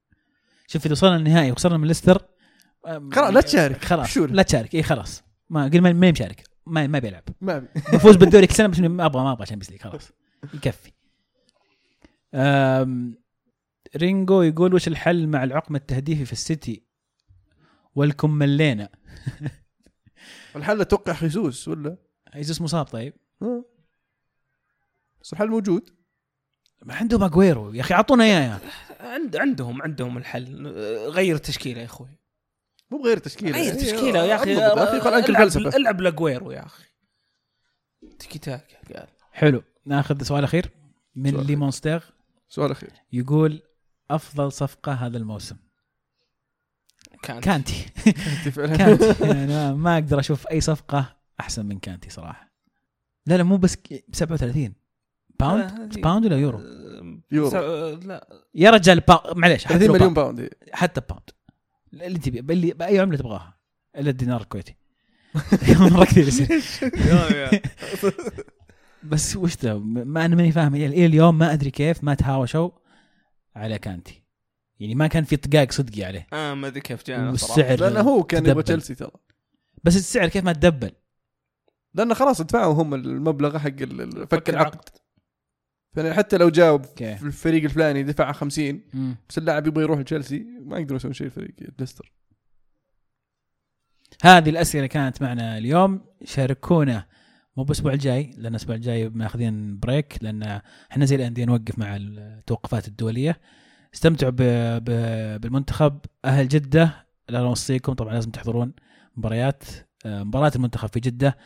شوف 0.67 0.85
إذا 0.85 0.91
وصلنا 0.91 1.15
النهائي 1.15 1.51
وخسرنا 1.51 1.77
من 1.77 1.87
ليستر 1.87 2.21
خلاص 2.85 3.33
لا 3.33 3.41
تشارك 3.41 3.85
خلاص 3.85 4.17
لا 4.17 4.43
تشارك. 4.43 4.75
اي 4.75 4.83
خلاص. 4.83 5.23
ما 5.49 5.63
قل 5.67 5.81
ما 5.81 6.11
مشارك 6.11 6.43
ما 6.65 6.87
ما 6.87 6.99
بيلعب. 6.99 7.23
ما 7.41 7.57
ابي 7.57 7.67
بفوز 7.93 8.15
بالدوري 8.15 8.47
كل 8.47 8.55
سنة 8.55 8.67
بس 8.67 8.79
ما 8.79 9.05
أبغى 9.05 9.23
ما 9.23 9.31
أبغى 9.31 9.45
Champions 9.45 9.71
League 9.71 9.81
خلاص. 9.81 10.11
يكفي. 10.53 10.91
رينجو 13.97 14.41
يقول 14.41 14.73
وش 14.73 14.87
الحل 14.87 15.27
مع 15.27 15.43
العقم 15.43 15.75
التهديفي 15.75 16.25
في 16.25 16.33
السيتي 16.33 16.83
والكم 17.95 18.31
ملينا 18.31 18.89
الحل 20.59 20.81
أتوقع 20.81 21.13
خيسوس 21.13 21.67
ولا؟ 21.67 21.97
خيسوس 22.35 22.61
مصاب 22.61 22.85
طيب. 22.85 23.13
ها. 23.41 23.63
بس 25.21 25.33
الحل 25.33 25.47
موجود. 25.47 25.89
ما 26.85 26.95
عندهم 26.95 27.23
اجويرو 27.23 27.73
يا 27.73 27.81
أخي 27.81 27.93
أعطونا 27.93 28.23
إياه. 28.23 28.41
يا. 28.41 28.59
عند 28.99 29.35
عندهم 29.35 29.81
عندهم 29.81 30.17
الحل. 30.17 30.67
غير 31.07 31.35
التشكيلة 31.35 31.79
يا 31.81 31.85
أخوي. 31.85 32.19
مو 32.91 32.97
بغير 32.97 33.17
تشكيلة. 33.17 33.51
غير 33.51 33.65
يعني 33.65 33.77
تشكيلة 33.77 34.23
يا 34.23 34.35
أخي. 34.35 34.53
العب 34.53 35.29
الفلسفه 35.29 35.77
ألعب 35.77 36.01
لاجويرو 36.01 36.51
يا 36.51 36.65
أخي. 36.65 36.83
تيكي 38.19 38.39
تاك 38.39 38.77
قال. 38.93 39.07
حلو. 39.31 39.63
ناخذ 39.85 40.23
سؤال 40.23 40.43
أخير. 40.43 40.69
من 41.15 41.31
سؤال 41.31 41.35
أخير. 41.35 41.47
ليمونستير 41.47 42.03
سؤال 42.49 42.71
أخير. 42.71 42.93
يقول 43.13 43.61
أفضل 44.11 44.51
صفقة 44.51 44.91
هذا 44.91 45.17
الموسم. 45.17 45.57
كانت. 47.23 47.43
كانتي. 47.43 47.85
انت 48.07 48.49
فعلا. 48.49 48.77
كانتي. 48.77 49.15
يعني 49.27 49.73
ما- 49.75 49.93
أقدر 49.93 50.19
أشوف 50.19 50.47
أي 50.47 50.61
صفقة 50.61 51.17
أحسن 51.39 51.65
من 51.65 51.79
كانتي 51.79 52.09
صراحة. 52.09 52.51
لا 53.25 53.37
لا 53.37 53.43
مو 53.43 53.57
بس 53.57 53.75
ك- 53.75 54.05
37 54.13 54.73
pound؟ 55.39 55.71
هذه- 55.71 56.01
pound 56.01 56.25
ولا 56.25 56.37
يورو؟ 56.37 56.57
أه، 56.59 57.19
يورو. 57.31 57.51
أه، 57.57 57.91
لا. 58.05 58.27
يا 58.55 58.69
رجال 58.69 58.99
pound 58.99 59.37
معليش 59.37 59.65
حتى 59.65 59.73
30 59.73 59.87
لو 59.87 59.93
مليون 59.93 60.13
pound. 60.13 60.49
حتى 60.73 61.01
pound. 61.09 61.29
اللي 61.93 62.19
تبي 62.19 62.39
اللي 62.53 62.71
بأي 62.73 62.99
عملة 62.99 63.17
تبغاها 63.17 63.57
إلا 63.97 64.09
الدينار 64.09 64.41
الكويتي. 64.41 64.75
مرة 65.79 66.05
كثير 66.05 66.27
يصير. 66.27 66.47
بس 69.03 69.35
وش 69.35 69.57
ذا؟ 69.57 69.73
ما 69.83 70.25
أنا 70.25 70.35
ماني 70.35 70.51
فاهم. 70.51 70.75
إلى 70.75 71.05
اليوم 71.05 71.37
ما 71.37 71.53
أدري 71.53 71.71
كيف 71.71 72.03
ما 72.03 72.13
تهاوشوا 72.13 72.69
على 73.55 73.77
كانتي. 73.79 74.23
يعني 74.79 74.95
ما 74.95 75.07
كان 75.07 75.23
في 75.23 75.35
طقاق 75.35 75.71
صدقي 75.71 76.03
عليه. 76.03 76.27
آه 76.33 76.53
ما 76.53 76.67
أدري 76.67 76.81
كيف 76.81 77.07
صراحة 77.07 77.29
والسعر 77.29 77.79
لأنه 77.79 77.99
هو 77.99 78.23
كان 78.23 78.45
يبغى. 78.45 78.63
تشيلسي 78.63 78.95
ترى. 78.95 79.11
بس 79.83 79.95
السعر 79.95 80.27
كيف 80.27 80.43
ما 80.43 80.53
تدبل؟ 80.53 80.91
لأنه 81.93 82.13
خلاص 82.13 82.41
دفعوا 82.41 82.73
هم 82.73 82.93
المبلغ 82.93 83.57
حق 83.57 83.83
فك 84.29 84.49
العقد. 84.49 84.89
يعني 85.97 86.13
حتى 86.13 86.37
لو 86.37 86.49
جاوب 86.49 86.85
في 86.85 87.23
الفريق 87.23 87.63
الفلاني 87.63 88.03
دفع 88.03 88.31
50 88.31 88.81
بس 89.29 89.37
اللاعب 89.37 89.67
يبغى 89.67 89.83
يروح 89.83 89.99
لتشيلسي 89.99 90.45
ما 90.61 90.79
يقدروا 90.79 90.97
يسوون 90.97 91.13
شيء 91.13 91.29
فريق 91.29 91.55
ليستر. 91.79 92.11
هذه 94.23 94.49
الأسئلة 94.49 94.87
كانت 94.87 95.21
معنا 95.21 95.57
اليوم. 95.57 96.05
شاركونا 96.23 97.05
مو 97.57 97.63
بالاسبوع 97.63 97.93
الجاي 97.93 98.31
لأن 98.37 98.51
الأسبوع 98.51 98.75
الجاي 98.75 99.09
ماخذين 99.09 99.79
بريك 99.79 100.17
لأن 100.21 100.61
إحنا 100.91 101.05
زي 101.05 101.15
الأندية 101.15 101.45
نوقف 101.45 101.79
مع 101.79 101.95
التوقفات 101.95 102.87
الدولية. 102.87 103.39
استمتعوا. 103.97 104.31
بالمنتخب. 105.37 105.99
أهل 106.25 106.47
جدة 106.47 107.05
لا 107.29 107.39
نوصيكم 107.41 107.93
طبعا 107.93 108.13
لازم 108.13 108.31
تحضرون 108.31 108.73
مباريات 109.15 109.63
آه، 110.05 110.23
مباراة 110.23 110.51
المنتخب 110.55 110.89
في 110.89 110.99
جدة. 110.99 111.37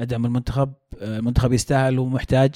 ادعموا 0.00 0.26
المنتخب 0.28 0.72
آه، 1.00 1.18
المنتخب 1.18 1.52
يستاهل 1.52 1.98
ومحتاج. 1.98 2.54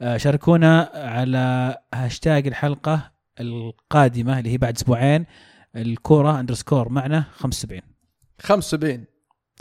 آه، 0.00 0.16
شاركونا 0.16 0.90
على 0.94 1.76
هاشتاج 1.94 2.46
الحلقة 2.46 3.12
القادمة 3.40 4.38
اللي 4.38 4.50
هي 4.50 4.58
بعد 4.58 4.76
أسبوعين. 4.76 5.26
الكورة 5.76 6.40
underscore 6.40 6.88
معنا 6.88 7.20
75 7.32 7.82
75 8.40 9.04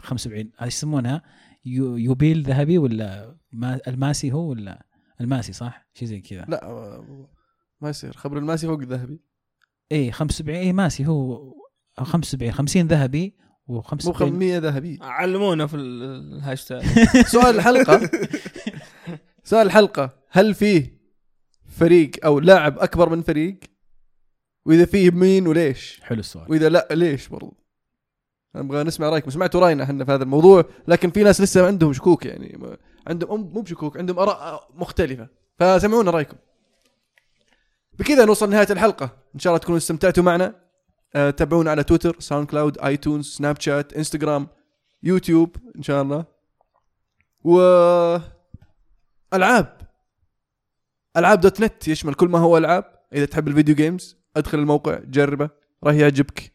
75 0.01 0.51
هذه 0.57 0.67
يسمونها؟ 0.67 1.21
يو- 1.65 1.97
يوبيل 1.97 2.43
ذهبي 2.43 2.77
ولا 2.77 3.35
ما 3.53 3.79
الماسي 3.87 4.31
هو 4.31 4.49
ولا 4.49 4.85
الماسي 5.21 5.53
صح؟ 5.53 5.87
شيء 5.93 6.07
زي 6.07 6.21
كذا. 6.21 6.45
لا 6.49 6.63
آه، 6.65 7.27
ما 7.81 7.89
يصير. 7.89 8.13
خبر 8.13 8.37
الماسي 8.37 8.67
فوق 8.67 8.79
الذهبي. 8.79 9.19
اي 9.91 10.11
75 10.11 10.57
اي 10.59 10.73
ماسي 10.73 11.07
هو 11.07 11.53
75 11.97 12.51
50 12.51 12.87
ذهبي 12.87 13.35
مو 13.67 13.81
و75 13.81 13.85
500 13.85 14.57
ذهبي. 14.57 14.99
علمونا 15.01 15.67
في 15.67 15.75
ال- 15.75 16.33
الهاشتاج. 16.37 16.83
سؤال 17.33 17.55
الحلقة. 17.55 18.09
سؤال 19.43 19.65
الحلقة. 19.67 20.09
هل 20.29 20.53
فيه 20.53 21.01
فريق 21.69 22.11
أو 22.25 22.39
لاعب 22.39 22.79
أكبر 22.79 23.09
من 23.09 23.21
فريق؟ 23.21 23.59
وإذا 24.65 24.85
فيه 24.85 25.11
مين 25.11 25.47
وليش؟ 25.47 25.99
حلو 26.03 26.19
السؤال. 26.19 26.51
وإذا 26.51 26.69
لا 26.69 26.87
ليش 26.91 27.27
برضو؟ 27.27 27.57
نبغى 28.55 28.83
نسمع 28.83 29.09
رايكم 29.09 29.29
سمعتوا 29.29 29.59
رأينا 29.61 29.83
إحنا 29.83 30.05
في 30.05 30.11
هذا 30.11 30.23
الموضوع 30.23 30.65
لكن 30.87 31.11
في 31.11 31.23
ناس 31.23 31.41
لسه 31.41 31.67
عندهم 31.67 31.93
شكوك 31.93 32.25
يعني. 32.25 32.59
عندهم 33.07 33.41
مو 33.53 33.61
بشكوك 33.61 33.97
عندهم 33.97 34.19
آراء 34.19 34.67
مختلفة. 34.75 35.27
فسمعونا 35.59 36.11
رأيكم. 36.11 36.37
بكذا 37.99 38.25
نوصل 38.25 38.49
نهايه 38.49 38.67
الحلقة. 38.71 39.20
إن 39.35 39.39
شاء 39.39 39.51
الله 39.51 39.59
تكونوا 39.59 39.77
استمتعتوا 39.77 40.23
معنا. 40.23 40.55
أه 41.15 41.29
تابعونا 41.29 41.71
على 41.71 41.83
تويتر 41.83 42.19
SoundCloud 42.19 42.77
iTunes 42.77 43.25
سناب 43.25 43.61
شات 43.61 43.93
إنستغرام 43.93 44.47
يوتيوب 45.03 45.55
إن 45.75 45.83
شاء 45.83 46.01
الله. 46.01 46.25
و 47.43 47.59
ألعاب. 49.33 49.81
ألعاب 51.17 51.41
dot 51.41 51.61
net 51.61 51.87
يشمل 51.87 52.13
كل 52.13 52.27
ما 52.27 52.39
هو 52.39 52.57
ألعاب. 52.57 53.01
إذا 53.13 53.25
تحب 53.25 53.47
ال 53.47 53.52
video 53.52 53.75
games 53.75 54.17
أدخل 54.37 54.59
الموقع 54.59 54.99
جربه 54.99 55.49
راح 55.83 55.95
يعجبك. 55.95 56.53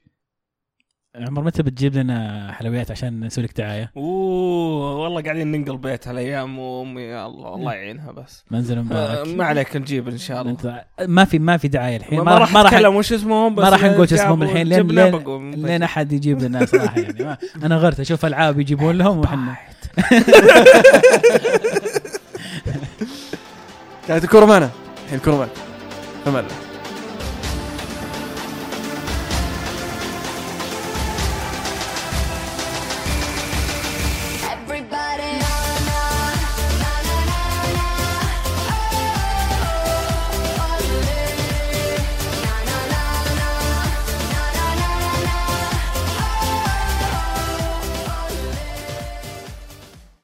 عمر 1.21 1.43
متى 1.45 1.63
بتجيب 1.63 1.95
لنا 1.97 2.49
حلويات 2.53 2.91
عشان 2.91 3.21
نسوي 3.21 3.45
لك 3.45 3.59
دعاية؟ 3.59 3.91
أوه 3.97 4.97
والله 4.97 5.23
قاعدين 5.23 5.53
ننقل 5.53 5.77
بيت 5.77 6.09
هالايام 6.09 6.59
وأمي 6.59 7.03
يا 7.03 7.27
الله 7.27 7.55
الله 7.55 7.73
يعينها 7.75 8.13
بس. 8.13 8.45
منزل 8.51 8.79
آه، 8.79 8.83
مبارك 8.83 9.29
ما 9.29 9.45
عليك 9.45 9.77
نجيب 9.77 10.09
إن 10.09 10.19
شاء 10.19 10.41
الله. 10.41 10.51
أنت 10.53 10.85
ما 11.09 11.25
في 11.25 11.39
ما 11.39 11.57
في 11.57 11.69
دعاية 11.69 11.97
الحين. 11.97 12.21
ما 12.21 12.39
راح 12.39 12.53
ما 12.53 12.63
راح 12.63 12.73
أتكلم 12.73 12.97
وش 12.97 13.13
اسمهم 13.13 13.55
بس 13.55 13.65
ما 13.65 13.71
راح 13.71 13.85
نقول 13.85 14.09
شو 14.09 14.15
اسمهم 14.15 14.43
الحين 14.43 14.67
لين 14.67 14.87
لين, 14.87 15.51
لين 15.67 15.83
أحد 15.83 16.13
يجيب 16.13 16.43
لنا 16.43 16.67
صراحة 16.67 17.01
يعني. 17.01 17.25
ما 17.57 17.67
أنا 17.67 17.77
غرت 17.77 18.01
أشوف 18.01 18.27
ألعاب 18.27 18.61
يجيبون 18.61 18.99
لهم 18.99 19.19
وحنا 19.19 19.57
كانت 24.09 24.25
الكره 24.25 24.45
معنا 24.45 24.71
الحين 25.05 25.19
الكره 25.19 25.33
معنا 25.37 25.51
فما 26.25 26.41
الله 26.41 26.66